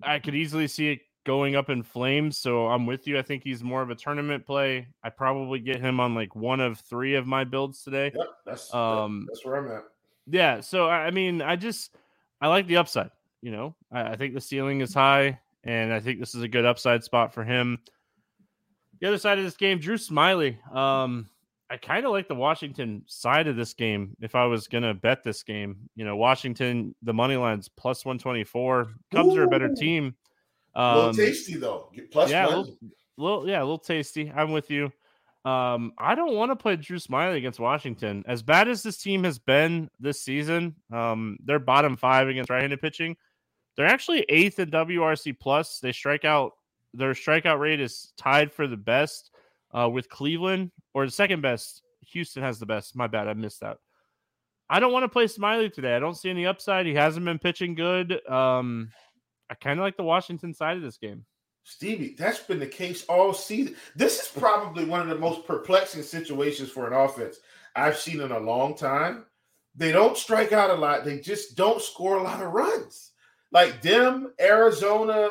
I 0.05 0.21
could 0.21 0.37
easily 0.37 0.69
see 0.69 0.93
it 0.93 1.01
going 1.25 1.57
up 1.57 1.69
in 1.69 1.83
flames. 1.83 2.39
So 2.39 2.69
I'm 2.69 2.87
with 2.87 3.09
you. 3.09 3.19
I 3.19 3.23
think 3.23 3.43
he's 3.43 3.65
more 3.65 3.83
of 3.83 3.91
a 3.91 3.97
tournament 3.97 4.47
play. 4.47 4.87
I 5.03 5.11
probably 5.11 5.59
get 5.59 5.81
him 5.81 5.99
on 5.99 6.15
like 6.15 6.37
one 6.37 6.61
of 6.61 6.79
three 6.79 7.17
of 7.17 7.27
my 7.27 7.43
builds 7.43 7.83
today. 7.83 8.13
Yep, 8.15 8.27
that's 8.47 8.73
um, 8.73 9.27
that's 9.29 9.45
where 9.45 9.57
I'm 9.57 9.69
at. 9.69 9.85
Yeah. 10.29 10.61
So 10.61 10.89
I 10.89 11.11
mean, 11.11 11.43
I 11.43 11.57
just 11.57 11.97
I 12.41 12.47
like 12.47 12.69
the 12.69 12.77
upside. 12.77 13.11
You 13.43 13.51
know, 13.51 13.75
I, 13.91 14.13
I 14.13 14.17
think 14.17 14.35
the 14.35 14.41
ceiling 14.41 14.81
is 14.81 14.95
high, 14.95 15.41
and 15.65 15.93
I 15.93 16.01
think 16.01 16.21
this 16.21 16.35
is 16.35 16.43
a 16.43 16.49
good 16.49 16.65
upside 16.65 17.05
spot 17.05 17.35
for 17.35 17.45
him. 17.45 17.81
The 19.01 19.09
other 19.09 19.19
side 19.19 19.39
of 19.39 19.45
this 19.45 19.57
game, 19.57 19.81
Drew 19.81 19.97
Smyly. 19.97 20.65
Um, 20.73 21.29
I 21.69 21.77
kind 21.77 22.07
of 22.07 22.13
like 22.13 22.29
the 22.29 22.35
Washington 22.35 23.03
side 23.07 23.49
of 23.49 23.57
this 23.57 23.75
game. 23.75 24.17
If 24.21 24.35
I 24.35 24.45
was 24.45 24.69
gonna 24.69 24.95
bet 24.95 25.25
this 25.25 25.43
game, 25.43 25.89
you 25.97 26.05
know, 26.05 26.17
Washington, 26.17 26.95
the 27.03 27.13
money 27.13 27.37
line's 27.37 27.69
plus 27.69 28.05
one 28.05 28.19
twenty 28.19 28.45
four. 28.45 28.93
Cubs 29.11 29.35
Ooh. 29.35 29.39
are 29.39 29.45
a 29.45 29.49
better 29.49 29.75
team. 29.75 30.15
Um, 30.75 30.85
a 30.85 30.95
little 30.95 31.11
um, 31.11 31.17
tasty 31.17 31.57
though. 31.57 31.91
Plus 32.13 32.31
yeah, 32.31 32.47
one. 32.47 32.55
A 32.55 32.59
little, 32.59 32.77
little, 33.17 33.49
yeah, 33.49 33.59
a 33.59 33.65
little 33.65 33.79
tasty. 33.79 34.31
I'm 34.35 34.53
with 34.53 34.71
you. 34.71 34.93
Um, 35.45 35.93
I 35.99 36.15
don't 36.15 36.37
want 36.37 36.53
to 36.53 36.57
play 36.57 36.77
Drew 36.77 36.99
Smyly 36.99 37.37
against 37.37 37.59
Washington. 37.59 38.23
As 38.29 38.43
bad 38.43 38.69
as 38.69 38.85
this 38.85 38.99
team 38.99 39.25
has 39.25 39.41
been 39.41 39.91
this 39.99 40.21
season, 40.21 40.77
um, 40.93 41.37
they're 41.45 41.59
bottom 41.59 41.97
five 41.97 42.29
against 42.29 42.49
right-handed 42.49 42.81
pitching. 42.81 43.17
They're 43.77 43.87
actually 43.87 44.25
eighth 44.29 44.59
in 44.59 44.71
WRC 44.71 45.39
plus. 45.39 45.81
They 45.81 45.93
strike 45.93 46.25
out. 46.25 46.53
Their 46.95 47.13
strikeout 47.13 47.59
rate 47.59 47.81
is 47.81 48.13
tied 48.19 48.53
for 48.53 48.67
the 48.67 48.77
best 48.77 49.31
uh, 49.73 49.89
with 49.89 50.11
Cleveland, 50.11 50.71
or 50.93 51.07
the 51.07 51.13
second 51.13 51.41
best. 51.41 51.83
Houston 52.13 52.43
has 52.43 52.59
the 52.59 52.67
best. 52.67 52.95
My 52.95 53.07
bad, 53.07 53.29
I 53.29 53.33
missed 53.35 53.61
that. 53.61 53.79
I 54.69 54.81
don't 54.81 54.93
want 54.93 55.05
to 55.05 55.09
play 55.09 55.25
Smyly 55.25 55.73
today. 55.73 55.95
I 55.97 55.99
don't 55.99 56.17
see 56.17 56.31
any 56.31 56.47
upside. 56.47 56.87
He 56.87 56.95
hasn't 56.95 57.25
been 57.25 57.39
pitching 57.39 57.75
good. 57.75 58.27
Um, 58.29 58.91
I 59.51 59.55
kind 59.55 59.79
of 59.79 59.85
like 59.85 59.97
the 59.97 60.03
Washington 60.03 60.53
side 60.53 60.77
of 60.77 60.83
this 60.83 60.99
game. 60.99 61.25
Stevie, 61.65 62.15
that's 62.19 62.41
been 62.41 62.59
the 62.59 62.67
case 62.67 63.05
all 63.05 63.33
season. 63.33 63.77
This 63.95 64.21
is 64.21 64.29
probably 64.29 64.85
one 64.85 65.01
of 65.01 65.09
the 65.09 65.19
most 65.19 65.47
perplexing 65.47 66.03
situations 66.03 66.71
for 66.71 66.87
an 66.87 66.93
offense 66.93 67.39
I've 67.77 67.99
seen 67.99 68.21
in 68.21 68.33
a 68.33 68.39
long 68.39 68.77
time. 68.77 69.27
They 69.75 69.93
don't 69.93 70.17
strike 70.17 70.53
out 70.53 70.71
a 70.71 70.75
lot. 70.75 71.05
They 71.05 71.21
just 71.21 71.57
don't 71.57 71.81
score 71.81 72.19
a 72.19 72.23
lot 72.23 72.43
of 72.43 72.53
runs. 72.53 73.12
Like 73.53 73.83
them, 73.83 74.33
Arizona, 74.41 75.31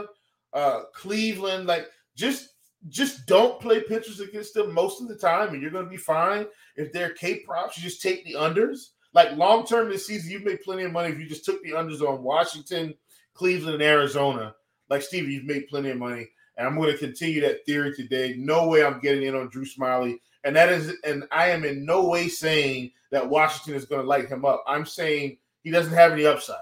uh, 0.54 0.82
Cleveland, 0.94 1.68
like 1.68 1.88
just 2.16 2.50
just 2.90 3.26
don't 3.28 3.60
play 3.60 3.82
pitchers 3.82 4.20
against 4.20 4.54
them 4.54 4.74
most 4.74 5.02
of 5.02 5.08
the 5.08 5.16
time, 5.16 5.54
and 5.54 5.62
you're 5.62 5.72
going 5.72 5.86
to 5.86 5.90
be 5.92 5.98
fine. 5.98 6.48
If 6.76 6.92
they're 6.92 7.14
K 7.14 7.40
props, 7.40 7.78
you 7.78 7.84
just 7.84 8.02
take 8.02 8.26
the 8.26 8.34
unders. 8.34 8.90
Like 9.14 9.36
long 9.36 9.66
term 9.66 9.90
this 9.90 10.08
season, 10.08 10.32
you've 10.32 10.46
made 10.46 10.62
plenty 10.62 10.84
of 10.84 10.92
money 10.92 11.10
if 11.10 11.20
you 11.20 11.28
just 11.28 11.46
took 11.46 11.62
the 11.64 11.72
unders 11.72 12.02
on 12.02 12.24
Washington, 12.24 12.94
Cleveland, 13.34 13.76
and 13.76 13.84
Arizona. 13.84 14.56
Like 14.90 15.02
Steve, 15.02 15.30
you've 15.30 15.46
made 15.46 15.68
plenty 15.68 15.90
of 15.90 15.98
money, 15.98 16.28
and 16.58 16.68
I'm 16.68 16.78
going 16.78 16.92
to 16.92 16.98
continue 16.98 17.42
that 17.42 17.66
theory 17.66 17.94
today. 17.94 18.36
No 18.38 18.68
way 18.68 18.84
I'm 18.84 19.00
getting 19.00 19.24
in 19.24 19.36
on 19.36 19.50
Drew 19.50 19.66
Smyly, 19.66 20.18
and 20.44 20.56
that 20.56 20.70
is, 20.70 20.94
and 21.04 21.26
I 21.32 21.50
am 21.50 21.64
in 21.64 21.86
no 21.86 22.08
way 22.08 22.28
saying 22.28 22.92
that 23.12 23.30
Washington 23.30 23.76
is 23.76 23.86
going 23.86 24.02
to 24.02 24.08
light 24.08 24.28
him 24.28 24.46
up. 24.46 24.64
I'm 24.68 24.86
saying 24.86 25.38
he 25.64 25.72
doesn't 25.72 25.94
have 25.94 26.14
any 26.14 26.26
upside. 26.26 26.58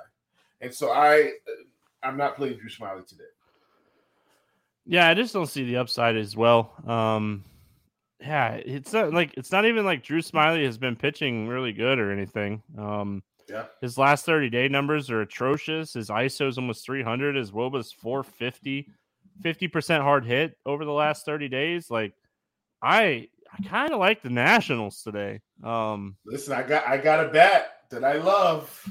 And 0.62 0.74
so 0.74 0.92
I 0.92 1.32
I'm 2.04 2.18
not 2.18 2.36
playing 2.36 2.58
Drew 2.58 2.70
Smyly 2.70 3.06
today. 3.06 3.24
Yeah, 4.86 5.08
I 5.08 5.14
just 5.14 5.34
don't 5.34 5.48
see 5.48 5.66
the 5.66 5.78
upside 5.78 6.16
as 6.16 6.36
well. 6.36 6.74
Um, 6.88 7.44
yeah, 8.20 8.54
it's 8.54 8.92
not 8.92 9.14
like 9.14 9.34
it's 9.38 9.52
not 9.52 9.66
even 9.66 9.86
like 9.86 10.04
Drew 10.04 10.22
Smyly 10.22 10.66
has 10.66 10.78
been 10.78 10.96
pitching 10.96 11.48
really 11.48 11.72
good 11.72 12.00
or 12.00 12.12
anything. 12.12 12.62
Um, 12.78 13.24
yeah, 13.48 13.66
his 13.82 13.98
last 13.98 14.26
30 14.26 14.50
day 14.50 14.68
numbers 14.68 15.10
are 15.10 15.22
atrocious. 15.22 15.94
His 15.94 16.10
ISO 16.10 16.48
is 16.48 16.58
almost 16.58 16.86
300. 16.86 17.36
His 17.36 17.52
WOBA's 17.52 17.92
450, 17.92 18.90
50% 19.42 20.02
hard 20.02 20.26
hit 20.26 20.58
over 20.66 20.86
the 20.86 20.92
last 20.92 21.26
30 21.26 21.48
days. 21.50 21.90
Like, 21.90 22.14
I 22.82 23.28
I 23.52 23.64
kind 23.68 23.94
of 23.94 24.00
like 24.00 24.22
the 24.22 24.30
Nationals 24.30 25.02
today. 25.02 25.40
Um, 25.64 26.18
listen, 26.26 26.54
I 26.54 26.64
got 26.64 26.88
I 26.88 26.98
got 26.98 27.26
a 27.26 27.30
bat 27.30 27.72
that 27.90 28.04
I 28.04 28.14
love. 28.14 28.88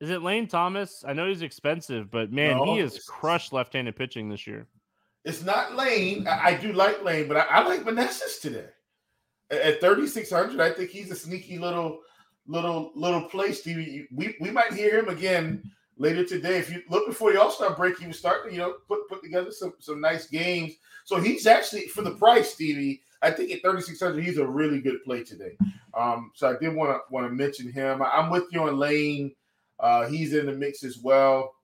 Is 0.00 0.10
it 0.10 0.22
Lane 0.22 0.46
Thomas? 0.46 1.04
I 1.06 1.12
know 1.12 1.28
he's 1.28 1.42
expensive, 1.42 2.10
but 2.10 2.32
man, 2.32 2.56
no, 2.56 2.74
he 2.74 2.80
has 2.80 3.02
crushed 3.04 3.52
left-handed 3.52 3.96
pitching 3.96 4.28
this 4.28 4.46
year. 4.46 4.66
It's 5.24 5.42
not 5.42 5.74
Lane. 5.74 6.28
I, 6.28 6.50
I 6.50 6.54
do 6.54 6.72
like 6.72 7.02
Lane, 7.02 7.26
but 7.26 7.36
I, 7.36 7.42
I 7.42 7.66
like 7.66 7.84
Meneses 7.84 8.40
today. 8.40 8.66
At, 9.50 9.60
at 9.60 9.80
3600, 9.80 10.60
I 10.60 10.70
think 10.70 10.90
he's 10.90 11.10
a 11.10 11.16
sneaky 11.16 11.58
little, 11.58 12.00
little, 12.46 12.92
little 12.94 13.22
play, 13.22 13.52
Stevie. 13.52 14.06
We 14.12 14.36
we 14.40 14.50
might 14.50 14.72
hear 14.72 14.98
him 15.00 15.08
again 15.08 15.68
later 15.96 16.24
today. 16.24 16.58
If 16.58 16.70
you 16.70 16.82
look 16.88 17.06
before 17.06 17.32
the 17.32 17.40
All 17.40 17.50
Star 17.50 17.74
break, 17.74 17.98
he 17.98 18.06
was 18.06 18.18
starting, 18.18 18.52
you 18.52 18.58
know, 18.58 18.74
put 18.86 19.08
put 19.08 19.22
together 19.22 19.50
some 19.50 19.74
some 19.80 20.00
nice 20.00 20.28
games. 20.28 20.74
So 21.04 21.20
he's 21.20 21.46
actually 21.46 21.88
for 21.88 22.02
the 22.02 22.12
price, 22.12 22.54
Stevie. 22.54 23.02
I 23.20 23.32
think 23.32 23.50
at 23.50 23.62
3600, 23.62 24.22
he's 24.22 24.38
a 24.38 24.46
really 24.46 24.80
good 24.80 25.02
play 25.02 25.24
today. 25.24 25.56
Um, 25.92 26.30
so 26.34 26.48
I 26.48 26.56
did 26.60 26.74
want 26.74 26.90
to 26.90 27.00
want 27.12 27.26
to 27.26 27.32
mention 27.32 27.70
him. 27.70 28.00
I, 28.00 28.20
am 28.20 28.30
with 28.30 28.44
you 28.52 28.62
on 28.62 28.78
Lane. 28.78 29.34
Uh, 29.80 30.06
he's 30.06 30.34
in 30.34 30.46
the 30.46 30.52
mix 30.52 30.84
as 30.84 30.98
well. 30.98 31.54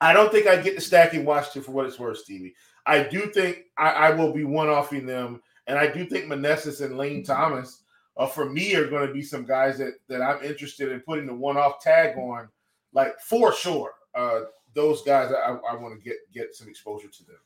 I 0.00 0.12
don't 0.12 0.30
think 0.30 0.46
I 0.46 0.56
get 0.60 0.74
the 0.74 0.80
stack 0.80 1.14
in 1.14 1.24
Washington 1.24 1.62
for 1.62 1.72
what 1.72 1.86
it's 1.86 1.98
worth, 1.98 2.18
Stevie. 2.18 2.54
I 2.86 3.02
do 3.02 3.30
think 3.32 3.64
I, 3.78 3.90
I 3.90 4.10
will 4.10 4.32
be 4.32 4.44
one 4.44 4.68
offing 4.68 5.06
them, 5.06 5.40
and 5.66 5.78
I 5.78 5.86
do 5.86 6.04
think 6.04 6.26
Meneses 6.26 6.84
and 6.84 6.98
Lane 6.98 7.24
Thomas, 7.24 7.84
uh, 8.16 8.26
for 8.26 8.50
me, 8.50 8.74
are 8.74 8.88
going 8.88 9.06
to 9.06 9.14
be 9.14 9.22
some 9.22 9.44
guys 9.44 9.78
that 9.78 9.94
that 10.08 10.20
I'm 10.20 10.44
interested 10.44 10.92
in 10.92 11.00
putting 11.00 11.26
the 11.26 11.34
one 11.34 11.56
off 11.56 11.80
tag 11.80 12.18
on, 12.18 12.48
like 12.92 13.18
for 13.20 13.54
sure. 13.54 13.92
Uh, 14.14 14.40
those 14.74 15.02
guys, 15.02 15.32
I, 15.32 15.52
I 15.70 15.76
want 15.76 15.98
to 15.98 16.04
get 16.04 16.16
get 16.32 16.54
some 16.54 16.68
exposure 16.68 17.08
to 17.08 17.24
them. 17.24 17.36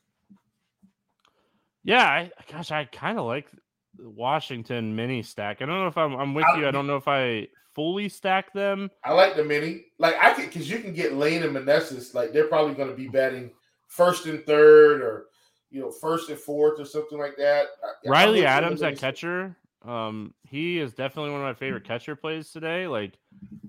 Yeah, 1.83 2.03
I, 2.03 2.31
gosh, 2.51 2.71
I 2.71 2.85
kind 2.85 3.17
of 3.17 3.25
like 3.25 3.47
Washington 3.97 4.95
mini 4.95 5.23
stack. 5.23 5.61
I 5.61 5.65
don't 5.65 5.79
know 5.79 5.87
if 5.87 5.97
I'm, 5.97 6.15
I'm 6.15 6.33
with 6.33 6.45
you. 6.57 6.67
I 6.67 6.71
don't 6.71 6.87
know 6.87 6.97
if 6.97 7.07
I 7.07 7.47
fully 7.79 8.09
stack 8.09 8.51
them. 8.51 8.91
I 9.05 9.13
like 9.13 9.37
the 9.37 9.43
mini. 9.45 9.85
Like 9.99 10.15
I 10.21 10.33
can 10.33 10.47
because 10.47 10.69
you 10.69 10.79
can 10.79 10.93
get 10.93 11.13
Lane 11.13 11.43
and 11.43 11.55
Meneses. 11.55 12.13
Like 12.13 12.33
they're 12.33 12.47
probably 12.47 12.73
going 12.73 12.89
to 12.89 12.95
be 12.95 13.07
batting 13.07 13.51
first 13.87 14.25
and 14.25 14.45
third, 14.45 15.01
or 15.01 15.27
you 15.71 15.79
know 15.79 15.89
first 15.89 16.29
and 16.29 16.37
fourth, 16.37 16.77
or 16.77 16.83
something 16.83 17.17
like 17.17 17.37
that. 17.37 17.67
Riley 18.05 18.45
Adams 18.45 18.83
at 18.83 18.97
catcher. 18.97 19.55
Um, 19.87 20.33
he 20.43 20.77
is 20.77 20.93
definitely 20.93 21.31
one 21.31 21.39
of 21.39 21.47
my 21.47 21.53
favorite 21.53 21.85
catcher 21.85 22.17
plays 22.17 22.51
today. 22.51 22.85
Like 22.85 23.13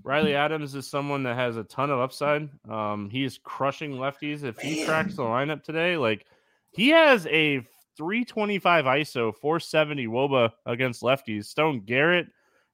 Riley 0.03 0.35
Adams 0.35 0.75
is 0.75 0.85
someone 0.89 1.23
that 1.23 1.37
has 1.37 1.55
a 1.55 1.63
ton 1.63 1.89
of 1.89 2.01
upside. 2.01 2.49
Um, 2.69 3.09
he 3.09 3.23
is 3.23 3.39
crushing 3.41 3.93
lefties. 3.93 4.43
If 4.43 4.57
he 4.57 4.83
tracks 4.83 5.15
the 5.15 5.23
lineup 5.23 5.63
today, 5.63 5.95
like 5.95 6.25
he 6.73 6.89
has 6.89 7.27
a 7.27 7.65
325 7.95 8.83
ISO, 8.83 9.33
470 9.33 10.07
Woba 10.07 10.51
against 10.65 11.01
lefties. 11.01 11.45
Stone 11.45 11.83
Garrett 11.85 12.27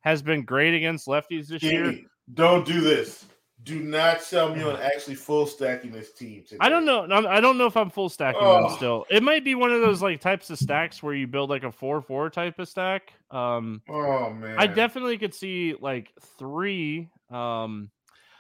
has 0.08 0.22
been 0.22 0.44
great 0.44 0.74
against 0.74 1.08
lefties 1.08 1.48
this 1.48 1.62
Jimmy, 1.62 1.96
year. 1.96 2.06
Don't 2.34 2.66
do 2.66 2.82
this. 2.82 3.26
Do 3.64 3.80
not 3.82 4.22
sell 4.22 4.56
me 4.56 4.64
on 4.64 4.78
actually 4.78 5.16
full 5.16 5.46
stacking 5.46 5.92
this 5.92 6.14
team. 6.14 6.44
Today. 6.44 6.58
I 6.62 6.70
don't 6.70 6.86
know. 6.86 7.04
I 7.28 7.42
don't 7.42 7.58
know 7.58 7.66
if 7.66 7.76
I'm 7.76 7.90
full 7.90 8.08
stacking 8.08 8.40
oh. 8.42 8.70
them 8.70 8.78
still. 8.78 9.06
It 9.10 9.24
might 9.24 9.44
be 9.44 9.56
one 9.56 9.72
of 9.72 9.82
those 9.82 10.02
like 10.02 10.22
types 10.22 10.50
of 10.50 10.58
stacks 10.58 11.04
where 11.04 11.14
you 11.14 11.28
build 11.28 11.50
like 11.50 11.64
a 11.64 11.72
four 11.72 12.02
four 12.02 12.30
type 12.30 12.60
of 12.60 12.70
stack. 12.70 13.12
Um, 13.30 13.82
oh 13.90 14.32
man, 14.32 14.56
I 14.58 14.68
definitely 14.68 15.18
could 15.18 15.34
see 15.34 15.76
like 15.82 16.14
three. 16.40 17.10
Um, 17.30 17.90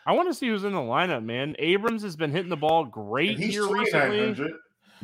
I 0.06 0.14
want 0.14 0.30
to 0.30 0.34
see 0.34 0.48
who's 0.48 0.64
in 0.64 0.72
the 0.72 0.80
lineup, 0.80 1.26
man. 1.26 1.56
Abrams 1.60 2.04
has 2.04 2.16
been 2.16 2.32
hitting 2.32 2.50
the 2.50 2.56
ball 2.56 2.86
great 2.86 3.38
here 3.38 3.68
recently. 3.68 4.50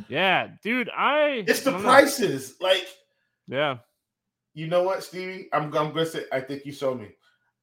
Yeah, 0.08 0.48
dude. 0.62 0.88
I 0.88 1.44
it's 1.46 1.60
the 1.60 1.78
prices. 1.78 2.54
Know. 2.58 2.68
Like, 2.68 2.86
yeah. 3.46 3.76
You 4.54 4.68
know 4.68 4.82
what, 4.82 5.02
Stevie? 5.02 5.48
I'm, 5.52 5.64
I'm 5.64 5.92
gonna 5.92 6.06
say. 6.06 6.24
I 6.32 6.40
think 6.40 6.64
you 6.64 6.72
showed 6.72 7.00
me. 7.00 7.08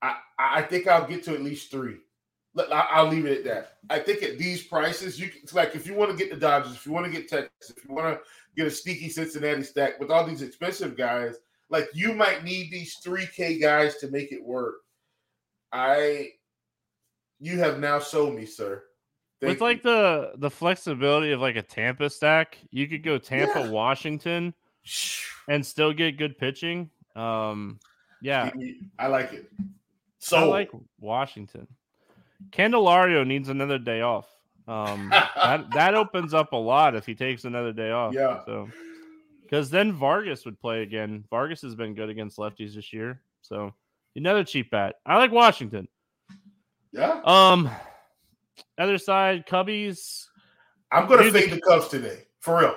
I 0.01 0.17
I 0.37 0.61
think 0.61 0.87
I'll 0.87 1.07
get 1.07 1.23
to 1.23 1.33
at 1.33 1.41
least 1.41 1.71
three. 1.71 1.97
I'll 2.69 3.07
leave 3.07 3.25
it 3.25 3.39
at 3.39 3.43
that. 3.45 3.77
I 3.89 3.99
think 3.99 4.23
at 4.23 4.37
these 4.37 4.63
prices, 4.63 5.17
you 5.17 5.29
can, 5.29 5.41
like 5.53 5.73
if 5.73 5.87
you 5.87 5.93
want 5.93 6.11
to 6.11 6.17
get 6.17 6.29
the 6.29 6.35
Dodgers, 6.35 6.73
if 6.73 6.85
you 6.85 6.91
want 6.91 7.05
to 7.05 7.11
get 7.11 7.29
Texas, 7.29 7.75
if 7.77 7.87
you 7.87 7.95
want 7.95 8.17
to 8.17 8.21
get 8.57 8.67
a 8.67 8.71
sneaky 8.71 9.07
Cincinnati 9.07 9.63
stack 9.63 9.99
with 10.01 10.11
all 10.11 10.27
these 10.27 10.41
expensive 10.41 10.97
guys, 10.97 11.35
like 11.69 11.87
you 11.93 12.13
might 12.13 12.43
need 12.43 12.69
these 12.69 12.95
three 12.95 13.25
K 13.25 13.57
guys 13.57 13.95
to 13.97 14.09
make 14.09 14.33
it 14.33 14.43
work. 14.43 14.75
I, 15.71 16.31
you 17.39 17.57
have 17.59 17.79
now 17.79 17.99
sold 17.99 18.35
me, 18.35 18.45
sir. 18.45 18.83
Thank 19.39 19.51
With 19.51 19.59
you. 19.59 19.65
like 19.65 19.83
the 19.83 20.33
the 20.35 20.51
flexibility 20.51 21.31
of 21.31 21.39
like 21.39 21.55
a 21.55 21.61
Tampa 21.61 22.09
stack, 22.09 22.57
you 22.69 22.87
could 22.87 23.01
go 23.01 23.17
Tampa, 23.17 23.61
yeah. 23.61 23.69
Washington, 23.69 24.53
and 25.47 25.65
still 25.65 25.93
get 25.93 26.17
good 26.17 26.37
pitching. 26.37 26.89
Um, 27.15 27.79
yeah, 28.21 28.51
I 28.99 29.07
like 29.07 29.33
it. 29.33 29.51
So 30.19 30.37
I 30.37 30.43
like 30.43 30.71
Washington. 30.99 31.67
Candelario 32.51 33.25
needs 33.25 33.49
another 33.49 33.77
day 33.77 34.01
off. 34.01 34.27
Um, 34.67 35.09
that 35.35 35.69
that 35.71 35.95
opens 35.95 36.33
up 36.33 36.53
a 36.53 36.57
lot 36.57 36.95
if 36.95 37.05
he 37.05 37.15
takes 37.15 37.45
another 37.45 37.73
day 37.73 37.91
off. 37.91 38.13
Yeah. 38.13 38.43
So, 38.45 38.69
because 39.43 39.69
then 39.69 39.93
Vargas 39.93 40.45
would 40.45 40.59
play 40.59 40.83
again. 40.83 41.25
Vargas 41.29 41.61
has 41.61 41.75
been 41.75 41.93
good 41.93 42.09
against 42.09 42.37
lefties 42.37 42.75
this 42.75 42.93
year. 42.93 43.21
So 43.41 43.73
another 44.15 44.43
cheap 44.43 44.71
bat. 44.71 44.95
I 45.05 45.17
like 45.17 45.31
Washington. 45.31 45.87
Yeah. 46.91 47.21
Um, 47.23 47.69
other 48.77 48.97
side, 48.97 49.45
Cubbies. 49.47 50.27
I'm 50.91 51.07
gonna 51.07 51.31
fade 51.31 51.51
the 51.51 51.61
Cubs 51.61 51.87
today 51.87 52.25
for 52.39 52.59
real. 52.59 52.75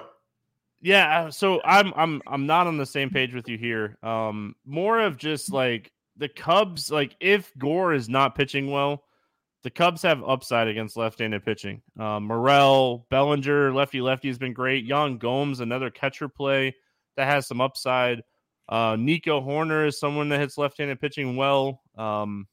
Yeah, 0.84 1.22
uh, 1.22 1.30
so 1.30 1.62
I'm 1.64 1.94
I'm 1.96 2.20
I'm 2.26 2.44
not 2.44 2.66
on 2.66 2.76
the 2.76 2.84
same 2.84 3.08
page 3.08 3.32
with 3.32 3.48
you 3.48 3.56
here. 3.56 3.96
Um, 4.02 4.54
more 4.66 5.00
of 5.00 5.16
just 5.16 5.50
like 5.50 5.90
the 6.18 6.28
Cubs. 6.28 6.90
Like 6.90 7.16
if 7.20 7.50
Gore 7.56 7.94
is 7.94 8.10
not 8.10 8.34
pitching 8.34 8.70
well, 8.70 9.02
the 9.62 9.70
Cubs 9.70 10.02
have 10.02 10.22
upside 10.22 10.68
against 10.68 10.98
left-handed 10.98 11.42
pitching. 11.42 11.80
Uh, 11.98 12.20
Morel, 12.20 13.06
Bellinger, 13.08 13.72
lefty 13.72 14.02
lefty 14.02 14.28
has 14.28 14.36
been 14.36 14.52
great. 14.52 14.84
Yan 14.84 15.16
Gomes, 15.16 15.60
another 15.60 15.88
catcher 15.88 16.28
play 16.28 16.76
that 17.16 17.28
has 17.28 17.46
some 17.46 17.62
upside. 17.62 18.22
Uh, 18.68 18.94
Nico 19.00 19.40
Hoerner 19.40 19.88
is 19.88 19.98
someone 19.98 20.28
that 20.28 20.40
hits 20.40 20.58
left-handed 20.58 21.00
pitching 21.00 21.34
well. 21.34 21.80
Um, 21.96 22.46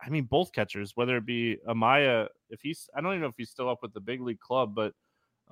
I 0.00 0.10
mean, 0.10 0.24
both 0.24 0.50
catchers, 0.50 0.96
whether 0.96 1.18
it 1.18 1.24
be 1.24 1.58
Amaya, 1.68 2.26
if 2.50 2.62
he's, 2.62 2.90
I 2.96 3.00
don't 3.00 3.12
even 3.12 3.20
know 3.20 3.28
if 3.28 3.36
he's 3.36 3.50
still 3.50 3.68
up 3.68 3.78
with 3.80 3.92
the 3.92 4.00
big 4.00 4.20
league 4.20 4.40
club, 4.40 4.74
but 4.74 4.92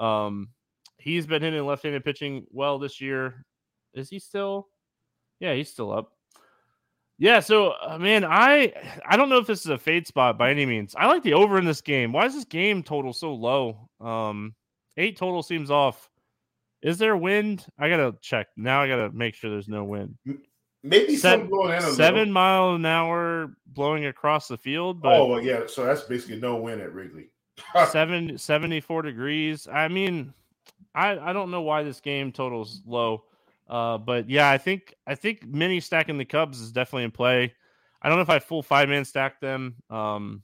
um, 0.04 0.48
he's 1.04 1.26
been 1.26 1.42
hitting 1.42 1.64
left-handed 1.64 2.02
pitching 2.04 2.46
well 2.50 2.78
this 2.78 3.00
year. 3.00 3.44
Is 3.92 4.08
he 4.08 4.18
still? 4.18 4.68
Yeah, 5.38 5.54
he's 5.54 5.70
still 5.70 5.92
up. 5.92 6.12
Yeah, 7.18 7.40
so 7.40 7.74
uh, 7.80 7.98
man, 7.98 8.24
I 8.24 8.72
I 9.06 9.16
don't 9.16 9.28
know 9.28 9.38
if 9.38 9.46
this 9.46 9.60
is 9.60 9.70
a 9.70 9.78
fade 9.78 10.06
spot 10.06 10.36
by 10.36 10.50
any 10.50 10.66
means. 10.66 10.96
I 10.98 11.06
like 11.06 11.22
the 11.22 11.34
over 11.34 11.58
in 11.58 11.64
this 11.64 11.80
game. 11.80 12.12
Why 12.12 12.26
is 12.26 12.34
this 12.34 12.44
game 12.44 12.82
total 12.82 13.12
so 13.12 13.34
low? 13.34 13.88
Um, 14.00 14.54
eight 14.96 15.16
total 15.16 15.42
seems 15.42 15.70
off. 15.70 16.10
Is 16.82 16.98
there 16.98 17.16
wind? 17.16 17.66
I 17.78 17.88
gotta 17.88 18.16
check 18.20 18.48
now. 18.56 18.82
I 18.82 18.88
gotta 18.88 19.12
make 19.12 19.36
sure 19.36 19.50
there's 19.50 19.68
no 19.68 19.84
wind. 19.84 20.18
Maybe 20.82 21.16
seven, 21.16 21.46
blowing 21.48 21.76
in 21.76 21.92
seven 21.92 22.32
mile 22.32 22.74
an 22.74 22.84
hour 22.84 23.54
blowing 23.66 24.06
across 24.06 24.48
the 24.48 24.58
field. 24.58 25.00
But 25.00 25.12
oh 25.12 25.26
well, 25.26 25.40
yeah, 25.40 25.60
so 25.68 25.84
that's 25.84 26.02
basically 26.02 26.40
no 26.40 26.56
wind 26.56 26.80
at 26.80 26.92
Wrigley. 26.92 27.28
seven, 27.90 28.36
74 28.36 29.02
degrees. 29.02 29.68
I 29.72 29.88
mean, 29.88 30.34
I 30.94 31.18
I 31.18 31.32
don't 31.32 31.50
know 31.50 31.62
why 31.62 31.82
this 31.82 32.00
game 32.00 32.32
totals 32.32 32.82
low. 32.86 33.24
Uh, 33.68 33.98
but 33.98 34.28
yeah, 34.28 34.50
I 34.50 34.58
think 34.58 34.94
I 35.06 35.14
think 35.14 35.46
mini 35.46 35.80
stacking 35.80 36.18
the 36.18 36.24
Cubs 36.24 36.60
is 36.60 36.72
definitely 36.72 37.04
in 37.04 37.10
play. 37.10 37.54
I 38.02 38.08
don't 38.08 38.18
know 38.18 38.22
if 38.22 38.30
I 38.30 38.38
full 38.38 38.62
five 38.62 38.88
man 38.88 39.04
stack 39.04 39.40
them. 39.40 39.76
Um, 39.88 40.42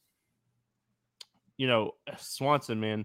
you 1.57 1.67
know, 1.67 1.93
Swanson, 2.19 2.81
man. 2.81 3.05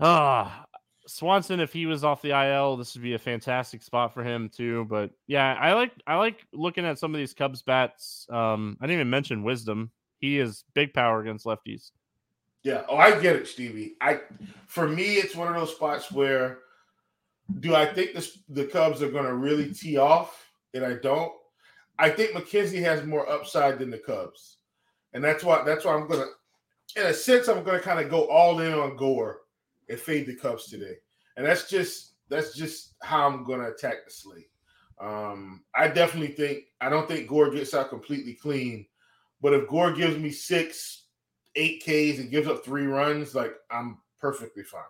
Ah, 0.00 0.64
Swanson, 1.06 1.60
if 1.60 1.72
he 1.72 1.84
was 1.84 2.04
off 2.04 2.22
the 2.22 2.30
IL, 2.30 2.76
this 2.76 2.94
would 2.94 3.02
be 3.02 3.14
a 3.14 3.18
fantastic 3.18 3.82
spot 3.82 4.14
for 4.14 4.24
him 4.24 4.48
too. 4.48 4.86
But 4.88 5.10
yeah, 5.26 5.54
I 5.60 5.74
like 5.74 5.92
I 6.06 6.16
like 6.16 6.46
looking 6.52 6.86
at 6.86 6.98
some 6.98 7.14
of 7.14 7.18
these 7.18 7.34
Cubs 7.34 7.62
bats. 7.62 8.26
Um, 8.30 8.78
I 8.80 8.86
didn't 8.86 9.00
even 9.00 9.10
mention 9.10 9.42
Wisdom. 9.42 9.90
He 10.18 10.38
is 10.38 10.64
big 10.74 10.94
power 10.94 11.20
against 11.20 11.44
lefties. 11.44 11.90
Yeah. 12.64 12.82
Oh, 12.88 12.96
I 12.96 13.20
get 13.20 13.36
it, 13.36 13.46
Stevie. 13.46 13.94
I 14.00 14.20
for 14.66 14.88
me, 14.88 15.14
it's 15.14 15.36
one 15.36 15.48
of 15.48 15.54
those 15.54 15.74
spots 15.74 16.10
where 16.10 16.58
do 17.60 17.74
I 17.74 17.86
think 17.86 18.14
this, 18.14 18.38
the 18.48 18.64
Cubs 18.64 19.02
are 19.02 19.10
going 19.10 19.26
to 19.26 19.34
really 19.34 19.72
tee 19.72 19.98
off? 19.98 20.50
And 20.72 20.84
I 20.84 20.94
don't. 20.94 21.32
I 21.98 22.10
think 22.10 22.32
MacKenzie 22.32 22.82
has 22.82 23.06
more 23.06 23.28
upside 23.30 23.78
than 23.78 23.90
the 23.90 23.98
Cubs, 23.98 24.56
and 25.12 25.22
that's 25.22 25.44
why 25.44 25.62
that's 25.62 25.84
why 25.84 25.94
I'm 25.94 26.08
gonna 26.08 26.26
in 26.96 27.06
a 27.06 27.14
sense, 27.14 27.48
I'm 27.48 27.64
to 27.64 27.80
kind 27.80 28.00
of 28.00 28.10
go 28.10 28.28
all 28.28 28.60
in 28.60 28.72
on 28.72 28.96
Gore 28.96 29.40
and 29.88 29.98
fade 29.98 30.26
the 30.26 30.36
Cubs 30.36 30.66
today, 30.66 30.94
and 31.36 31.44
that's 31.44 31.68
just 31.68 32.14
that's 32.28 32.54
just 32.54 32.94
how 33.02 33.26
I'm 33.26 33.44
to 33.44 33.66
attack 33.66 34.04
the 34.04 34.10
slate. 34.10 34.48
Um, 35.00 35.64
I 35.74 35.88
definitely 35.88 36.34
think 36.34 36.64
I 36.80 36.88
don't 36.88 37.08
think 37.08 37.28
Gore 37.28 37.50
gets 37.50 37.74
out 37.74 37.90
completely 37.90 38.34
clean, 38.34 38.86
but 39.42 39.52
if 39.52 39.68
Gore 39.68 39.92
gives 39.92 40.18
me 40.18 40.30
six, 40.30 41.03
eight 41.56 41.82
Ks 41.82 42.18
and 42.18 42.30
gives 42.30 42.48
up 42.48 42.64
three 42.64 42.86
runs, 42.86 43.34
like 43.34 43.54
I'm 43.70 43.98
perfectly 44.20 44.62
fine. 44.62 44.82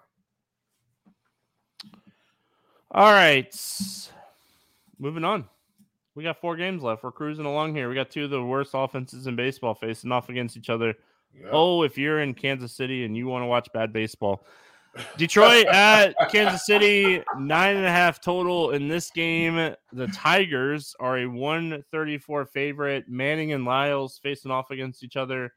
All 2.91 3.13
right, 3.13 3.53
moving 4.99 5.25
on. 5.25 5.49
We 6.15 6.23
got 6.23 6.41
four 6.41 6.57
games 6.57 6.83
left. 6.83 7.03
We're 7.03 7.11
cruising 7.11 7.45
along 7.45 7.75
here. 7.75 7.89
We 7.89 7.97
got 7.97 8.11
two 8.11 8.25
of 8.25 8.31
the 8.31 8.43
worst 8.43 8.71
offenses 8.75 9.27
in 9.27 9.35
baseball 9.35 9.75
facing 9.75 10.13
off 10.13 10.29
against 10.29 10.57
each 10.57 10.71
other. 10.71 10.95
Yep. 11.37 11.49
Oh, 11.51 11.83
if 11.83 11.99
you're 11.99 12.21
in 12.21 12.35
Kansas 12.35 12.73
City 12.73 13.05
and 13.05 13.17
you 13.17 13.27
want 13.27 13.43
to 13.43 13.47
watch 13.47 13.69
bad 13.73 13.93
baseball, 13.93 14.47
Detroit 15.17 15.67
at 15.73 16.15
Kansas 16.31 16.67
City, 16.67 17.23
nine 17.37 17.77
and 17.77 17.87
a 17.87 17.91
half 17.91 18.21
total 18.21 18.71
in 18.71 18.87
this 18.87 19.11
game. 19.11 19.75
The 19.93 20.07
Tigers 20.09 20.95
are 21.01 21.19
a 21.19 21.27
134 21.27 22.47
favorite. 22.47 23.09
Manning 23.09 23.53
and 23.53 23.65
Lyles 23.65 24.19
facing 24.23 24.53
off 24.53 24.71
against 24.71 25.03
each 25.03 25.17
other. 25.17 25.53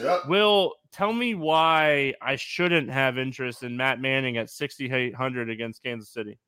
Yep. 0.00 0.26
Will, 0.26 0.74
tell 0.92 1.12
me 1.12 1.34
why 1.34 2.14
I 2.20 2.36
shouldn't 2.36 2.90
have 2.90 3.18
interest 3.18 3.62
in 3.62 3.76
Matt 3.76 4.00
Manning 4.00 4.36
at 4.36 4.50
6,800 4.50 5.50
against 5.50 5.82
Kansas 5.82 6.10
City. 6.10 6.38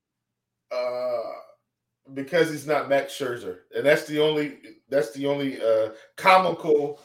Uh, 0.70 1.20
because 2.14 2.50
he's 2.50 2.66
not 2.66 2.88
Max 2.88 3.12
Scherzer, 3.12 3.58
and 3.76 3.84
that's 3.84 4.06
the 4.06 4.20
only 4.20 4.58
that's 4.88 5.12
the 5.12 5.26
only 5.26 5.60
uh, 5.62 5.90
comical 6.16 7.00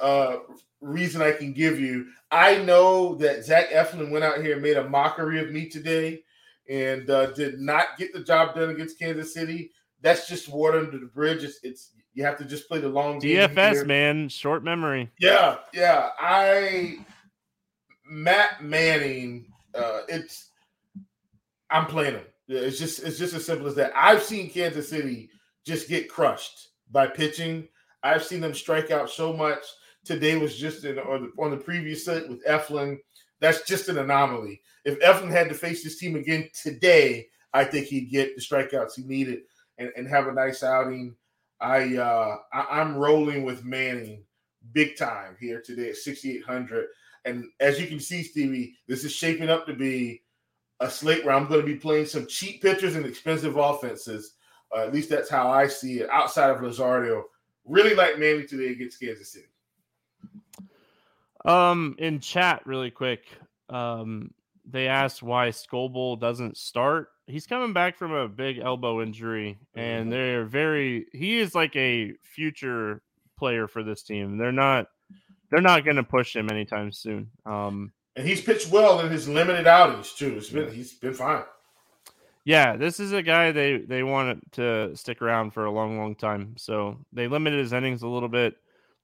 uh, 0.00 0.36
reason 0.80 1.22
I 1.22 1.32
can 1.32 1.52
give 1.52 1.80
you. 1.80 2.06
I 2.30 2.58
know 2.58 3.14
that 3.16 3.44
Zach 3.44 3.70
Eflin 3.70 4.10
went 4.10 4.24
out 4.24 4.42
here 4.42 4.54
and 4.54 4.62
made 4.62 4.76
a 4.76 4.88
mockery 4.88 5.40
of 5.40 5.50
me 5.50 5.68
today 5.68 6.22
and 6.68 7.08
uh, 7.10 7.32
did 7.32 7.58
not 7.58 7.98
get 7.98 8.12
the 8.12 8.22
job 8.22 8.54
done 8.54 8.70
against 8.70 8.98
Kansas 8.98 9.34
City. 9.34 9.70
That's 10.00 10.28
just 10.28 10.48
water 10.48 10.78
under 10.78 10.98
the 10.98 11.06
bridge. 11.06 11.42
It's, 11.42 11.58
it's 11.62 11.92
you 12.18 12.24
have 12.24 12.36
to 12.38 12.44
just 12.44 12.68
play 12.68 12.80
the 12.80 12.88
long 12.88 13.20
DFS 13.20 13.86
man, 13.86 14.28
short 14.28 14.64
memory. 14.64 15.08
Yeah, 15.20 15.58
yeah. 15.72 16.10
I 16.18 16.98
Matt 18.10 18.62
Manning. 18.62 19.46
Uh, 19.74 20.00
it's 20.08 20.50
I'm 21.70 21.86
playing 21.86 22.14
him. 22.14 22.24
It's 22.48 22.78
just 22.78 23.02
it's 23.04 23.18
just 23.18 23.34
as 23.34 23.46
simple 23.46 23.68
as 23.68 23.74
that. 23.76 23.92
I've 23.94 24.22
seen 24.22 24.50
Kansas 24.50 24.88
City 24.88 25.30
just 25.64 25.88
get 25.88 26.08
crushed 26.08 26.70
by 26.90 27.06
pitching. 27.06 27.68
I've 28.02 28.24
seen 28.24 28.40
them 28.40 28.54
strike 28.54 28.90
out 28.90 29.10
so 29.10 29.32
much 29.32 29.64
Today 30.08 30.36
was 30.36 30.56
just 30.56 30.86
in 30.86 30.98
on 30.98 31.30
the, 31.36 31.42
on 31.42 31.50
the 31.50 31.56
previous 31.58 32.06
set 32.06 32.26
with 32.28 32.42
Eflin. 32.46 32.98
That's 33.40 33.60
just 33.66 33.90
an 33.90 33.98
anomaly. 33.98 34.62
If 34.86 34.98
Eflin 35.00 35.30
had 35.30 35.50
to 35.50 35.54
face 35.54 35.84
this 35.84 35.98
team 35.98 36.16
again 36.16 36.48
today, 36.58 37.26
I 37.52 37.64
think 37.64 37.88
he'd 37.88 38.10
get 38.10 38.34
the 38.34 38.40
strikeouts 38.40 38.96
he 38.96 39.02
needed 39.02 39.40
and, 39.76 39.92
and 39.98 40.08
have 40.08 40.26
a 40.26 40.32
nice 40.32 40.62
outing. 40.62 41.14
I, 41.60 41.96
uh, 41.96 42.36
I 42.52 42.80
I'm 42.80 42.96
rolling 42.96 43.42
with 43.42 43.64
Manning 43.64 44.24
big 44.72 44.96
time 44.96 45.36
here 45.40 45.60
today 45.60 45.90
at 45.90 45.96
6,800. 45.96 46.86
And 47.24 47.46
as 47.60 47.80
you 47.80 47.86
can 47.86 48.00
see, 48.00 48.22
Stevie, 48.22 48.74
this 48.86 49.04
is 49.04 49.12
shaping 49.12 49.50
up 49.50 49.66
to 49.66 49.74
be 49.74 50.22
a 50.80 50.90
slate 50.90 51.24
where 51.24 51.34
I'm 51.34 51.48
going 51.48 51.60
to 51.60 51.66
be 51.66 51.76
playing 51.76 52.06
some 52.06 52.26
cheap 52.26 52.62
pitchers 52.62 52.94
and 52.96 53.04
expensive 53.04 53.56
offenses. 53.56 54.34
Uh, 54.74 54.80
at 54.80 54.92
least 54.92 55.08
that's 55.10 55.30
how 55.30 55.50
I 55.50 55.66
see 55.66 56.00
it. 56.00 56.10
Outside 56.10 56.50
of 56.50 56.58
Luzardo, 56.58 57.24
really 57.64 57.94
like 57.94 58.18
Manning 58.18 58.46
today 58.46 58.72
against 58.72 59.00
Kansas 59.00 59.32
City. 59.32 59.46
Um, 61.44 61.96
in 61.98 62.20
chat, 62.20 62.62
really 62.66 62.90
quick, 62.90 63.24
um, 63.70 64.32
they 64.70 64.88
asked 64.88 65.22
why 65.22 65.48
Skubal 65.48 66.18
doesn't 66.18 66.56
start. 66.56 67.08
He's 67.26 67.46
coming 67.46 67.72
back 67.72 67.96
from 67.96 68.12
a 68.12 68.28
big 68.28 68.58
elbow 68.58 69.02
injury, 69.02 69.58
and 69.74 70.02
mm-hmm. 70.04 70.10
they're 70.10 70.44
very. 70.44 71.06
He 71.12 71.38
is 71.38 71.54
like 71.54 71.74
a 71.76 72.14
future 72.22 73.02
player 73.38 73.68
for 73.68 73.82
this 73.82 74.02
team. 74.02 74.38
They're 74.38 74.52
not. 74.52 74.86
They're 75.50 75.60
not 75.60 75.84
going 75.84 75.96
to 75.96 76.02
push 76.02 76.36
him 76.36 76.50
anytime 76.50 76.92
soon. 76.92 77.30
Um, 77.46 77.92
and 78.16 78.26
he's 78.26 78.42
pitched 78.42 78.70
well 78.70 79.00
in 79.00 79.10
his 79.10 79.28
limited 79.28 79.66
outings 79.66 80.12
too. 80.12 80.40
Been 80.52 80.72
he's 80.72 80.94
been 80.94 81.14
fine. 81.14 81.44
Yeah, 82.44 82.76
this 82.76 83.00
is 83.00 83.12
a 83.12 83.22
guy 83.22 83.52
they 83.52 83.78
they 83.78 84.02
want 84.02 84.52
to 84.52 84.94
stick 84.94 85.22
around 85.22 85.52
for 85.52 85.64
a 85.64 85.70
long, 85.70 85.98
long 85.98 86.14
time. 86.14 86.54
So 86.58 86.98
they 87.12 87.28
limited 87.28 87.58
his 87.58 87.72
innings 87.72 88.02
a 88.02 88.08
little 88.08 88.28
bit 88.28 88.56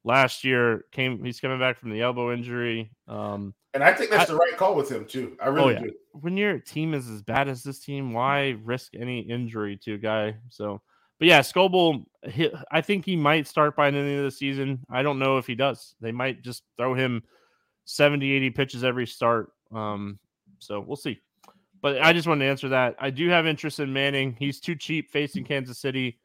last 0.04 0.44
year 0.44 0.84
came 0.92 1.24
he's 1.24 1.40
coming 1.40 1.58
back 1.58 1.78
from 1.78 1.90
the 1.90 2.02
elbow 2.02 2.32
injury 2.32 2.90
um 3.08 3.54
and 3.74 3.84
i 3.84 3.92
think 3.92 4.10
that's 4.10 4.30
I, 4.30 4.32
the 4.32 4.38
right 4.38 4.56
call 4.56 4.74
with 4.74 4.90
him 4.90 5.04
too. 5.04 5.36
I 5.40 5.48
really 5.48 5.74
oh, 5.74 5.80
yeah. 5.80 5.86
do. 5.86 5.92
When 6.12 6.36
your 6.36 6.58
team 6.58 6.94
is 6.94 7.08
as 7.08 7.22
bad 7.22 7.48
as 7.48 7.62
this 7.62 7.80
team 7.80 8.12
why 8.12 8.56
risk 8.62 8.92
any 8.94 9.20
injury 9.20 9.76
to 9.84 9.94
a 9.94 9.98
guy? 9.98 10.36
So 10.48 10.80
but 11.18 11.28
yeah 11.28 11.40
Skubal, 11.40 12.04
i 12.70 12.80
think 12.80 13.04
he 13.04 13.16
might 13.16 13.46
start 13.46 13.76
by 13.76 13.90
the 13.90 13.98
end 13.98 14.18
of 14.18 14.24
the 14.24 14.30
season. 14.30 14.80
I 14.90 15.02
don't 15.02 15.18
know 15.18 15.38
if 15.38 15.46
he 15.46 15.54
does. 15.54 15.94
They 16.00 16.12
might 16.12 16.42
just 16.42 16.62
throw 16.78 16.94
him 16.94 17.22
70 17.84 18.32
80 18.32 18.50
pitches 18.50 18.84
every 18.84 19.06
start. 19.06 19.52
Um 19.72 20.18
so 20.60 20.80
we'll 20.80 20.96
see. 20.96 21.20
But 21.82 22.00
i 22.00 22.12
just 22.12 22.26
wanted 22.26 22.44
to 22.44 22.50
answer 22.50 22.68
that. 22.70 22.96
I 22.98 23.10
do 23.10 23.28
have 23.28 23.46
interest 23.46 23.80
in 23.80 23.92
manning. 23.92 24.36
He's 24.38 24.60
too 24.60 24.76
cheap 24.76 25.10
facing 25.10 25.44
kansas 25.44 25.78
city 25.78 26.18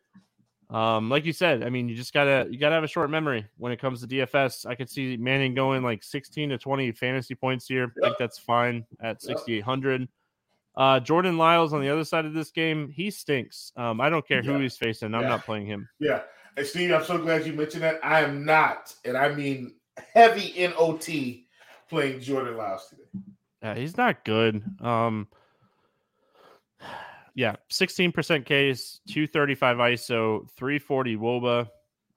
um, 0.70 1.10
like 1.10 1.26
you 1.26 1.34
said, 1.34 1.64
I 1.64 1.70
mean, 1.70 1.90
you 1.90 1.96
just 1.96 2.14
gotta 2.14 2.48
you 2.50 2.60
gotta 2.60 2.76
have 2.76 2.84
a 2.84 2.88
short 2.88 3.10
memory 3.10 3.46
when 3.58 3.72
it 3.72 3.80
comes 3.80 4.02
to 4.02 4.08
DFS. 4.08 4.68
I 4.68 4.76
could 4.76 4.90
see 4.90 5.18
Manning 5.18 5.56
going 5.56 5.84
like 5.84 6.04
16 6.04 6.50
to 6.50 6.58
20 6.58 6.92
fantasy 6.92 7.34
points 7.34 7.68
here. 7.68 7.92
I 7.98 8.08
think 8.08 8.18
that's 8.20 8.38
fine 8.38 8.86
at 9.02 9.22
6,800. 9.22 10.08
Uh, 10.76 11.00
Jordan 11.00 11.38
Lyles 11.38 11.74
on 11.74 11.82
the 11.82 11.90
other 11.90 12.06
side 12.06 12.26
of 12.26 12.34
this 12.34 12.52
game, 12.52 12.90
he 12.90 13.10
stinks. 13.10 13.72
Um, 13.76 14.00
I 14.00 14.10
don't 14.10 14.26
care 14.28 14.44
yeah. 14.44 14.52
who 14.52 14.60
he's 14.60 14.78
facing. 14.78 15.16
I'm 15.16 15.24
yeah. 15.24 15.30
not 15.30 15.46
playing 15.46 15.66
him. 15.66 15.90
Yeah. 16.00 16.22
And 16.56 16.66
Steve, 16.66 16.92
I'm 16.92 17.04
so 17.04 17.18
glad 17.18 17.46
you 17.46 17.54
mentioned 17.54 17.84
that. 17.84 18.00
I 18.04 18.22
am 18.22 18.46
not, 18.46 18.94
and 19.06 19.18
I 19.18 19.30
mean 19.30 19.76
heavy 20.14 20.54
NOT 20.68 21.08
playing 21.90 22.22
Jordan 22.22 22.58
Lyles 22.58 22.88
today. 22.90 23.24
Yeah, 23.64 23.76
he's 23.76 23.98
not 23.98 24.24
good. 24.24 24.64
Um, 24.82 25.28
yeah, 27.40 27.56
16% 27.72 28.46
case, 28.46 29.00
235 29.08 29.78
ISO, 29.78 30.52
340 30.58 31.16
WOBA. 31.16 31.70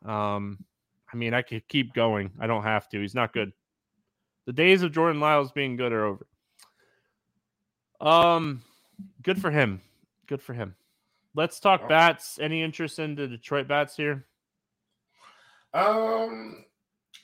Um, 0.05 0.65
I 1.13 1.17
mean, 1.17 1.33
I 1.33 1.43
could 1.43 1.69
keep 1.69 1.95
going. 1.95 2.33
I 2.41 2.49
don't 2.49 2.65
have 2.65 2.89
to. 2.89 3.01
He's 3.01 3.15
not 3.15 3.33
good. 3.33 3.53
The 4.47 4.53
days 4.53 4.83
of 4.83 4.91
Jordan 4.91 5.21
Lyles 5.21 5.53
being 5.53 5.77
good 5.77 5.93
are 5.93 6.07
over. 6.07 6.27
Um, 8.01 8.63
good 9.23 9.41
for 9.41 9.53
him. 9.53 9.81
Good 10.27 10.43
for 10.43 10.55
him. 10.55 10.75
Let's 11.37 11.61
talk 11.61 11.89
bats. 11.89 12.41
Any 12.41 12.61
interest 12.61 12.99
in 12.99 13.15
the 13.15 13.29
Detroit 13.29 13.69
bats 13.69 13.95
here? 13.95 14.27
Um, 15.73 16.65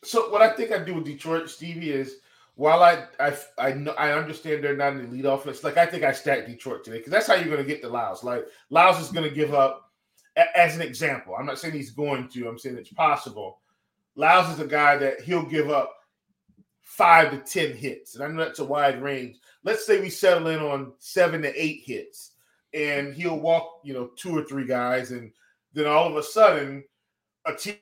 so 0.05 0.31
what 0.31 0.41
I 0.41 0.51
think 0.51 0.71
I 0.71 0.79
do 0.85 0.95
with 0.95 1.05
Detroit, 1.05 1.51
Stevie, 1.51 1.91
is 1.91 2.19
while 2.59 2.83
I 2.83 3.05
I 3.21 3.39
I 3.57 3.73
know 3.73 3.93
I 3.93 4.11
understand 4.11 4.65
they're 4.65 4.77
not 4.77 4.95
an 4.95 5.05
elite 5.05 5.25
offense, 5.25 5.63
like 5.63 5.77
I 5.77 5.87
think 5.87 6.03
I 6.03 6.11
stack 6.11 6.45
Detroit 6.45 6.83
today 6.83 6.97
because 6.97 7.13
that's 7.13 7.29
how 7.29 7.35
you're 7.35 7.45
going 7.45 7.59
to 7.59 7.65
get 7.65 7.83
the 7.83 7.89
Lyles. 7.89 8.25
Like 8.25 8.47
Lyles 8.69 9.01
is 9.01 9.13
going 9.13 9.29
to 9.29 9.35
give 9.35 9.55
up, 9.55 9.93
as 10.57 10.75
an 10.75 10.83
example. 10.83 11.37
I'm 11.39 11.47
not 11.47 11.61
saying 11.61 11.75
he's 11.75 11.93
going 11.93 12.29
to. 12.31 12.49
I'm 12.49 12.59
saying 12.59 12.77
it's 12.77 12.93
possible. 12.93 13.61
Lyles 14.17 14.53
is 14.53 14.59
a 14.59 14.67
guy 14.67 14.97
that 14.97 15.21
he'll 15.21 15.45
give 15.45 15.71
up 15.71 15.95
five 16.83 17.31
to 17.31 17.39
ten 17.39 17.77
hits, 17.77 18.17
and 18.17 18.25
I 18.25 18.27
know 18.27 18.45
that's 18.45 18.59
a 18.59 18.65
wide 18.65 19.01
range. 19.01 19.37
Let's 19.63 19.87
say 19.87 20.01
we 20.01 20.11
settle 20.11 20.49
in 20.49 20.59
on 20.59 20.95
seven 20.99 21.43
to 21.43 21.63
eight 21.63 21.83
hits, 21.85 22.33
and 22.75 23.15
he'll 23.15 23.39
walk, 23.39 23.83
you 23.85 23.95
know, 23.95 24.11
two 24.17 24.37
or 24.37 24.43
three 24.43 24.67
guys, 24.67 25.13
and 25.13 25.31
then 25.75 25.87
all 25.87 26.09
of 26.09 26.17
a 26.17 26.25
sudden, 26.25 26.83
a 27.47 27.55
team 27.55 27.77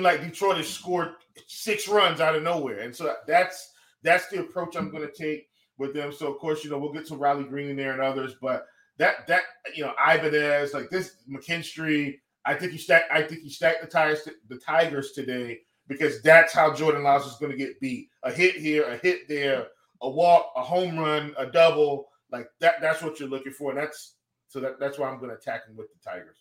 like 0.00 0.22
Detroit 0.22 0.56
has 0.56 0.70
scored 0.70 1.10
six 1.46 1.86
runs 1.86 2.22
out 2.22 2.34
of 2.34 2.42
nowhere, 2.42 2.78
and 2.78 2.96
so 2.96 3.14
that's 3.26 3.72
that's 4.04 4.28
the 4.28 4.40
approach 4.40 4.76
I'm 4.76 4.90
going 4.90 5.06
to 5.06 5.12
take 5.12 5.48
with 5.78 5.94
them. 5.94 6.12
So 6.12 6.32
of 6.32 6.38
course, 6.38 6.62
you 6.62 6.70
know, 6.70 6.78
we'll 6.78 6.92
get 6.92 7.08
some 7.08 7.18
Riley 7.18 7.44
Greene 7.44 7.70
in 7.70 7.76
there 7.76 7.92
and 7.92 8.00
others, 8.00 8.34
but 8.40 8.66
that 8.98 9.26
that 9.26 9.42
you 9.74 9.82
know, 9.82 9.92
Ibanez, 9.98 10.72
like 10.72 10.90
this 10.90 11.16
McKinstry, 11.28 12.20
I 12.44 12.54
think 12.54 12.72
you 12.72 12.78
stacked. 12.78 13.10
I 13.10 13.22
think 13.22 13.42
you 13.42 13.50
stacked 13.50 13.82
the 13.82 13.88
Tigers, 13.88 14.28
the 14.48 14.58
Tigers 14.58 15.12
today 15.12 15.60
because 15.88 16.22
that's 16.22 16.52
how 16.52 16.72
Jordan 16.72 17.02
Lyles 17.02 17.26
is 17.26 17.36
going 17.38 17.52
to 17.52 17.58
get 17.58 17.80
beat. 17.80 18.08
A 18.22 18.32
hit 18.32 18.54
here, 18.54 18.84
a 18.84 18.96
hit 18.98 19.28
there, 19.28 19.66
a 20.00 20.08
walk, 20.08 20.52
a 20.56 20.62
home 20.62 20.98
run, 20.98 21.34
a 21.36 21.46
double. 21.46 22.08
Like 22.30 22.48
that. 22.60 22.80
That's 22.80 23.02
what 23.02 23.20
you're 23.20 23.28
looking 23.28 23.52
for, 23.52 23.70
and 23.70 23.78
that's 23.78 24.14
so 24.48 24.60
that, 24.60 24.78
that's 24.78 24.98
why 24.98 25.08
I'm 25.08 25.18
going 25.18 25.30
to 25.30 25.36
attack 25.36 25.66
him 25.68 25.76
with 25.76 25.88
the 25.88 26.10
Tigers. 26.10 26.38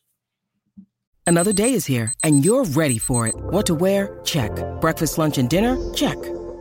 Another 1.25 1.53
day 1.53 1.73
is 1.73 1.85
here, 1.85 2.13
and 2.23 2.43
you're 2.43 2.65
ready 2.65 2.97
for 2.97 3.27
it. 3.27 3.35
What 3.35 3.65
to 3.67 3.75
wear? 3.75 4.19
Check. 4.23 4.51
Breakfast, 4.81 5.17
lunch, 5.17 5.37
and 5.37 5.49
dinner? 5.49 5.77
Check. 5.93 6.17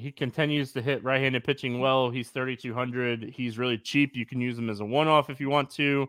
He 0.00 0.10
continues 0.10 0.72
to 0.72 0.82
hit 0.82 1.04
right-handed 1.04 1.44
pitching 1.44 1.78
well. 1.78 2.10
He's 2.10 2.30
3,200. 2.30 3.32
He's 3.36 3.58
really 3.58 3.78
cheap. 3.78 4.16
You 4.16 4.24
can 4.24 4.40
use 4.40 4.58
him 4.58 4.70
as 4.70 4.80
a 4.80 4.84
one-off 4.84 5.30
if 5.30 5.40
you 5.40 5.50
want 5.50 5.70
to. 5.72 6.08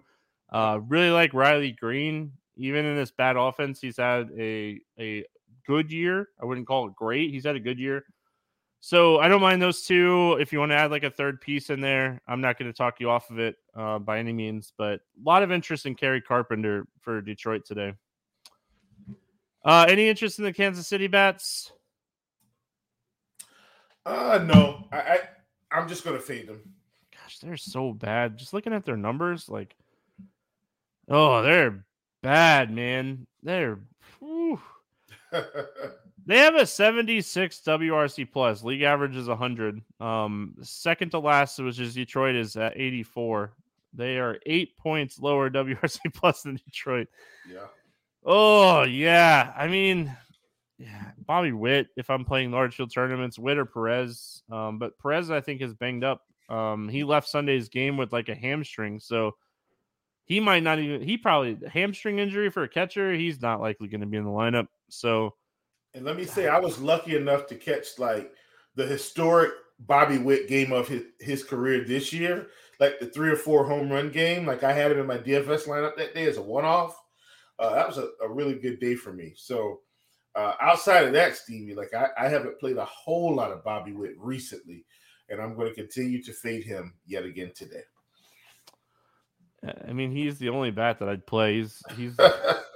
Uh, 0.52 0.80
really 0.88 1.12
like 1.12 1.34
Riley 1.34 1.72
Greene. 1.72 2.32
Even 2.58 2.86
in 2.86 2.96
this 2.96 3.12
bad 3.12 3.38
offense, 3.38 3.80
he's 3.80 3.98
had 3.98 4.30
a 4.38 4.80
a 5.00 5.26
good 5.66 5.92
year. 5.92 6.30
I 6.42 6.46
wouldn't 6.46 6.68
call 6.68 6.88
it 6.88 6.96
great. 6.96 7.32
He's 7.32 7.46
had 7.46 7.56
a 7.56 7.60
good 7.60 7.80
year. 7.80 8.06
So 8.82 9.20
I 9.20 9.28
don't 9.28 9.42
mind 9.42 9.62
those 9.62 9.84
two. 9.84 10.38
If 10.40 10.52
you 10.52 10.60
want 10.60 10.72
to 10.72 10.76
add 10.76 10.92
like 10.92 11.04
a 11.04 11.12
third 11.12 11.40
piece 11.40 11.70
in 11.70 11.82
there, 11.82 12.20
I'm 12.28 12.42
not 12.42 12.58
going 12.58 12.72
to 12.72 12.76
talk 12.76 13.00
you 13.00 13.10
off 13.10 13.30
of 13.30 13.40
it 13.40 13.56
uh, 13.76 14.00
by 14.00 14.20
any 14.20 14.34
means, 14.34 14.74
but 14.78 14.96
a 14.96 15.24
lot 15.24 15.44
of 15.44 15.52
interest 15.52 15.86
in 15.86 15.96
Kerry 15.96 16.20
Carpenter 16.20 16.88
for 17.00 17.22
Detroit 17.22 17.64
today. 17.66 17.94
Uh, 19.64 19.86
any 19.88 20.10
interest 20.10 20.40
in 20.40 20.46
the 20.46 20.54
Kansas 20.54 20.88
City 20.88 21.08
bats? 21.08 21.72
Uh 24.06 24.40
no. 24.46 24.86
I, 24.92 24.98
I 24.98 25.20
I'm 25.72 25.88
just 25.88 26.04
gonna 26.04 26.20
fade 26.20 26.48
them. 26.48 26.62
Gosh, 27.14 27.40
they're 27.40 27.58
so 27.58 27.94
bad. 27.94 28.38
Just 28.38 28.54
looking 28.54 28.74
at 28.74 28.86
their 28.86 28.98
numbers, 28.98 29.48
like, 29.50 29.76
oh, 31.10 31.42
they're 31.42 31.86
bad, 32.22 32.72
man. 32.72 33.28
They're. 33.44 33.80
They 36.26 36.38
have 36.38 36.56
a 36.56 36.66
76 36.66 37.62
WRC 37.66 38.32
plus. 38.32 38.64
League 38.64 38.84
average 38.84 39.16
is 39.16 39.28
100. 39.28 39.82
Um, 40.00 40.56
second 40.62 41.10
to 41.12 41.20
last, 41.20 41.58
which 41.58 41.80
is 41.80 41.96
Detroit, 41.96 42.36
is 42.36 42.56
at 42.56 42.78
84. 42.80 43.54
They 43.94 44.20
are 44.20 44.38
eight 44.46 44.78
points 44.78 45.20
lower 45.20 45.50
WRC 45.52 46.00
plus 46.14 46.44
than 46.44 46.56
Detroit. 46.64 47.08
yeah. 47.50 47.66
Oh 48.24 48.84
yeah, 48.84 49.52
I 49.58 49.68
mean, 49.68 50.16
Bobby 51.26 51.52
Witt. 51.52 51.88
If 51.96 52.10
I'm 52.10 52.26
playing 52.26 52.52
large 52.52 52.76
field 52.76 52.92
tournaments, 52.94 53.40
Witt 53.40 53.58
or 53.58 53.66
Perez. 53.66 54.44
Um, 54.52 54.80
but 54.80 54.98
Perez, 55.00 55.32
I 55.32 55.42
think, 55.42 55.62
is 55.62 55.74
banged 55.74 56.04
up. 56.04 56.22
Um, 56.50 56.90
he 56.90 57.04
left 57.04 57.30
Sunday's 57.30 57.70
game 57.70 57.98
with 57.98 58.12
like 58.12 58.30
a 58.30 58.36
hamstring, 58.36 59.00
so 59.00 59.36
he 60.26 60.40
might 60.40 60.64
not 60.64 60.80
even. 60.80 61.02
He 61.02 61.18
probably 61.18 61.58
hamstring 61.70 62.20
injury 62.20 62.50
for 62.50 62.64
a 62.64 62.70
catcher. 62.70 63.14
He's 63.14 63.42
not 63.42 63.62
likely 63.62 63.88
going 63.88 64.02
to 64.02 64.08
be 64.08 64.18
in 64.18 64.26
the 64.26 64.30
lineup. 64.30 64.68
So 64.90 65.36
And 65.94 66.06
let 66.06 66.18
me 66.18 66.26
say, 66.26 66.48
I 66.48 66.60
was 66.60 66.80
lucky 66.80 67.16
enough 67.16 67.48
to 67.48 67.56
catch 67.56 67.98
like 67.98 68.32
the 68.76 68.86
historic 68.86 69.52
Bobby 69.80 70.18
Witt 70.18 70.48
game 70.48 70.72
of 70.72 70.88
his, 70.88 71.04
his 71.20 71.44
career 71.44 71.84
this 71.84 72.14
year, 72.14 72.48
like 72.80 73.00
the 73.00 73.08
three 73.08 73.30
or 73.30 73.36
four 73.36 73.66
home 73.66 73.90
run 73.90 74.10
game. 74.10 74.46
Like 74.46 74.64
I 74.64 74.74
had 74.74 74.92
it 74.92 74.98
in 74.98 75.08
my 75.08 75.18
DFS 75.18 75.68
lineup 75.68 75.96
that 75.98 76.14
day 76.14 76.26
as 76.28 76.38
a 76.38 76.42
one 76.42 76.66
off. 76.66 76.98
Uh, 77.60 77.76
that 77.76 77.88
was 77.88 77.98
a, 77.98 78.10
a 78.24 78.30
really 78.30 78.56
good 78.56 78.80
day 78.80 78.96
for 78.96 79.14
me. 79.14 79.34
So 79.36 79.82
uh, 80.36 80.54
outside 80.62 81.06
of 81.06 81.14
that, 81.14 81.36
Stevie, 81.36 81.76
like 81.76 81.94
I, 81.94 82.08
I 82.18 82.30
haven't 82.30 82.60
played 82.60 82.78
a 82.78 82.86
whole 82.86 83.36
lot 83.36 83.52
of 83.52 83.64
Bobby 83.64 83.94
Witt 83.94 84.16
recently, 84.18 84.86
and 85.30 85.42
I'm 85.42 85.56
going 85.56 85.70
to 85.70 85.76
continue 85.76 86.22
to 86.24 86.34
fade 86.34 86.64
him 86.64 86.94
yet 87.06 87.26
again 87.26 87.52
today. 87.56 87.84
I 89.88 89.94
mean, 89.94 90.12
he's 90.12 90.40
the 90.40 90.50
only 90.50 90.72
bat 90.72 91.00
that 91.00 91.10
I'd 91.10 91.28
play. 91.28 91.56
He's 91.58 91.82
he's 91.96 92.18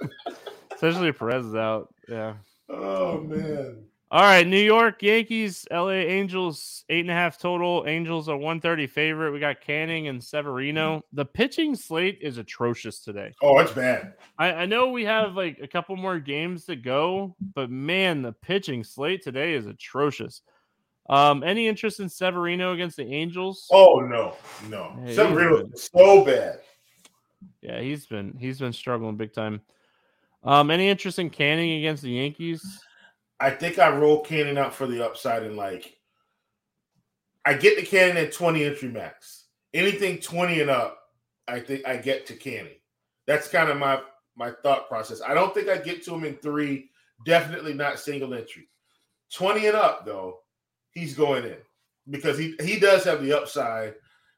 especially 0.72 1.08
if 1.08 1.18
Perez 1.18 1.46
is 1.46 1.54
out. 1.54 1.92
Yeah. 2.08 2.34
oh 2.68 3.20
man. 3.20 3.84
All 4.08 4.22
right, 4.22 4.46
New 4.46 4.60
York 4.60 5.02
Yankees, 5.02 5.66
LA 5.68 5.90
Angels, 5.90 6.84
eight 6.88 7.00
and 7.00 7.10
a 7.10 7.14
half 7.14 7.38
total. 7.38 7.84
Angels 7.88 8.28
a 8.28 8.36
130 8.36 8.86
favorite. 8.86 9.32
We 9.32 9.40
got 9.40 9.60
Canning 9.60 10.06
and 10.06 10.22
Severino. 10.22 11.02
The 11.12 11.24
pitching 11.24 11.74
slate 11.74 12.18
is 12.22 12.38
atrocious 12.38 13.00
today. 13.00 13.34
Oh, 13.42 13.58
it's 13.58 13.72
bad. 13.72 14.14
I, 14.38 14.52
I 14.52 14.66
know 14.66 14.90
we 14.90 15.04
have 15.06 15.34
like 15.34 15.58
a 15.60 15.66
couple 15.66 15.96
more 15.96 16.20
games 16.20 16.66
to 16.66 16.76
go, 16.76 17.34
but 17.54 17.68
man, 17.68 18.22
the 18.22 18.30
pitching 18.30 18.84
slate 18.84 19.24
today 19.24 19.54
is 19.54 19.66
atrocious. 19.66 20.42
Um, 21.08 21.42
any 21.42 21.66
interest 21.66 21.98
in 21.98 22.08
Severino 22.08 22.74
against 22.74 22.96
the 22.96 23.12
Angels? 23.12 23.66
Oh 23.72 23.98
no, 23.98 24.36
no. 24.68 24.96
Hey, 25.04 25.16
Severino 25.16 25.64
he's 25.64 25.74
is 25.74 25.90
so 25.92 26.24
bad. 26.24 26.60
Yeah, 27.60 27.80
he's 27.80 28.06
been 28.06 28.36
he's 28.38 28.60
been 28.60 28.72
struggling 28.72 29.16
big 29.16 29.32
time. 29.32 29.62
Um, 30.44 30.70
any 30.70 30.88
interest 30.88 31.18
in 31.18 31.28
Canning 31.28 31.78
against 31.78 32.04
the 32.04 32.10
Yankees? 32.10 32.62
I 33.38 33.50
think 33.50 33.78
I 33.78 33.90
roll 33.90 34.20
Canning 34.20 34.58
out 34.58 34.74
for 34.74 34.86
the 34.86 35.04
upside 35.04 35.42
and 35.42 35.56
like 35.56 35.96
I 37.44 37.54
get 37.54 37.76
the 37.76 37.86
Canning 37.86 38.16
at 38.16 38.32
20 38.32 38.64
entry 38.64 38.88
max. 38.88 39.44
Anything 39.74 40.18
20 40.18 40.62
and 40.62 40.70
up, 40.70 40.98
I 41.46 41.60
think 41.60 41.86
I 41.86 41.96
get 41.96 42.26
to 42.26 42.34
Canning. 42.34 42.78
That's 43.26 43.48
kind 43.48 43.70
of 43.70 43.76
my 43.76 44.00
my 44.36 44.52
thought 44.62 44.88
process. 44.88 45.20
I 45.26 45.34
don't 45.34 45.54
think 45.54 45.68
I 45.68 45.78
get 45.78 46.04
to 46.04 46.14
him 46.14 46.24
in 46.24 46.36
three, 46.36 46.90
definitely 47.24 47.72
not 47.72 47.98
single 47.98 48.34
entry. 48.34 48.68
20 49.32 49.66
and 49.66 49.76
up, 49.76 50.04
though, 50.04 50.40
he's 50.90 51.14
going 51.14 51.44
in 51.44 51.56
because 52.10 52.38
he 52.38 52.54
he 52.60 52.78
does 52.78 53.04
have 53.04 53.22
the 53.22 53.32
upside 53.32 53.94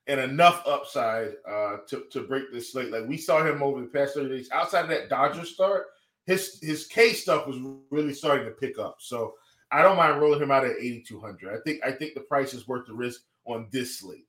and 0.07 0.21
enough 0.21 0.63
upside 0.67 1.33
uh 1.49 1.79
to, 1.89 2.05
to 2.11 2.23
break 2.23 2.53
this 2.53 2.73
slate. 2.73 2.91
Like 2.91 3.07
we 3.07 3.17
saw 3.17 3.45
him 3.45 3.63
over 3.63 3.81
the 3.81 3.87
past 3.87 4.15
30 4.15 4.29
days. 4.29 4.51
Outside 4.53 4.83
of 4.85 4.91
that 4.91 5.09
Dodgers 5.09 5.51
start, 5.51 5.87
his 6.29 6.59
his 6.63 6.87
K 6.87 7.15
stuff 7.15 7.47
was 7.47 7.59
really 7.91 8.13
starting 8.13 8.47
to 8.47 8.53
pick 8.53 8.79
up. 8.79 8.99
So 9.01 9.35
I 9.73 9.83
don't 9.83 9.97
mind 9.97 10.21
rolling 10.21 10.41
him 10.41 10.51
out 10.51 10.65
at 10.65 10.77
8,200. 10.79 11.55
I 11.55 11.59
think 11.65 11.85
I 11.85 11.91
think 11.91 12.15
the 12.15 12.21
price 12.21 12.55
is 12.55 12.69
worth 12.69 12.87
the 12.87 12.95
risk 12.95 13.23
on 13.47 13.67
this 13.73 13.99
slate. 13.99 14.27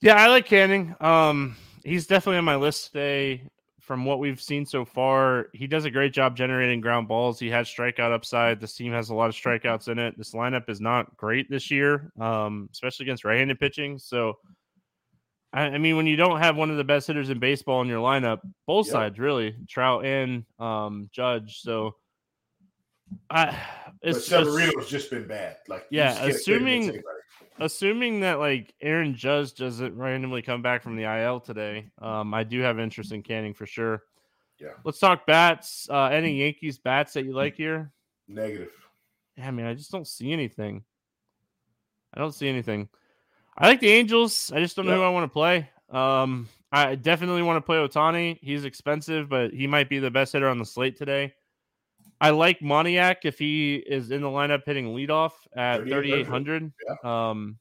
Yeah, 0.00 0.16
I 0.16 0.26
like 0.26 0.46
Canning. 0.46 0.96
Um, 1.00 1.56
he's 1.84 2.08
definitely 2.08 2.38
on 2.38 2.44
my 2.44 2.56
list 2.56 2.86
today. 2.92 3.44
From 3.78 4.04
what 4.04 4.18
we've 4.18 4.40
seen 4.40 4.64
so 4.64 4.84
far, 4.84 5.48
he 5.52 5.66
does 5.66 5.84
a 5.84 5.90
great 5.90 6.12
job 6.12 6.36
generating 6.36 6.80
ground 6.80 7.08
balls. 7.08 7.38
He 7.38 7.50
has 7.50 7.68
strikeout 7.68 8.12
upside. 8.12 8.60
This 8.60 8.74
team 8.74 8.92
has 8.92 9.10
a 9.10 9.14
lot 9.14 9.28
of 9.28 9.34
strikeouts 9.34 9.88
in 9.88 9.98
it. 9.98 10.16
This 10.16 10.34
lineup 10.34 10.68
is 10.68 10.80
not 10.80 11.16
great 11.16 11.50
this 11.50 11.70
year, 11.70 12.12
um, 12.20 12.68
especially 12.72 13.04
against 13.04 13.24
right-handed 13.24 13.58
pitching. 13.58 13.98
So, 13.98 14.38
I, 15.52 15.62
I 15.64 15.78
mean, 15.78 15.96
when 15.96 16.06
you 16.06 16.16
don't 16.16 16.38
have 16.38 16.56
one 16.56 16.70
of 16.70 16.76
the 16.76 16.84
best 16.84 17.06
hitters 17.06 17.28
in 17.30 17.38
baseball 17.38 17.82
in 17.82 17.88
your 17.88 18.00
lineup, 18.00 18.40
both 18.66 18.86
Yep. 18.86 18.92
sides 18.92 19.18
really, 19.18 19.54
Trout 19.68 20.04
and 20.04 20.44
um, 20.58 21.10
Judge. 21.12 21.60
So, 21.60 21.96
I 23.30 23.46
But 24.02 24.08
it's, 24.08 24.18
it's 24.18 24.26
Severino's 24.28 24.88
just 24.88 25.10
been 25.10 25.26
bad. 25.28 25.58
Like 25.68 25.86
Yeah, 25.90 26.08
just 26.08 26.20
can't 26.20 26.26
fit 26.26 26.56
him 26.56 26.66
assuming- 26.66 27.02
assuming 27.60 28.20
that 28.20 28.38
like 28.40 28.74
Aaron 28.80 29.14
Judge 29.14 29.54
doesn't 29.54 29.94
randomly 29.96 30.42
come 30.42 30.62
back 30.62 30.82
from 30.82 30.96
the 30.96 31.04
IL 31.04 31.38
today, 31.40 31.90
um, 32.00 32.32
I 32.34 32.42
do 32.44 32.60
have 32.60 32.78
interest 32.80 33.12
in 33.12 33.22
Canning 33.22 33.54
for 33.54 33.66
sure. 33.66 34.02
Yeah. 34.58 34.70
Let's 34.84 34.98
talk 34.98 35.26
bats. 35.26 35.86
Uh, 35.90 36.04
any 36.04 36.34
Yankees 36.40 36.78
bats 36.78 37.12
that 37.14 37.24
you 37.24 37.32
like 37.34 37.56
here? 37.56 37.92
negative. 38.28 38.70
Yeah, 39.36 39.48
I 39.48 39.50
mean, 39.50 39.66
I 39.66 39.74
just 39.74 39.90
don't 39.90 40.06
see 40.06 40.32
anything. 40.32 40.84
I 42.14 42.20
don't 42.20 42.34
see 42.34 42.48
anything. 42.48 42.88
I 43.56 43.68
like 43.68 43.80
the 43.80 43.90
Angels. 43.90 44.50
I 44.54 44.60
just 44.60 44.76
don't 44.76 44.86
know 44.86 44.96
who 44.96 45.02
I 45.02 45.10
want 45.10 45.24
to 45.24 45.32
play. 45.32 45.68
Um, 45.90 46.48
I 46.70 46.94
definitely 46.94 47.42
want 47.42 47.58
to 47.58 47.60
play 47.60 47.76
Ohtani. 47.76 48.38
He's 48.40 48.64
expensive, 48.64 49.28
but 49.28 49.52
he 49.52 49.66
might 49.66 49.90
be 49.90 49.98
the 49.98 50.10
best 50.10 50.32
hitter 50.32 50.48
on 50.48 50.58
the 50.58 50.64
slate 50.64 50.96
today. 50.96 51.34
I 52.20 52.30
like 52.30 52.60
Moniak 52.60 53.24
if 53.24 53.38
he 53.38 53.76
is 53.76 54.10
in 54.10 54.22
the 54.22 54.28
lineup 54.28 54.62
hitting 54.64 54.86
leadoff 54.86 55.32
at 55.54 55.82
3,800. 55.82 56.72
3,800. 56.84 57.04
Um, 57.04 57.58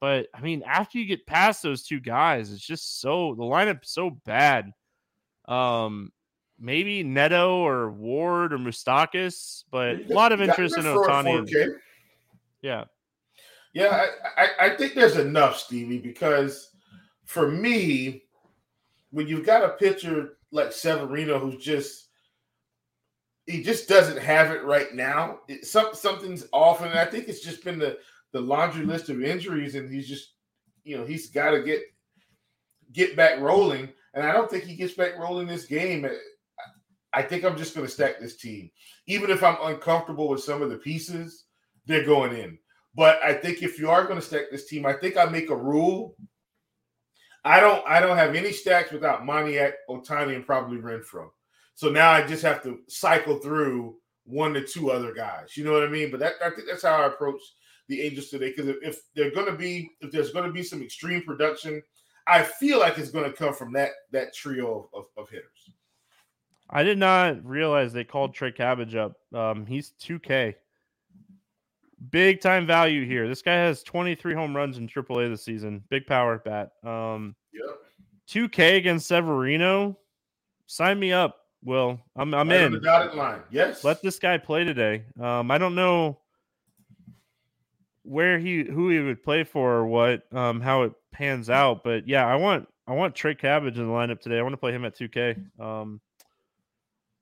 but 0.00 0.28
I 0.32 0.40
mean, 0.40 0.62
after 0.66 0.98
you 0.98 1.04
get 1.04 1.26
past 1.26 1.62
those 1.62 1.82
two 1.82 2.00
guys, 2.00 2.52
it's 2.52 2.64
just 2.64 3.00
so 3.00 3.34
the 3.34 3.42
lineup's 3.42 3.90
so 3.90 4.10
bad. 4.24 4.70
Um, 5.46 6.12
maybe 6.58 7.02
Neto 7.02 7.58
or 7.66 7.90
Ward 7.90 8.52
or 8.52 8.58
Moustakas, 8.58 9.64
but 9.70 9.96
a 10.08 10.14
lot 10.14 10.32
of 10.32 10.40
interest 10.40 10.78
in 10.78 10.86
him 10.86 10.94
for 10.94 11.08
a 11.08 11.08
Ohtani. 11.08 11.74
Yeah. 12.62 12.84
Yeah, 13.74 14.06
I, 14.36 14.42
I, 14.42 14.66
I 14.66 14.76
think 14.76 14.94
there's 14.94 15.16
enough, 15.16 15.58
Stevie, 15.58 15.98
because 15.98 16.70
for 17.24 17.50
me, 17.50 18.22
when 19.10 19.26
you've 19.26 19.44
got 19.44 19.64
a 19.64 19.70
pitcher 19.70 20.38
like 20.52 20.72
Severino 20.72 21.38
who's 21.38 21.62
just 21.62 22.08
he 23.46 23.62
just 23.62 23.88
doesn't 23.88 24.18
have 24.18 24.50
it 24.52 24.64
right 24.64 24.94
now. 24.94 25.40
It, 25.48 25.66
some, 25.66 25.88
something's 25.92 26.46
off, 26.52 26.80
and 26.80 26.98
I 26.98 27.04
think 27.04 27.28
it's 27.28 27.44
just 27.44 27.64
been 27.64 27.78
the 27.78 27.98
the 28.32 28.40
laundry 28.40 28.86
list 28.86 29.10
of 29.10 29.22
injuries, 29.22 29.74
and 29.74 29.90
he's 29.90 30.08
just 30.08 30.34
you 30.84 30.96
know 30.96 31.04
he's 31.04 31.30
got 31.30 31.50
to 31.50 31.62
get 31.62 31.82
get 32.92 33.16
back 33.16 33.40
rolling, 33.40 33.88
and 34.14 34.24
I 34.24 34.32
don't 34.32 34.50
think 34.50 34.64
he 34.64 34.76
gets 34.76 34.94
back 34.94 35.18
rolling 35.18 35.46
this 35.46 35.66
game. 35.66 36.08
I 37.12 37.22
think 37.22 37.44
I'm 37.44 37.56
just 37.56 37.74
going 37.74 37.86
to 37.86 37.92
stack 37.92 38.18
this 38.18 38.36
team, 38.36 38.70
even 39.06 39.30
if 39.30 39.42
I'm 39.42 39.56
uncomfortable 39.62 40.28
with 40.28 40.42
some 40.42 40.62
of 40.62 40.70
the 40.70 40.78
pieces. 40.78 41.44
They're 41.86 42.06
going 42.06 42.34
in. 42.34 42.58
But 42.94 43.22
I 43.22 43.34
think 43.34 43.62
if 43.62 43.78
you 43.78 43.90
are 43.90 44.04
going 44.04 44.20
to 44.20 44.24
stack 44.24 44.50
this 44.50 44.66
team, 44.66 44.86
I 44.86 44.92
think 44.92 45.16
I 45.16 45.24
make 45.24 45.50
a 45.50 45.56
rule. 45.56 46.16
I 47.44 47.60
don't 47.60 47.86
I 47.86 48.00
don't 48.00 48.16
have 48.16 48.34
any 48.34 48.52
stacks 48.52 48.92
without 48.92 49.22
Moniak, 49.22 49.72
Ohtani, 49.90 50.34
and 50.34 50.46
probably 50.46 50.78
Renfroe. 50.78 51.28
So 51.74 51.90
now 51.90 52.10
I 52.10 52.26
just 52.26 52.42
have 52.42 52.62
to 52.62 52.80
cycle 52.88 53.38
through 53.38 53.96
one 54.24 54.54
to 54.54 54.64
two 54.64 54.90
other 54.90 55.12
guys. 55.12 55.56
You 55.56 55.64
know 55.64 55.72
what 55.72 55.82
I 55.82 55.88
mean? 55.88 56.10
But 56.10 56.20
that 56.20 56.34
I 56.44 56.50
think 56.50 56.68
that's 56.68 56.84
how 56.84 57.02
I 57.02 57.06
approach 57.06 57.40
the 57.88 58.00
Angels 58.00 58.28
today. 58.28 58.50
Because 58.50 58.68
if, 58.68 58.76
if 58.82 59.02
they're 59.14 59.32
going 59.32 59.46
to 59.46 59.56
be, 59.56 59.90
if 60.00 60.10
there's 60.10 60.32
going 60.32 60.46
to 60.46 60.52
be 60.52 60.62
some 60.62 60.82
extreme 60.82 61.22
production, 61.22 61.82
I 62.26 62.42
feel 62.42 62.78
like 62.78 62.98
it's 62.98 63.10
going 63.10 63.30
to 63.30 63.36
come 63.36 63.52
from 63.52 63.72
that 63.74 63.90
that 64.12 64.34
trio 64.34 64.88
of, 64.94 65.06
of, 65.16 65.28
hitters. 65.28 65.70
I 66.70 66.82
did 66.82 66.98
not 66.98 67.44
realize 67.44 67.92
they 67.92 68.04
called 68.04 68.34
Trey 68.34 68.52
Cabbage 68.52 68.94
up. 68.94 69.16
Um, 69.34 69.66
he's 69.66 69.92
2K. 70.00 70.54
Big 72.10 72.40
time 72.40 72.66
value 72.66 73.04
here. 73.06 73.28
This 73.28 73.42
guy 73.42 73.54
has 73.54 73.82
23 73.82 74.34
home 74.34 74.54
runs 74.56 74.78
in 74.78 74.88
AAA 74.88 75.28
this 75.30 75.44
season. 75.44 75.82
Big 75.90 76.06
power 76.06 76.38
bat. 76.44 76.72
Um, 76.88 77.34
Yep. 77.52 77.78
2K 78.28 78.76
against 78.78 79.06
Severino. 79.06 79.96
Sign 80.66 80.98
me 80.98 81.12
up. 81.12 81.40
Will 81.62 82.00
I'm 82.16 82.34
I'm 82.34 82.48
Right 82.50 82.60
in. 82.62 82.72
the 82.72 82.80
dotted 82.80 83.14
line. 83.14 83.40
Yes. 83.50 83.84
Let 83.84 84.02
this 84.02 84.18
guy 84.18 84.36
play 84.38 84.64
today. 84.64 85.04
Um, 85.20 85.50
I 85.50 85.56
don't 85.58 85.74
know 85.74 86.18
where 88.02 88.38
he 88.38 88.64
who 88.64 88.90
he 88.90 88.98
would 88.98 89.22
play 89.22 89.44
for 89.44 89.72
or 89.72 89.86
what 89.86 90.30
um 90.34 90.60
how 90.60 90.82
it 90.82 90.92
pans 91.12 91.48
out, 91.48 91.82
but 91.84 92.06
yeah, 92.06 92.26
I 92.26 92.34
want 92.36 92.68
I 92.86 92.92
want 92.92 93.14
Trey 93.14 93.34
Cabbage 93.34 93.78
in 93.78 93.86
the 93.86 93.92
lineup 93.92 94.20
today. 94.20 94.38
I 94.38 94.42
want 94.42 94.52
to 94.52 94.58
play 94.58 94.72
him 94.72 94.84
at 94.84 94.94
2K. 94.94 95.58
Um, 95.58 96.00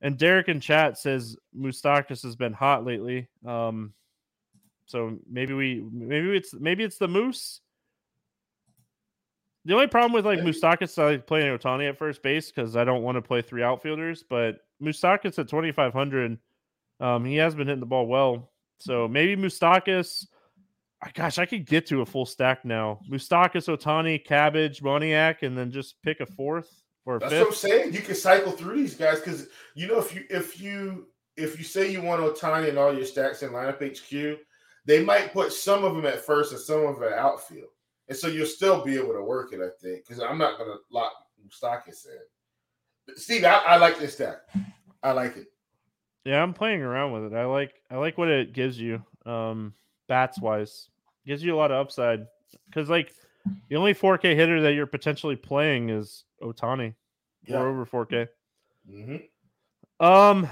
and 0.01 0.17
Derek 0.17 0.49
in 0.49 0.59
chat 0.59 0.97
says 0.97 1.37
Moustakas 1.57 2.23
has 2.23 2.35
been 2.35 2.51
hot 2.51 2.83
lately. 2.83 3.29
Um, 3.45 3.93
so 4.93 5.17
maybe 5.27 5.55
we 5.55 5.83
maybe 5.91 6.37
it's 6.37 6.53
maybe 6.53 6.83
it's 6.83 6.99
the 6.99 7.07
Moose. 7.07 7.61
The 9.65 9.73
only 9.73 9.87
problem 9.87 10.11
with 10.13 10.23
like 10.23 10.37
I 10.37 11.03
like 11.03 11.25
playing 11.25 11.57
Ohtani 11.57 11.89
at 11.89 11.97
first 11.97 12.21
base 12.21 12.51
because 12.51 12.75
I 12.77 12.83
don't 12.83 13.01
want 13.01 13.15
to 13.15 13.21
play 13.23 13.41
three 13.41 13.63
outfielders. 13.63 14.23
But 14.29 14.57
Moustakas 14.79 15.39
at 15.39 15.47
twenty 15.47 15.71
five 15.71 15.93
hundred, 15.93 16.37
um, 16.99 17.25
he 17.25 17.37
has 17.37 17.55
been 17.55 17.65
hitting 17.65 17.79
the 17.79 17.87
ball 17.87 18.05
well. 18.05 18.51
So 18.77 19.07
maybe 19.07 19.35
Moustakas. 19.35 20.27
ah, 21.03 21.09
Gosh, 21.15 21.39
I 21.39 21.47
could 21.47 21.65
get 21.65 21.87
to 21.87 22.01
a 22.01 22.05
full 22.05 22.27
stack 22.27 22.63
now. 22.63 22.99
Moustakas, 23.09 23.67
Ohtani, 23.67 24.23
Cabbage, 24.23 24.83
Moniak, 24.83 25.41
and 25.41 25.57
then 25.57 25.71
just 25.71 25.99
pick 26.03 26.19
a 26.19 26.27
fourth 26.27 26.69
or 27.07 27.15
a 27.15 27.19
That's 27.19 27.33
what 27.33 27.47
I'm 27.47 27.53
saying. 27.53 27.93
You 27.93 28.01
can 28.01 28.13
cycle 28.13 28.51
through 28.51 28.77
these 28.77 28.95
guys 28.95 29.21
because 29.21 29.47
you 29.73 29.87
know 29.87 29.97
if 29.97 30.13
you 30.13 30.23
if 30.29 30.61
you 30.61 31.07
if 31.35 31.57
you 31.57 31.63
say 31.63 31.91
you 31.91 32.03
want 32.03 32.21
Ohtani 32.21 32.69
and 32.69 32.77
all 32.77 32.93
your 32.95 33.05
stacks 33.05 33.41
in 33.41 33.49
LineupHQ, 33.49 34.37
they 34.85 35.03
might 35.03 35.33
put 35.33 35.53
some 35.53 35.83
of 35.83 35.95
them 35.95 36.05
at 36.05 36.25
first 36.25 36.51
and 36.51 36.61
some 36.61 36.85
of 36.85 36.99
them 36.99 37.11
at 37.11 37.17
outfield, 37.17 37.69
and 38.07 38.17
so 38.17 38.27
you'll 38.27 38.45
still 38.45 38.83
be 38.83 38.97
able 38.97 39.13
to 39.13 39.23
work 39.23 39.53
it. 39.53 39.61
I 39.61 39.69
think 39.81 40.05
because 40.05 40.21
I'm 40.21 40.37
not 40.37 40.57
going 40.57 40.69
to 40.69 40.77
lock 40.91 41.13
Moustakas 41.45 42.05
in. 42.07 43.15
Steve, 43.15 43.43
I, 43.43 43.55
I 43.55 43.77
like 43.77 43.99
this 43.99 44.13
stack. 44.13 44.37
I 45.01 45.11
like 45.11 45.35
it. 45.37 45.47
Yeah, 46.25 46.41
I'm 46.41 46.53
playing 46.53 46.81
around 46.81 47.11
with 47.11 47.33
it. 47.33 47.35
I 47.35 47.45
like 47.45 47.73
I 47.91 47.97
like 47.97 48.17
what 48.17 48.29
it 48.29 48.53
gives 48.53 48.79
you. 48.79 49.03
Um 49.25 49.73
bats 50.07 50.39
wise. 50.39 50.89
Gives 51.25 51.43
you 51.43 51.55
a 51.55 51.57
lot 51.57 51.71
of 51.71 51.77
upside. 51.77 52.27
Cause 52.73 52.89
like 52.89 53.13
the 53.69 53.75
only 53.75 53.93
4K 53.93 54.35
hitter 54.35 54.61
that 54.61 54.73
you're 54.73 54.85
potentially 54.85 55.35
playing 55.35 55.89
is 55.89 56.23
Ohtani. 56.41 56.93
Yeah. 57.45 57.59
Or 57.59 57.67
over 57.67 57.85
4K. 57.85 58.27
hmm 58.89 59.15
Um 59.99 60.47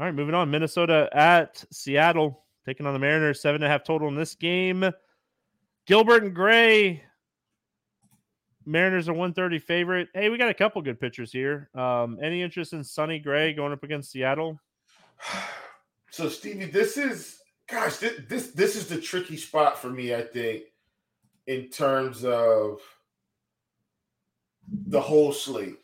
all 0.00 0.06
right, 0.06 0.14
moving 0.14 0.34
on. 0.34 0.50
Minnesota 0.50 1.08
at 1.12 1.64
Seattle, 1.72 2.44
taking 2.68 2.86
on 2.86 2.92
the 2.92 2.98
Mariners, 2.98 3.40
seven 3.40 3.62
and 3.62 3.64
a 3.64 3.72
half 3.72 3.82
total 3.82 4.08
in 4.08 4.14
this 4.14 4.34
game. 4.34 4.90
Gilbert 5.86 6.22
and 6.22 6.34
Gray. 6.34 7.02
Mariners 8.66 9.08
are 9.08 9.14
130 9.14 9.58
favorite. 9.58 10.08
Hey, 10.12 10.28
we 10.28 10.36
got 10.36 10.50
a 10.50 10.54
couple 10.54 10.82
good 10.82 11.00
pitchers 11.00 11.32
here. 11.32 11.70
Um, 11.74 12.18
any 12.22 12.42
interest 12.42 12.74
in 12.74 12.84
Sonny 12.84 13.20
Gray 13.20 13.54
going 13.54 13.72
up 13.72 13.82
against 13.82 14.12
Seattle? 14.12 14.60
So 16.10 16.30
Stevie, 16.30 16.64
this 16.64 16.96
is 16.96 17.38
gosh, 17.70 17.98
this, 17.98 18.22
this 18.30 18.50
this 18.52 18.76
is 18.76 18.86
the 18.86 18.98
tricky 18.98 19.36
spot 19.36 19.78
for 19.78 19.90
me. 19.90 20.14
I 20.14 20.22
think 20.22 20.62
in 21.46 21.68
terms 21.68 22.24
of 22.24 22.80
the 24.86 25.00
whole 25.02 25.34
slate. 25.34 25.76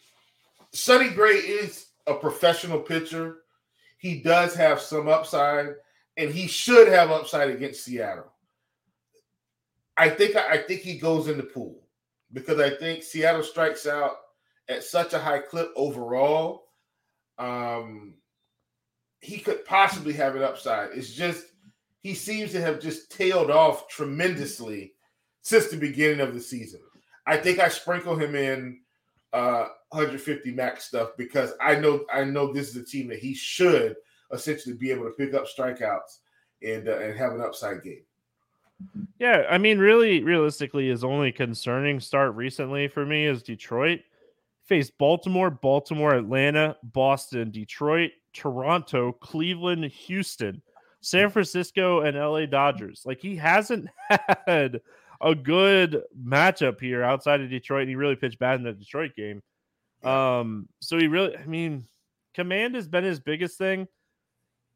Sonny 0.73 1.11
Gray 1.11 1.35
is 1.35 1.89
a 2.07 2.15
professional 2.15 2.81
pitcher. 2.81 3.41
He 3.99 4.23
does 4.23 4.55
have 4.55 4.81
some 4.81 5.09
upside, 5.09 5.75
and 6.17 6.31
he 6.31 6.47
should 6.47 6.89
have 6.89 7.11
upside 7.11 7.51
against 7.51 7.85
Seattle. 7.85 8.33
I 9.97 10.09
think 10.09 10.37
I 10.37 10.59
think 10.59 10.81
he 10.81 10.99
goes 10.99 11.29
in 11.29 11.37
the 11.37 11.45
pool 11.45 11.87
because 12.33 12.59
I 12.59 12.71
think 12.71 13.03
Seattle 13.03 13.43
strikes 13.43 13.87
out 13.87 14.17
at 14.69 14.83
such 14.83 15.13
a 15.13 15.19
high 15.19 15.39
clip 15.39 15.71
overall. 15.77 16.65
Um, 17.39 18.15
he 19.21 19.39
could 19.39 19.65
possibly 19.65 20.13
have 20.15 20.37
an 20.37 20.43
upside. 20.43 20.91
It's 20.93 21.15
just 21.15 21.47
he 22.01 22.15
seems 22.15 22.53
to 22.53 22.61
have 22.61 22.81
just 22.81 23.11
tailed 23.11 23.51
off 23.51 23.89
tremendously 23.89 24.95
since 25.43 25.69
the 25.69 25.77
beginning 25.77 26.21
of 26.21 26.35
the 26.35 26.41
season. 26.41 26.81
I 27.27 27.37
think 27.37 27.59
I 27.59 27.69
sprinkle 27.69 28.17
him 28.17 28.35
in 28.35 28.81
uh 29.33 29.67
150 29.91 30.53
max 30.53 30.85
stuff 30.85 31.11
because 31.17 31.53
I 31.61 31.77
know 31.77 32.05
I 32.13 32.25
know 32.25 32.53
this 32.53 32.71
is 32.71 32.77
a 32.77 32.85
team 32.85 33.09
that 33.09 33.19
he 33.19 33.35
should 33.35 33.97
essentially 34.35 34.75
be 34.75 34.91
able 34.91 35.05
to 35.05 35.13
pick 35.13 35.35
up 35.35 35.47
strikeouts 35.47 36.19
and 36.63 36.89
uh, 36.89 36.99
and 36.99 37.17
have 37.17 37.33
an 37.33 37.41
upside 37.41 37.83
game. 37.83 38.03
Yeah, 39.19 39.45
I 39.49 39.59
mean, 39.59 39.79
really, 39.79 40.23
realistically, 40.23 40.89
his 40.89 41.05
only 41.05 41.33
concerning 41.33 42.01
start 42.01 42.35
recently 42.35 42.89
for 42.89 43.07
me 43.07 43.27
is 43.27 43.43
Detroit. 43.43 44.01
Faced 44.67 44.97
Baltimore, 44.99 45.51
Baltimore, 45.51 46.15
Atlanta, 46.15 46.77
Boston, 46.83 47.51
Detroit, 47.51 48.13
Toronto, 48.33 49.13
Cleveland, 49.13 49.85
Houston, 49.85 50.63
San 51.01 51.31
Francisco, 51.31 52.01
and 52.01 52.17
LA 52.17 52.47
Dodgers. 52.47 53.03
Like 53.05 53.21
he 53.21 53.37
hasn't 53.37 53.89
had 54.47 54.81
a 55.21 55.35
good 55.35 56.03
matchup 56.19 56.81
here 56.81 57.03
outside 57.03 57.41
of 57.41 57.51
Detroit. 57.51 57.83
And 57.83 57.91
he 57.91 57.97
really 57.97 58.17
pitched 58.17 58.39
bad 58.39 58.57
in 58.57 58.65
the 58.65 58.73
Detroit 58.73 59.13
game. 59.17 59.43
Um, 60.03 60.69
so 60.81 60.99
he 60.99 61.09
really, 61.09 61.37
I 61.37 61.47
mean, 61.47 61.87
command 62.35 62.75
has 62.75 62.89
been 62.89 63.05
his 63.05 63.21
biggest 63.21 63.57
thing. 63.57 63.87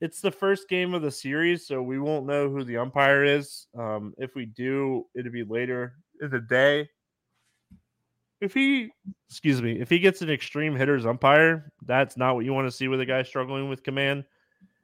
It's 0.01 0.21
the 0.21 0.31
first 0.31 0.69
game 0.69 0.95
of 0.95 1.03
the 1.03 1.11
series, 1.11 1.67
so 1.67 1.83
we 1.83 1.99
won't 1.99 2.27
know 2.27 2.49
who 2.49 2.63
the 2.63 2.77
umpire 2.77 3.25
is. 3.25 3.67
Um, 3.77 4.15
if 4.17 4.37
we 4.37 4.47
do, 4.47 5.07
it'll 5.17 5.33
be 5.33 5.43
later 5.43 5.95
in 6.23 6.31
the 6.31 6.41
day. 6.41 6.89
If 8.41 8.55
he, 8.55 8.91
excuse 9.29 9.61
me, 9.61 9.81
if 9.81 9.91
he 9.91 9.99
gets 9.99 10.23
an 10.23 10.31
extreme 10.31 10.77
hitters 10.77 11.05
umpire, 11.05 11.73
that's 11.85 12.17
not 12.17 12.37
what 12.37 12.45
you 12.45 12.53
want 12.53 12.69
to 12.69 12.77
see 12.77 12.87
with 12.87 13.01
a 13.01 13.07
guy 13.07 13.25
struggling 13.25 13.69
with 13.69 13.83
command. 13.83 14.25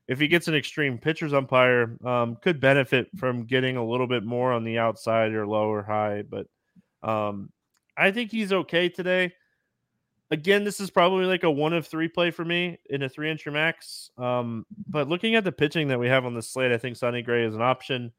If 0.08 0.18
he 0.18 0.26
gets 0.26 0.48
an 0.48 0.56
extreme 0.56 0.98
pitchers 0.98 1.32
umpire, 1.32 1.96
um, 2.04 2.36
could 2.42 2.60
benefit 2.60 3.06
from 3.16 3.44
getting 3.44 3.76
a 3.76 3.86
little 3.86 4.08
bit 4.08 4.24
more 4.24 4.52
on 4.52 4.64
the 4.64 4.78
outside 4.78 5.32
or 5.32 5.46
low 5.46 5.68
or 5.68 5.84
high. 5.84 6.22
But 6.22 6.48
um, 7.08 7.50
I 7.96 8.10
think 8.10 8.32
he's 8.32 8.52
okay 8.52 8.88
today 8.88 9.32
again, 10.30 10.64
this 10.64 10.80
is 10.80 10.90
probably 10.90 11.26
like 11.26 11.44
a 11.44 11.50
one 11.50 11.72
of 11.72 11.86
three 11.86 12.08
play 12.08 12.30
for 12.30 12.44
me 12.44 12.78
in 12.90 13.02
a 13.02 13.08
three 13.08 13.30
entry 13.30 13.52
max. 13.52 14.10
Um, 14.18 14.66
but 14.88 15.08
looking 15.08 15.34
at 15.34 15.44
the 15.44 15.52
pitching 15.52 15.88
that 15.88 15.98
we 15.98 16.08
have 16.08 16.24
on 16.24 16.34
the 16.34 16.42
slate, 16.42 16.72
I 16.72 16.78
think 16.78 16.96
Sonny 16.96 17.22
Gray 17.22 17.44
is 17.44 17.54
an 17.54 17.62
option. 17.62 18.12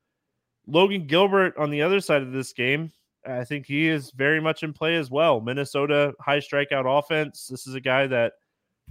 Logan 0.67 1.07
Gilbert 1.07 1.57
on 1.57 1.69
the 1.69 1.81
other 1.81 1.99
side 1.99 2.21
of 2.21 2.31
this 2.31 2.53
game, 2.53 2.91
I 3.27 3.43
think 3.43 3.65
he 3.65 3.87
is 3.87 4.11
very 4.11 4.39
much 4.39 4.63
in 4.63 4.73
play 4.73 4.95
as 4.95 5.09
well. 5.09 5.41
Minnesota 5.41 6.13
high 6.19 6.39
strikeout 6.39 6.85
offense. 6.99 7.47
This 7.47 7.67
is 7.67 7.75
a 7.75 7.81
guy 7.81 8.07
that 8.07 8.33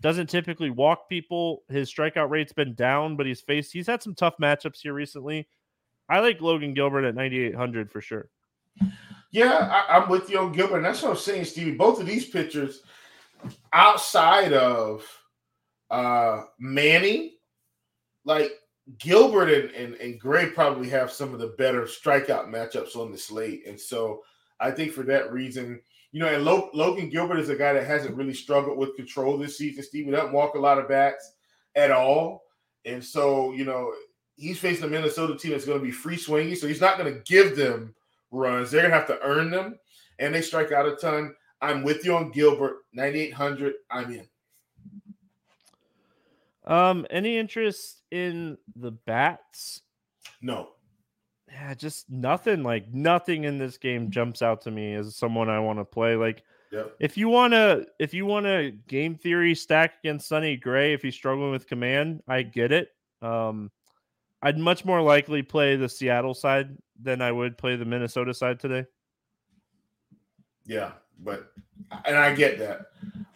doesn't 0.00 0.28
typically 0.28 0.70
walk 0.70 1.08
people. 1.08 1.62
His 1.68 1.92
strikeout 1.92 2.30
rate's 2.30 2.52
been 2.52 2.74
down, 2.74 3.16
but 3.16 3.26
he's 3.26 3.40
faced 3.40 3.72
he's 3.72 3.86
had 3.86 4.02
some 4.02 4.14
tough 4.14 4.34
matchups 4.40 4.80
here 4.82 4.92
recently. 4.92 5.48
I 6.08 6.20
like 6.20 6.40
Logan 6.40 6.74
Gilbert 6.74 7.04
at 7.04 7.14
9800 7.14 7.90
for 7.90 8.00
sure. 8.00 8.28
Yeah, 9.30 9.84
I, 9.88 9.98
I'm 9.98 10.08
with 10.08 10.30
you 10.30 10.38
on 10.38 10.52
Gilbert. 10.52 10.76
And 10.76 10.84
that's 10.84 11.02
what 11.02 11.12
I'm 11.12 11.16
saying, 11.16 11.46
Stevie. 11.46 11.72
Both 11.72 12.00
of 12.00 12.06
these 12.06 12.26
pitchers, 12.26 12.82
outside 13.72 14.52
of 14.52 15.06
uh 15.90 16.42
Manny, 16.58 17.34
like 18.24 18.52
Gilbert 18.98 19.48
and, 19.48 19.70
and, 19.70 19.94
and 19.94 20.20
Gray 20.20 20.50
probably 20.50 20.88
have 20.90 21.10
some 21.10 21.32
of 21.32 21.40
the 21.40 21.54
better 21.58 21.82
strikeout 21.82 22.48
matchups 22.48 22.96
on 22.96 23.10
the 23.10 23.18
slate. 23.18 23.66
And 23.66 23.80
so 23.80 24.22
I 24.60 24.70
think 24.70 24.92
for 24.92 25.02
that 25.04 25.32
reason, 25.32 25.80
you 26.12 26.20
know, 26.20 26.28
and 26.28 26.44
Logan 26.44 27.08
Gilbert 27.08 27.40
is 27.40 27.48
a 27.48 27.56
guy 27.56 27.72
that 27.72 27.86
hasn't 27.86 28.14
really 28.14 28.34
struggled 28.34 28.78
with 28.78 28.96
control 28.96 29.36
this 29.36 29.58
season. 29.58 29.82
Steve, 29.82 30.10
doesn't 30.10 30.32
walk 30.32 30.54
a 30.54 30.60
lot 30.60 30.78
of 30.78 30.88
bats 30.88 31.32
at 31.74 31.90
all. 31.90 32.42
And 32.84 33.02
so, 33.02 33.52
you 33.52 33.64
know, 33.64 33.92
he's 34.36 34.58
facing 34.58 34.84
a 34.84 34.88
Minnesota 34.88 35.36
team 35.36 35.52
that's 35.52 35.64
going 35.64 35.78
to 35.78 35.84
be 35.84 35.90
free 35.90 36.16
swinging. 36.16 36.54
So 36.54 36.68
he's 36.68 36.80
not 36.80 36.98
going 36.98 37.12
to 37.12 37.20
give 37.20 37.56
them 37.56 37.94
runs. 38.30 38.70
They're 38.70 38.82
going 38.82 38.92
to 38.92 38.98
have 38.98 39.08
to 39.08 39.20
earn 39.22 39.50
them. 39.50 39.78
And 40.18 40.34
they 40.34 40.42
strike 40.42 40.70
out 40.70 40.86
a 40.86 40.94
ton. 40.94 41.34
I'm 41.60 41.82
with 41.82 42.04
you 42.04 42.14
on 42.16 42.30
Gilbert, 42.30 42.78
9,800. 42.92 43.74
I'm 43.90 44.10
in. 44.12 44.28
Um, 46.66 47.06
any 47.10 47.36
interest 47.36 48.02
in 48.10 48.58
the 48.76 48.90
bats? 48.90 49.82
No. 50.40 50.70
Yeah, 51.50 51.74
just 51.74 52.10
nothing. 52.10 52.62
Like 52.62 52.92
nothing 52.92 53.44
in 53.44 53.58
this 53.58 53.78
game 53.78 54.10
jumps 54.10 54.42
out 54.42 54.62
to 54.62 54.70
me 54.70 54.94
as 54.94 55.16
someone 55.16 55.48
I 55.48 55.60
want 55.60 55.78
to 55.78 55.84
play. 55.84 56.16
Like 56.16 56.42
Yep. 56.72 56.96
if 56.98 57.16
you 57.16 57.28
want 57.28 57.52
to, 57.52 57.86
if 58.00 58.12
you 58.12 58.26
want 58.26 58.46
to 58.46 58.72
game 58.88 59.14
theory 59.14 59.54
stack 59.54 59.94
against 60.02 60.26
Sonny 60.26 60.56
Gray, 60.56 60.92
if 60.92 61.02
he's 61.02 61.14
struggling 61.14 61.52
with 61.52 61.68
command, 61.68 62.22
I 62.26 62.42
get 62.42 62.72
it. 62.72 62.88
Um, 63.22 63.70
I'd 64.42 64.58
much 64.58 64.84
more 64.84 65.00
likely 65.00 65.42
play 65.42 65.76
the 65.76 65.88
Seattle 65.88 66.34
side 66.34 66.76
than 67.00 67.22
I 67.22 67.30
would 67.30 67.56
play 67.56 67.76
the 67.76 67.84
Minnesota 67.84 68.34
side 68.34 68.58
today. 68.58 68.86
Yeah, 70.66 70.92
but 71.20 71.52
and 72.04 72.16
I 72.16 72.34
get 72.34 72.58
that. 72.58 72.86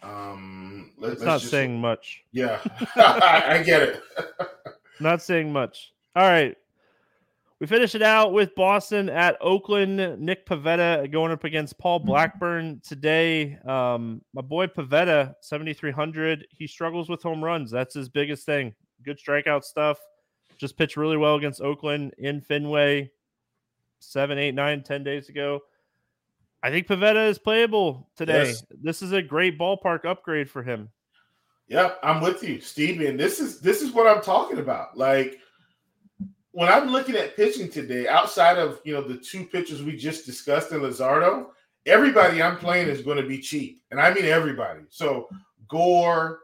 Um, 0.03 0.91
let, 0.97 1.13
it's 1.13 1.21
not 1.21 1.39
just, 1.39 1.51
saying 1.51 1.79
much. 1.79 2.23
Yeah, 2.31 2.59
I, 2.95 3.43
I 3.59 3.63
get 3.63 3.81
it. 3.81 4.03
not 4.99 5.21
saying 5.21 5.51
much. 5.51 5.93
All 6.15 6.27
right. 6.27 6.55
We 7.59 7.67
finish 7.67 7.93
it 7.93 8.01
out 8.01 8.31
with 8.31 8.55
Boston 8.55 9.09
at 9.09 9.37
Oakland. 9.41 9.97
Nick 10.17 10.45
Pivetta 10.45 11.11
going 11.11 11.33
up 11.33 11.43
against 11.43 11.77
Paul 11.77 11.99
Blackburn 11.99 12.79
today. 12.87 13.57
Um, 13.65 14.21
my 14.33 14.41
boy 14.41 14.67
Pivetta, 14.67 15.35
7,300. 15.41 16.47
He 16.51 16.67
struggles 16.67 17.09
with 17.09 17.21
home 17.21 17.43
runs. 17.43 17.69
That's 17.69 17.93
his 17.93 18.07
biggest 18.07 18.45
thing. 18.45 18.73
Good 19.03 19.19
strikeout 19.19 19.65
stuff. 19.65 19.99
Just 20.57 20.77
pitched 20.77 20.95
really 20.95 21.17
well 21.17 21.35
against 21.35 21.59
Oakland 21.59 22.13
in 22.17 22.39
Fenway 22.39 23.11
seven, 23.99 24.37
eight, 24.37 24.55
nine, 24.55 24.81
ten 24.81 25.03
days 25.03 25.29
ago. 25.29 25.61
I 26.61 26.69
think 26.69 26.87
Pivetta 26.87 27.29
is 27.29 27.39
playable 27.39 28.09
today. 28.15 28.47
Yes. 28.47 28.63
This 28.81 29.01
is 29.01 29.11
a 29.11 29.21
great 29.21 29.57
ballpark 29.57 30.05
upgrade 30.05 30.49
for 30.49 30.61
him. 30.61 30.89
Yep, 31.69 31.99
I'm 32.03 32.21
with 32.21 32.43
you, 32.43 32.59
Stevie. 32.59 33.07
And 33.07 33.19
this 33.19 33.39
is 33.39 33.59
this 33.61 33.81
is 33.81 33.91
what 33.91 34.07
I'm 34.07 34.21
talking 34.21 34.59
about. 34.59 34.97
Like 34.97 35.39
when 36.51 36.67
I'm 36.67 36.89
looking 36.89 37.15
at 37.15 37.35
pitching 37.35 37.69
today, 37.69 38.07
outside 38.07 38.57
of 38.57 38.81
you 38.83 38.93
know 38.93 39.01
the 39.01 39.17
two 39.17 39.45
pitchers 39.45 39.83
we 39.83 39.95
just 39.95 40.25
discussed 40.25 40.71
in 40.71 40.81
Luzardo, 40.81 41.47
everybody 41.85 42.41
I'm 42.41 42.57
playing 42.57 42.89
is 42.89 43.01
going 43.01 43.17
to 43.17 43.27
be 43.27 43.39
cheap, 43.39 43.81
and 43.91 44.01
I 44.01 44.13
mean 44.13 44.25
everybody. 44.25 44.81
So 44.89 45.29
Gore, 45.67 46.39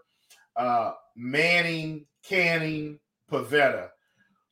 uh, 0.56 0.94
Manning, 1.16 2.06
Canning, 2.24 3.00
Pivetta, 3.30 3.90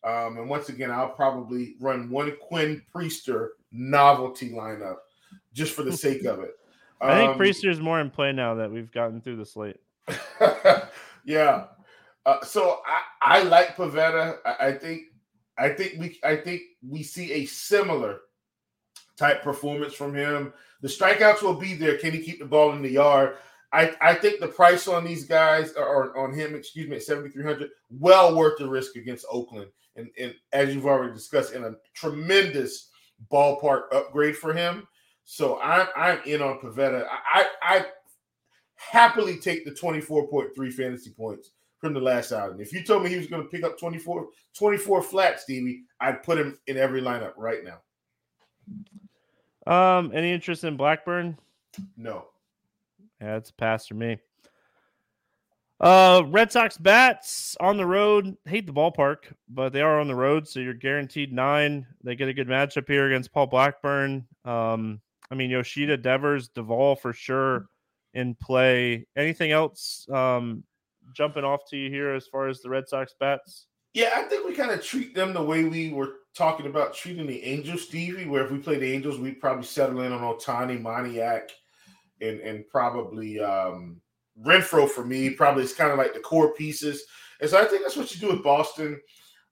um, 0.03 0.37
and 0.37 0.49
once 0.49 0.69
again, 0.69 0.91
I'll 0.91 1.09
probably 1.09 1.75
run 1.79 2.09
one 2.09 2.35
Quinn 2.41 2.81
Priester 2.93 3.49
novelty 3.71 4.49
lineup 4.49 4.97
just 5.53 5.73
for 5.73 5.83
the 5.83 5.95
sake 5.95 6.25
of 6.25 6.39
it. 6.39 6.51
Um, 7.01 7.09
I 7.09 7.17
think 7.17 7.31
um, 7.31 7.39
Priester 7.39 7.69
is 7.69 7.79
more 7.79 7.99
in 7.99 8.09
play 8.09 8.31
now 8.31 8.55
that 8.55 8.71
we've 8.71 8.91
gotten 8.91 9.21
through 9.21 9.37
the 9.37 9.45
slate. 9.45 9.77
yeah. 11.25 11.65
Uh, 12.25 12.43
so 12.43 12.79
I, 12.85 13.39
I 13.39 13.43
like 13.43 13.75
Pivetta. 13.75 14.37
I, 14.45 14.67
I 14.67 14.71
think 14.73 15.03
I 15.57 15.69
think 15.69 15.99
we 15.99 16.19
I 16.23 16.35
think 16.35 16.61
we 16.87 17.03
see 17.03 17.31
a 17.33 17.45
similar 17.45 18.21
type 19.17 19.43
performance 19.43 19.93
from 19.93 20.15
him. 20.15 20.53
The 20.81 20.87
strikeouts 20.87 21.41
will 21.41 21.53
be 21.53 21.75
there. 21.75 21.97
Can 21.97 22.11
he 22.11 22.19
keep 22.19 22.39
the 22.39 22.45
ball 22.45 22.73
in 22.73 22.81
the 22.81 22.91
yard? 22.91 23.35
I, 23.71 23.95
I 24.01 24.13
think 24.13 24.39
the 24.39 24.47
price 24.47 24.87
on 24.87 25.03
these 25.03 25.25
guys 25.25 25.73
or 25.73 26.15
on 26.15 26.31
him, 26.31 26.53
excuse 26.53 26.87
me, 26.87 26.97
at 26.97 27.03
7,300, 27.03 27.69
well 27.89 28.35
worth 28.35 28.59
the 28.59 28.69
risk 28.69 28.95
against 28.95 29.25
Oakland. 29.31 29.67
And, 29.95 30.09
and 30.19 30.35
as 30.51 30.73
you've 30.73 30.85
already 30.85 31.13
discussed, 31.13 31.53
in 31.53 31.63
a 31.63 31.73
tremendous 31.95 32.91
ballpark 33.31 33.93
upgrade 33.93 34.37
for 34.37 34.53
him. 34.53 34.87
So 35.25 35.59
I'm 35.61 35.87
I'm 35.95 36.19
in 36.25 36.41
on 36.41 36.59
Pivetta. 36.59 37.05
I 37.09 37.47
I 37.61 37.85
happily 38.75 39.37
take 39.37 39.65
the 39.65 39.71
24.3 39.71 40.73
fantasy 40.73 41.11
points 41.11 41.51
from 41.79 41.93
the 41.93 41.99
last 41.99 42.31
outing. 42.31 42.59
If 42.59 42.73
you 42.73 42.83
told 42.83 43.03
me 43.03 43.09
he 43.09 43.17
was 43.17 43.27
going 43.27 43.43
to 43.43 43.49
pick 43.49 43.63
up 43.63 43.77
24, 43.77 44.27
24 44.57 45.03
flat, 45.03 45.39
Stevie, 45.39 45.83
I'd 45.99 46.23
put 46.23 46.37
him 46.37 46.57
in 46.67 46.77
every 46.77 47.01
lineup 47.01 47.33
right 47.37 47.59
now. 47.63 47.79
Um, 49.65 50.11
any 50.13 50.31
interest 50.31 50.63
in 50.63 50.77
Blackburn? 50.77 51.37
No. 51.97 52.27
Yeah, 53.21 53.37
it's 53.37 53.49
a 53.49 53.53
pass 53.53 53.87
for 53.87 53.95
me. 53.95 54.17
Uh, 55.79 56.23
Red 56.27 56.51
Sox 56.51 56.77
bats 56.77 57.57
on 57.59 57.75
the 57.75 57.85
road. 57.85 58.37
Hate 58.45 58.65
the 58.65 58.73
ballpark, 58.73 59.33
but 59.49 59.73
they 59.73 59.81
are 59.81 59.99
on 59.99 60.07
the 60.07 60.15
road, 60.15 60.47
so 60.47 60.61
you're 60.61 60.73
guaranteed 60.73 61.33
nine. 61.33 61.85
They 62.03 62.15
get 62.15 62.29
a 62.29 62.33
good 62.33 62.47
matchup 62.47 62.87
here 62.87 63.07
against 63.07 63.33
Paul 63.33 63.47
Blackburn. 63.47 64.25
Um, 64.45 65.01
I 65.31 65.35
mean 65.35 65.49
Yoshida, 65.49 65.97
Devers, 65.97 66.49
Duvall 66.49 66.95
for 66.95 67.13
sure 67.13 67.67
in 68.13 68.35
play. 68.35 69.05
Anything 69.15 69.51
else 69.51 70.07
um, 70.11 70.63
jumping 71.15 71.43
off 71.43 71.61
to 71.69 71.77
you 71.77 71.89
here 71.89 72.13
as 72.13 72.27
far 72.27 72.47
as 72.47 72.61
the 72.61 72.69
Red 72.69 72.87
Sox 72.87 73.13
bats? 73.19 73.67
Yeah, 73.93 74.13
I 74.15 74.23
think 74.23 74.47
we 74.47 74.55
kind 74.55 74.71
of 74.71 74.83
treat 74.83 75.13
them 75.13 75.33
the 75.33 75.43
way 75.43 75.65
we 75.65 75.91
were 75.91 76.13
talking 76.35 76.65
about 76.65 76.95
treating 76.95 77.27
the 77.27 77.43
Angels, 77.43 77.83
Stevie. 77.83 78.25
Where 78.25 78.43
if 78.43 78.51
we 78.51 78.57
play 78.57 78.77
the 78.77 78.91
Angels, 78.91 79.19
we'd 79.19 79.39
probably 79.39 79.65
settle 79.65 80.01
in 80.01 80.11
on 80.11 80.21
Ohtani, 80.21 80.81
Moniak, 80.81 81.49
and 82.21 82.39
and 82.39 82.67
probably 82.69 83.39
um, 83.39 84.01
Renfroe 84.43 84.89
for 84.89 85.05
me. 85.05 85.29
Probably 85.29 85.63
it's 85.63 85.75
kind 85.75 85.91
of 85.91 85.97
like 85.97 86.13
the 86.13 86.19
core 86.19 86.53
pieces. 86.53 87.03
And 87.39 87.49
so 87.49 87.59
I 87.59 87.65
think 87.65 87.83
that's 87.83 87.97
what 87.97 88.13
you 88.13 88.19
do 88.19 88.33
with 88.33 88.43
Boston. 88.43 88.99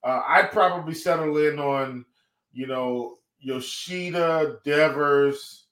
Uh, 0.03 0.21
I'd 0.27 0.51
probably 0.51 0.95
settle 0.95 1.37
in 1.37 1.59
on, 1.59 2.05
you 2.51 2.65
know, 2.65 3.17
Yoshida, 3.41 4.59
Devers, 4.63 5.65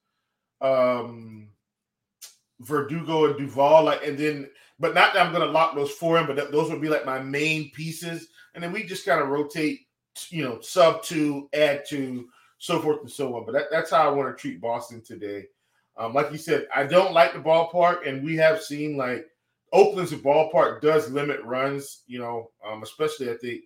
um, 0.62 1.50
Verdugo, 2.60 3.26
and 3.26 3.38
Duvall. 3.38 3.86
Like, 3.86 4.04
and 4.04 4.18
then 4.18 4.50
but 4.80 4.94
not 4.94 5.14
that 5.14 5.26
I'm 5.26 5.34
going 5.34 5.46
to 5.46 5.52
lock 5.52 5.76
those 5.76 5.92
for 5.92 6.18
him, 6.18 6.26
but 6.26 6.52
those 6.52 6.70
would 6.70 6.82
be 6.82 6.90
like 6.90 7.06
my 7.06 7.20
main 7.20 7.70
pieces. 7.72 8.30
And 8.54 8.64
then 8.64 8.72
we 8.72 8.84
just 8.84 9.06
kind 9.06 9.22
of 9.22 9.28
rotate, 9.28 9.82
you 10.30 10.44
know, 10.44 10.62
sub 10.62 11.04
to, 11.04 11.50
add 11.54 11.84
to, 11.90 12.30
so 12.58 12.80
forth 12.80 13.02
and 13.02 13.12
so 13.12 13.36
on. 13.36 13.46
But 13.46 13.54
that, 13.54 13.66
that's 13.72 13.92
how 13.92 14.08
I 14.08 14.12
want 14.12 14.36
to 14.36 14.40
treat 14.40 14.62
Boston 14.62 15.02
today. 15.02 15.46
Um, 15.98 16.14
like 16.14 16.32
you 16.32 16.38
said, 16.38 16.68
I 16.74 16.86
don't 16.86 17.14
like 17.14 17.34
the 17.34 17.40
ballpark, 17.40 18.08
and 18.08 18.24
we 18.24 18.38
have 18.38 18.62
seen 18.62 18.96
like 18.96 19.26
Oakland's 19.74 20.14
ballpark 20.14 20.82
does 20.82 21.12
limit 21.12 21.44
runs, 21.44 22.04
you 22.08 22.20
know, 22.20 22.52
um, 22.66 22.84
especially 22.84 23.30
I 23.30 23.36
think 23.36 23.64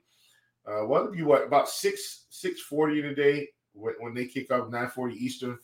uh, 0.65 0.85
what 0.85 1.03
would 1.03 1.13
be 1.13 1.21
what 1.21 1.45
about 1.45 1.69
six 1.69 2.25
six 2.29 2.59
forty 2.61 3.03
today 3.03 3.39
when, 3.39 3.47
when 3.73 4.13
they 4.13 4.25
kick 4.25 4.51
off 4.51 4.69
nine 4.69 4.89
forty 4.89 5.15
Eastern. 5.15 5.57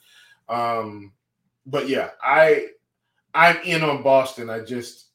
Um, 0.48 1.14
but 1.66 1.88
yeah, 1.88 2.12
I 2.22 2.68
I'm 3.34 3.58
in 3.64 3.84
on 3.84 4.04
Boston. 4.04 4.50
I 4.50 4.62
just 4.62 5.08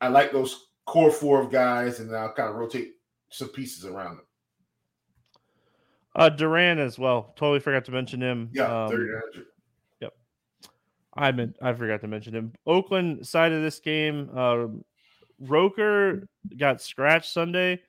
I 0.00 0.08
like 0.08 0.32
those 0.32 0.68
core 0.86 1.10
four 1.10 1.40
of 1.40 1.50
guys, 1.50 2.00
and 2.00 2.14
I'll 2.14 2.32
kind 2.32 2.48
of 2.48 2.56
rotate 2.56 2.94
some 3.30 3.48
pieces 3.48 3.84
around 3.84 4.16
them. 4.16 4.26
Uh, 6.16 6.28
Duran 6.28 6.78
as 6.78 6.98
well. 6.98 7.32
Totally 7.36 7.60
forgot 7.60 7.84
to 7.86 7.92
mention 7.92 8.20
him. 8.20 8.48
Yeah, 8.52 8.84
um, 8.84 9.08
Yep. 10.00 10.14
I 11.14 11.32
meant 11.32 11.56
I 11.60 11.72
forgot 11.72 12.00
to 12.02 12.08
mention 12.08 12.34
him. 12.34 12.52
Oakland 12.66 13.26
side 13.26 13.52
of 13.52 13.62
this 13.62 13.80
game, 13.80 14.30
uh, 14.34 14.66
Rooker 15.42 16.26
got 16.56 16.80
scratched 16.80 17.32
Sunday. 17.32 17.82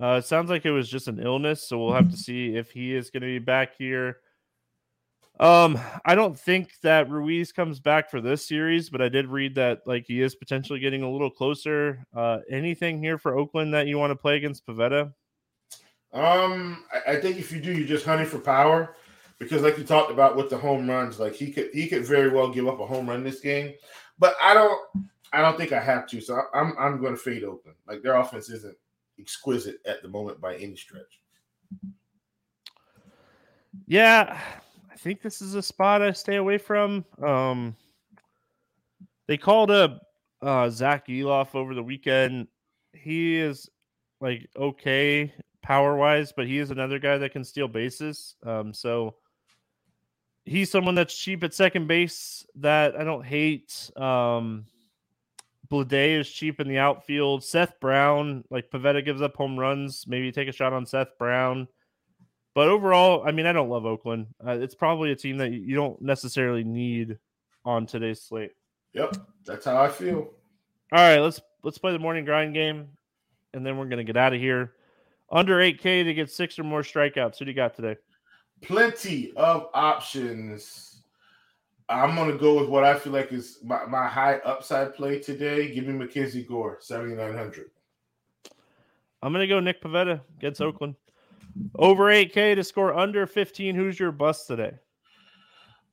Uh, 0.00 0.16
it 0.16 0.24
sounds 0.24 0.48
like 0.48 0.64
it 0.64 0.70
was 0.70 0.88
just 0.88 1.08
an 1.08 1.18
illness, 1.18 1.66
so 1.66 1.78
we'll 1.78 1.94
have 1.94 2.10
to 2.10 2.16
see 2.16 2.54
if 2.54 2.70
he 2.70 2.94
is 2.94 3.10
going 3.10 3.22
to 3.22 3.26
be 3.26 3.38
back 3.38 3.76
here. 3.76 4.18
Um, 5.40 5.78
I 6.04 6.14
don't 6.14 6.38
think 6.38 6.72
that 6.82 7.08
Ruiz 7.08 7.52
comes 7.52 7.78
back 7.78 8.10
for 8.10 8.20
this 8.20 8.46
series, 8.46 8.90
but 8.90 9.00
I 9.00 9.08
did 9.08 9.28
read 9.28 9.54
that 9.54 9.80
like 9.86 10.04
he 10.06 10.20
is 10.20 10.34
potentially 10.34 10.80
getting 10.80 11.02
a 11.02 11.10
little 11.10 11.30
closer. 11.30 12.04
Uh, 12.14 12.38
anything 12.50 13.00
here 13.00 13.18
for 13.18 13.36
Oakland 13.36 13.74
that 13.74 13.86
you 13.86 13.98
want 13.98 14.10
to 14.10 14.16
play 14.16 14.36
against 14.36 14.66
Pivetta? 14.66 15.12
Um, 16.12 16.84
I, 16.92 17.12
I 17.12 17.20
think 17.20 17.38
if 17.38 17.52
you 17.52 17.60
do, 17.60 17.72
you're 17.72 17.86
just 17.86 18.04
hunting 18.04 18.26
for 18.26 18.38
power 18.38 18.96
because, 19.38 19.62
like 19.62 19.78
you 19.78 19.84
talked 19.84 20.10
about 20.10 20.36
with 20.36 20.50
the 20.50 20.58
home 20.58 20.88
runs, 20.88 21.20
like 21.20 21.34
he 21.34 21.52
could 21.52 21.70
he 21.72 21.86
could 21.86 22.04
very 22.04 22.30
well 22.30 22.50
give 22.50 22.66
up 22.66 22.80
a 22.80 22.86
home 22.86 23.08
run 23.08 23.22
this 23.22 23.40
game, 23.40 23.74
but 24.18 24.34
I 24.42 24.54
don't 24.54 24.80
I 25.32 25.40
don't 25.40 25.56
think 25.56 25.72
I 25.72 25.80
have 25.80 26.08
to. 26.08 26.20
So 26.20 26.40
I'm 26.52 26.74
I'm 26.78 27.00
going 27.00 27.14
to 27.14 27.20
fade 27.20 27.44
Oakland. 27.44 27.76
Like 27.86 28.02
their 28.02 28.16
offense 28.16 28.48
isn't 28.50 28.76
exquisite 29.18 29.76
at 29.86 30.02
the 30.02 30.08
moment 30.08 30.40
by 30.40 30.56
any 30.56 30.76
stretch. 30.76 31.20
Yeah, 33.86 34.40
I 34.90 34.96
think 34.96 35.22
this 35.22 35.40
is 35.40 35.54
a 35.54 35.62
spot 35.62 36.02
I 36.02 36.12
stay 36.12 36.36
away 36.36 36.58
from. 36.58 37.04
Um, 37.22 37.76
they 39.26 39.36
called 39.36 39.70
up 39.70 40.02
uh, 40.42 40.70
Zack 40.70 41.06
Gelof 41.06 41.54
over 41.54 41.74
the 41.74 41.82
weekend. 41.82 42.48
He 42.92 43.36
is 43.36 43.68
like 44.20 44.48
okay 44.56 45.32
power 45.62 45.96
wise, 45.96 46.32
but 46.32 46.46
he 46.46 46.58
is 46.58 46.70
another 46.70 46.98
guy 46.98 47.18
that 47.18 47.32
can 47.32 47.44
steal 47.44 47.68
bases. 47.68 48.36
Um, 48.44 48.72
so 48.72 49.16
he's 50.44 50.70
someone 50.70 50.94
that's 50.94 51.16
cheap 51.16 51.44
at 51.44 51.54
second 51.54 51.86
base 51.86 52.46
that 52.56 52.96
I 52.98 53.04
don't 53.04 53.24
hate. 53.24 53.90
Um, 53.96 54.64
Bleday 55.70 56.18
is 56.18 56.30
cheap 56.30 56.60
in 56.60 56.68
the 56.68 56.78
outfield. 56.78 57.44
Seth 57.44 57.78
Brown, 57.80 58.44
like 58.50 58.70
Pivetta 58.70 59.04
gives 59.04 59.22
up 59.22 59.36
home 59.36 59.58
runs. 59.58 60.06
Maybe 60.06 60.32
take 60.32 60.48
a 60.48 60.52
shot 60.52 60.72
on 60.72 60.86
Seth 60.86 61.18
Brown. 61.18 61.68
But 62.54 62.68
overall, 62.68 63.22
I 63.26 63.32
mean, 63.32 63.46
I 63.46 63.52
don't 63.52 63.68
love 63.68 63.86
Oakland. 63.86 64.28
Uh, 64.44 64.52
it's 64.52 64.74
probably 64.74 65.12
a 65.12 65.16
team 65.16 65.36
that 65.38 65.52
you 65.52 65.74
don't 65.74 66.00
necessarily 66.02 66.64
need 66.64 67.18
on 67.64 67.86
today's 67.86 68.22
slate. 68.22 68.52
Yep, 68.94 69.16
that's 69.44 69.66
how 69.66 69.80
I 69.80 69.88
feel. 69.88 70.32
All 70.90 70.98
right, 70.98 71.18
let's 71.18 71.40
let's 71.62 71.78
play 71.78 71.92
the 71.92 71.98
morning 71.98 72.24
grind 72.24 72.54
game, 72.54 72.88
and 73.52 73.64
then 73.64 73.76
we're 73.76 73.86
gonna 73.86 74.04
get 74.04 74.16
out 74.16 74.32
of 74.32 74.40
here. 74.40 74.72
Under 75.30 75.58
8K 75.58 76.04
to 76.04 76.14
get 76.14 76.30
six 76.30 76.58
or 76.58 76.64
more 76.64 76.82
strikeouts. 76.82 77.38
Who 77.38 77.44
do 77.44 77.50
you 77.50 77.54
got 77.54 77.76
today? 77.76 77.96
Plenty 78.62 79.32
of 79.36 79.68
options. 79.74 80.97
I'm 81.88 82.14
gonna 82.14 82.36
go 82.36 82.58
with 82.60 82.68
what 82.68 82.84
I 82.84 82.98
feel 82.98 83.12
like 83.12 83.32
is 83.32 83.58
my, 83.64 83.86
my 83.86 84.06
high 84.06 84.36
upside 84.38 84.94
play 84.94 85.20
today. 85.20 85.72
Give 85.72 85.86
me 85.86 85.94
MacKenzie 86.06 86.46
Gore, 86.46 86.78
7,900. 86.80 87.70
I'm 89.22 89.32
gonna 89.32 89.46
go 89.46 89.60
Nick 89.60 89.82
Pivetta 89.82 90.20
against 90.38 90.60
Oakland. 90.60 90.96
Over 91.74 92.04
8K 92.04 92.54
to 92.54 92.62
score 92.62 92.94
under 92.94 93.26
15. 93.26 93.74
Who's 93.74 93.98
your 93.98 94.12
bust 94.12 94.46
today? 94.46 94.72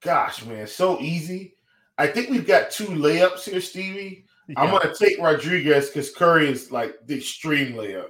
Gosh, 0.02 0.46
man, 0.46 0.68
so 0.68 1.00
easy. 1.00 1.56
I 1.98 2.08
think 2.08 2.30
we've 2.30 2.46
got 2.46 2.72
two 2.72 2.88
layups 2.88 3.50
here, 3.50 3.62
Stevie. 3.62 4.26
Yeah. 4.48 4.62
I'm 4.62 4.70
gonna 4.70 4.94
take 4.94 5.18
Rodriguez 5.20 5.88
because 5.88 6.14
Curry 6.14 6.50
is 6.50 6.72
like 6.72 6.96
the 7.08 7.18
extreme 7.18 7.74
layup. 7.74 8.10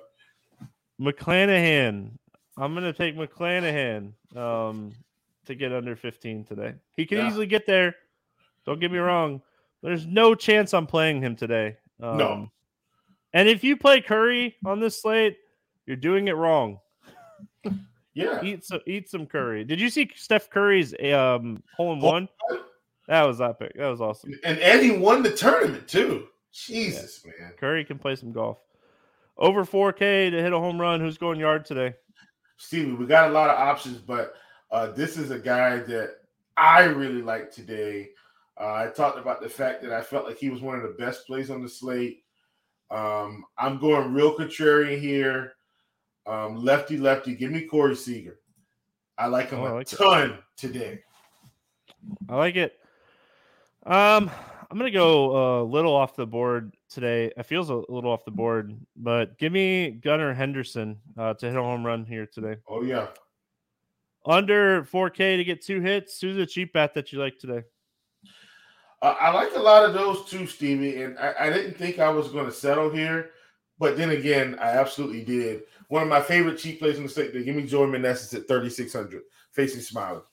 McClanahan. 1.00 2.12
I'm 2.58 2.74
gonna 2.74 2.94
take 2.94 3.16
McClanahan 3.16 4.14
um, 4.36 4.94
to 5.46 5.56
get 5.56 5.74
under 5.74 5.96
15 5.96 6.46
today. 6.46 6.74
He 6.96 7.06
can 7.06 7.20
yeah. 7.20 7.28
easily 7.28 7.46
get 7.46 7.66
there. 7.66 7.96
Don't 8.66 8.80
get 8.80 8.92
me 8.92 8.98
wrong. 8.98 9.42
There's 9.82 10.06
no 10.06 10.36
chance 10.36 10.74
I'm 10.74 10.88
playing 10.88 11.22
him 11.22 11.36
today. 11.36 11.78
Um, 12.02 12.18
no. 12.18 12.52
And 13.34 13.48
if 13.48 13.64
you 13.64 13.78
play 13.78 14.02
Curry 14.02 14.56
on 14.66 14.80
this 14.80 15.02
slate, 15.02 15.38
you're 15.86 15.98
doing 15.98 16.28
it 16.28 16.36
wrong. 16.36 16.80
Yeah. 18.16 18.42
Eat 18.42 18.64
some 18.64 18.80
eat 18.88 19.10
some 19.10 19.26
curry. 19.28 19.66
Did 19.66 19.80
you 19.80 19.90
see 19.90 20.10
Steph 20.16 20.50
Curry's 20.50 20.96
um 21.14 21.62
hole 21.76 21.94
in 21.94 22.00
one? 22.00 22.30
That 23.08 23.24
was 23.24 23.42
epic. 23.42 23.74
That 23.76 23.88
was 23.88 24.02
awesome. 24.02 24.32
And 24.44 24.58
Eddie 24.60 24.98
won 24.98 25.22
the 25.22 25.32
tournament 25.32 25.88
too. 25.88 26.28
Jesus, 26.52 27.22
yeah. 27.26 27.32
man. 27.40 27.54
Curry 27.60 27.84
can 27.84 28.00
play 28.00 28.16
some 28.16 28.32
golf. 28.32 28.58
Over 29.38 29.66
4K 29.66 30.32
to 30.32 30.42
hit 30.42 30.54
a 30.54 30.58
home 30.58 30.80
run. 30.80 31.02
Who's 31.02 31.18
going 31.18 31.40
yard 31.40 31.66
today? 31.66 31.94
Stevie, 32.56 32.94
we 32.94 33.06
got 33.06 33.30
a 33.30 33.34
lot 33.34 33.50
of 33.50 33.60
options, 33.60 33.98
but 33.98 34.36
uh, 34.72 34.88
this 34.88 35.18
is 35.18 35.32
a 35.32 35.40
guy 35.40 35.78
that 35.80 36.18
I 36.58 36.84
really 36.84 37.22
like 37.22 37.52
today. 37.52 38.10
Uh, 38.60 38.74
I 38.74 38.88
talked 38.88 39.20
about 39.20 39.42
the 39.42 39.50
fact 39.50 39.82
that 39.84 39.92
I 39.92 40.02
felt 40.02 40.26
like 40.26 40.38
he 40.38 40.50
was 40.50 40.62
one 40.62 40.76
of 40.76 40.84
the 40.84 40.96
best 40.98 41.28
plays 41.28 41.50
on 41.50 41.62
the 41.62 41.70
slate. 41.70 42.24
Um, 42.90 43.46
I'm 43.58 43.80
going 43.80 44.14
real 44.14 44.38
contrarian 44.38 45.00
here. 45.00 45.54
Um, 46.26 46.64
lefty, 46.64 46.98
lefty. 46.98 47.36
Give 47.36 47.52
me 47.52 47.62
Corey 47.62 47.96
Seager. 47.96 48.40
I 49.18 49.28
like 49.28 49.50
him 49.50 49.60
oh, 49.60 49.76
like 49.76 49.92
a 49.92 49.96
ton 49.96 50.32
it. 50.32 50.40
today. 50.58 51.00
I 52.30 52.36
like 52.36 52.56
it. 52.56 52.80
Um, 53.86 54.32
I'm 54.70 54.78
gonna 54.78 54.92
go 54.92 55.62
a 55.62 55.64
little 55.64 55.94
off 55.94 56.16
the 56.16 56.26
board 56.26 56.76
today. 56.90 57.32
It 57.38 57.46
feels 57.46 57.70
a 57.70 57.76
little 57.76 58.12
off 58.12 58.26
the 58.26 58.32
board, 58.32 58.76
but 58.96 59.38
give 59.38 59.52
me 59.52 59.92
Gunnar 59.92 60.34
Henderson 60.34 60.98
uh, 61.18 61.34
to 61.36 61.46
hit 61.46 61.56
a 61.56 61.62
home 61.62 61.86
run 61.86 62.06
here 62.06 62.26
today. 62.26 62.58
Oh 62.68 62.82
yeah, 62.82 63.08
under 64.26 64.84
4K 64.84 65.38
to 65.38 65.44
get 65.44 65.62
two 65.62 65.82
hits. 65.82 66.20
Who's 66.20 66.38
the 66.38 66.46
cheap 66.46 66.74
bat 66.74 66.94
that 66.94 67.12
you 67.12 67.20
like 67.20 67.38
today? 67.38 67.64
Uh, 69.02 69.16
I 69.20 69.32
like 69.32 69.56
a 69.56 69.60
lot 69.60 69.86
of 69.86 69.94
those 69.94 70.26
too, 70.26 70.48
Stevie, 70.48 71.04
and 71.04 71.18
I, 71.20 71.34
I 71.42 71.50
didn't 71.50 71.78
think 71.78 72.00
I 72.00 72.10
was 72.10 72.30
going 72.30 72.46
to 72.46 72.52
settle 72.52 72.90
here, 72.90 73.32
but 73.78 73.98
then 73.98 74.12
again, 74.12 74.58
I 74.60 74.70
absolutely 74.70 75.24
did. 75.24 75.64
One 75.90 76.02
of 76.02 76.10
my 76.10 76.22
favorite 76.22 76.58
cheap 76.58 76.80
plays 76.80 76.98
in 76.98 77.04
the 77.04 77.10
state. 77.10 77.34
They 77.34 77.44
give 77.44 77.56
me 77.56 77.68
Joey 77.68 77.88
Meneses 77.88 78.34
at 78.34 78.48
3,600, 78.48 79.22
facing 79.52 79.82
Smyly. 79.82 80.24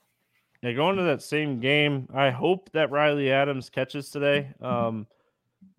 Yeah, 0.63 0.73
going 0.73 0.97
to 0.97 1.03
that 1.03 1.23
same 1.23 1.59
game. 1.61 2.09
I 2.15 2.31
hope 2.31 2.71
that 2.73 2.91
Riley 2.91 3.33
Adams 3.33 3.69
catches 3.69 4.11
today. 4.11 4.55
Um, 4.61 5.07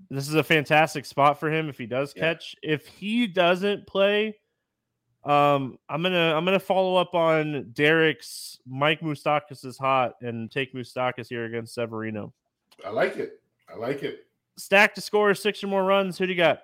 this 0.10 0.28
is 0.28 0.36
a 0.36 0.44
fantastic 0.44 1.06
spot 1.06 1.40
for 1.40 1.50
him 1.50 1.70
if 1.70 1.78
he 1.78 1.86
does 1.86 2.14
catch. 2.14 2.56
Yeah. 2.62 2.74
If 2.74 2.86
he 2.86 3.26
doesn't 3.26 3.88
play, 3.88 4.36
um, 5.26 5.80
I'm 5.88 6.04
gonna 6.04 6.36
I'm 6.36 6.44
gonna 6.44 6.60
follow 6.60 6.96
up 6.98 7.14
on 7.14 7.70
Derek's 7.74 8.60
Mike 8.68 9.00
Moustakas 9.00 9.66
is 9.66 9.78
hot 9.78 10.16
and 10.22 10.52
take 10.52 10.74
Moustakas 10.74 11.28
here 11.30 11.46
against 11.46 11.74
Severino. 11.74 12.34
I 12.86 12.90
like 12.90 13.18
it. 13.18 13.42
I 13.74 13.78
like 13.78 14.04
it. 14.04 14.26
Stack 14.58 14.94
to 14.96 15.02
score 15.02 15.34
six 15.34 15.64
or 15.64 15.68
more 15.68 15.86
runs. 15.86 16.18
Who 16.18 16.26
do 16.26 16.34
you 16.34 16.38
got? 16.38 16.62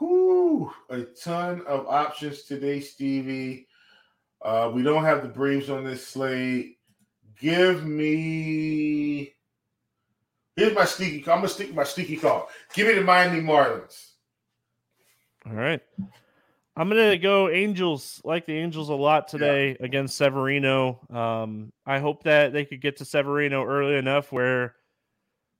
Whoo, 0.00 0.72
a 0.88 1.02
ton 1.02 1.62
of 1.66 1.86
options 1.88 2.42
today, 2.42 2.80
Stevie. 2.80 3.66
Uh, 4.40 4.70
we 4.72 4.82
don't 4.82 5.04
have 5.04 5.22
the 5.22 5.28
Braves 5.28 5.70
on 5.70 5.84
this 5.84 6.06
slate. 6.06 6.78
Give 7.40 7.84
me. 7.84 9.34
Here's 10.56 10.74
my 10.74 10.84
sneaky. 10.84 11.18
I'm 11.30 11.38
gonna 11.38 11.48
stick 11.48 11.74
my 11.74 11.84
sneaky 11.84 12.16
call. 12.16 12.48
Give 12.74 12.86
me 12.86 12.94
the 12.94 13.00
Miami 13.00 13.40
Marlins. 13.40 14.10
All 15.46 15.54
right. 15.54 15.80
I'm 16.76 16.88
gonna 16.88 17.18
go 17.18 17.50
Angels. 17.50 18.20
Like 18.24 18.46
the 18.46 18.56
Angels 18.56 18.88
a 18.88 18.94
lot 18.94 19.28
today 19.28 19.70
yeah. 19.70 19.86
against 19.86 20.16
Severino. 20.16 21.00
Um, 21.10 21.72
I 21.84 21.98
hope 21.98 22.22
that 22.24 22.52
they 22.52 22.64
could 22.64 22.80
get 22.80 22.96
to 22.98 23.04
Severino 23.04 23.64
early 23.64 23.96
enough 23.96 24.32
where 24.32 24.74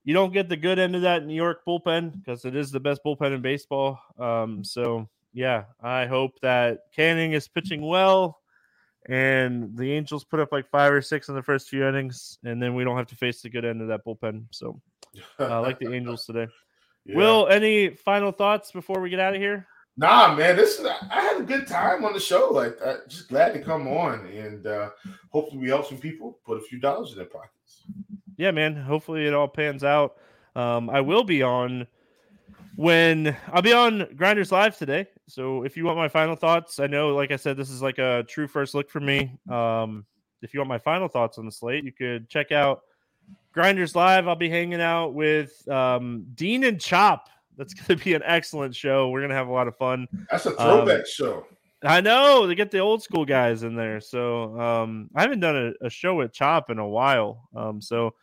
you 0.05 0.15
don't 0.15 0.33
get 0.33 0.49
the 0.49 0.57
good 0.57 0.79
end 0.79 0.97
of 0.97 1.03
that 1.03 1.27
New 1.27 1.35
York 1.35 1.61
bullpen 1.67 2.13
because 2.13 2.45
it 2.45 2.57
is 2.57 2.71
the 2.71 2.81
best 2.81 3.03
bullpen 3.05 3.35
in 3.35 3.43
baseball. 3.43 4.01
Um, 4.19 4.65
so 4.65 5.09
yeah, 5.35 5.65
I 5.83 6.07
hope 6.07 6.41
that 6.41 6.81
Canning 6.95 7.33
is 7.33 7.47
pitching 7.47 7.87
well, 7.87 8.41
and 9.07 9.77
the 9.77 9.93
Angels 9.93 10.25
put 10.25 10.41
up 10.41 10.51
like 10.51 10.69
five 10.71 10.93
or 10.93 11.03
six 11.03 11.29
in 11.29 11.35
the 11.35 11.43
first 11.43 11.69
few 11.69 11.87
innings, 11.87 12.39
and 12.45 12.61
then 12.61 12.75
we 12.75 12.85
don't 12.85 12.97
have 12.97 13.07
to 13.09 13.17
face 13.17 13.43
the 13.43 13.51
good 13.51 13.67
end 13.67 13.83
of 13.83 13.89
that 13.89 14.05
bullpen. 14.05 14.47
So 14.51 14.81
uh, 15.39 15.45
I 15.45 15.59
like 15.59 15.79
the 15.79 15.93
Angels 15.93 16.25
today. 16.25 16.49
Yeah. 17.05 17.17
Will 17.17 17.49
any 17.49 17.91
final 17.91 18.33
thoughts 18.33 18.73
before 18.73 19.01
we 19.01 19.11
get 19.11 19.21
out 19.21 19.35
of 19.35 19.41
here? 19.41 19.67
Nah, 19.97 20.35
man, 20.35 20.57
this 20.57 20.79
is, 20.79 20.87
I 20.87 21.21
had 21.21 21.41
a 21.41 21.45
good 21.45 21.67
time 21.67 22.05
on 22.05 22.13
the 22.13 22.21
show. 22.21 22.49
Like, 22.51 22.81
I, 22.85 22.97
just 23.09 23.29
glad 23.29 23.53
to 23.53 23.61
come 23.61 23.87
on, 23.87 24.27
and 24.27 24.67
uh, 24.67 24.91
hopefully 25.31 25.59
we 25.61 25.69
help 25.69 25.87
some 25.87 25.99
people 25.99 26.39
put 26.47 26.59
a 26.59 26.63
few 26.63 26.81
dollars 26.81 27.13
in 27.13 27.19
their 27.19 27.27
pockets 27.27 27.83
yeah, 28.37 28.51
man. 28.51 28.77
Hopefully 28.77 29.27
it 29.27 29.35
all 29.35 29.49
pans 29.49 29.85
out. 29.85 30.17
Um, 30.57 30.91
I 30.91 31.01
will 31.01 31.25
be 31.25 31.43
on 31.43 31.87
when 32.77 33.37
I'll 33.53 33.63
be 33.63 33.73
on 33.73 34.09
Grinders 34.17 34.53
Live 34.53 34.77
today. 34.77 35.07
So 35.29 35.63
if 35.65 35.77
you 35.77 35.85
want 35.85 35.99
my 35.99 36.09
final 36.09 36.37
thoughts, 36.37 36.81
I 36.81 36.87
know, 36.87 37.15
like 37.15 37.31
I 37.31 37.37
said, 37.37 37.57
this 37.57 37.71
is 37.71 37.83
like 37.83 37.99
a 37.99 38.25
true 38.29 38.49
first 38.49 38.75
look 38.75 38.91
for 38.91 39.01
me. 39.01 39.39
Um, 39.49 40.05
if 40.43 40.53
you 40.53 40.61
want 40.61 40.69
my 40.69 40.79
final 40.79 41.09
thoughts 41.09 41.39
on 41.39 41.47
the 41.47 41.53
slate, 41.53 41.85
you 41.85 41.93
could 41.93 42.29
check 42.29 42.53
out 42.53 42.83
Grinders 43.53 43.95
Live. 43.95 44.27
I'll 44.27 44.35
be 44.35 44.51
hanging 44.51 44.81
out 44.81 45.15
with 45.15 45.67
um, 45.69 46.27
Dean 46.35 46.65
and 46.65 46.81
Chop. 46.81 47.29
That's 47.57 47.75
going 47.75 47.99
to 47.99 48.05
be 48.05 48.15
an 48.15 48.23
excellent 48.25 48.75
show. 48.75 49.11
We're 49.11 49.21
going 49.21 49.31
to 49.31 49.37
have 49.37 49.49
a 49.49 49.53
lot 49.53 49.69
of 49.69 49.77
fun. 49.77 50.09
That's 50.31 50.47
a 50.47 50.53
throwback 50.53 51.01
um, 51.01 51.05
show. 51.07 51.47
I 51.85 52.01
know 52.01 52.47
they 52.47 52.55
get 52.55 52.71
the 52.71 52.79
old 52.79 53.03
school 53.03 53.25
guys 53.25 53.65
in 53.65 53.75
there. 53.75 54.01
So 54.01 54.59
um, 54.61 55.11
I 55.15 55.23
haven't 55.23 55.41
done 55.41 55.75
a, 55.83 55.87
a, 55.87 55.91
show 55.91 56.15
with 56.15 56.33
Chop 56.33 56.71
in 56.71 56.79
a 56.79 56.87
while. 56.87 57.49
Um, 57.57 57.81
so 57.81 58.15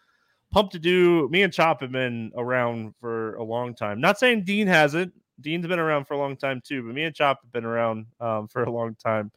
pumped 0.52 0.74
to 0.74 0.80
do. 0.80 1.28
Me 1.30 1.44
and 1.44 1.52
Chop 1.52 1.82
have 1.82 1.92
been 1.92 2.32
around 2.38 2.94
for 3.00 3.36
a 3.36 3.44
long 3.44 3.76
time. 3.76 4.00
Not 4.00 4.18
saying 4.18 4.44
Dean 4.46 4.68
hasn't. 4.68 5.14
Dean's 5.42 5.68
been 5.68 5.80
around 5.80 6.06
for 6.06 6.14
a 6.14 6.18
long 6.18 6.36
time 6.36 6.62
too, 6.66 6.84
but 6.84 6.96
me 6.96 7.04
and 7.04 7.16
Chop 7.16 7.40
have 7.44 7.52
been 7.52 7.66
around 7.66 8.06
um, 8.20 8.48
for 8.48 8.64
a 8.64 8.72
long 8.72 8.96
time. 8.96 9.32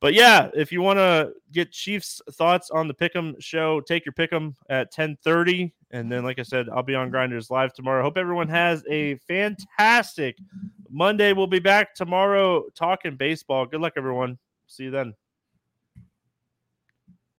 But 0.00 0.14
yeah, 0.14 0.50
if 0.54 0.70
you 0.72 0.82
want 0.82 0.98
to 0.98 1.32
get 1.52 1.72
Chiefs 1.72 2.20
thoughts 2.32 2.70
on 2.70 2.86
the 2.86 2.94
Pick'em 2.94 3.34
show, 3.40 3.80
take 3.80 4.04
your 4.04 4.12
Pick'em 4.12 4.54
at 4.68 4.92
10:30, 4.92 5.72
and 5.90 6.12
then, 6.12 6.22
like 6.22 6.38
I 6.38 6.42
said, 6.42 6.68
I'll 6.68 6.82
be 6.82 6.94
on 6.94 7.10
Grinders 7.10 7.50
live 7.50 7.72
tomorrow. 7.72 8.02
Hope 8.02 8.18
everyone 8.18 8.48
has 8.48 8.84
a 8.90 9.16
fantastic 9.26 10.36
Monday. 10.90 11.32
We'll 11.32 11.46
be 11.46 11.60
back 11.60 11.94
tomorrow 11.94 12.64
talking 12.74 13.16
baseball. 13.16 13.64
Good 13.66 13.80
luck, 13.80 13.94
everyone. 13.96 14.38
See 14.66 14.84
you 14.84 14.90
then. 14.90 15.14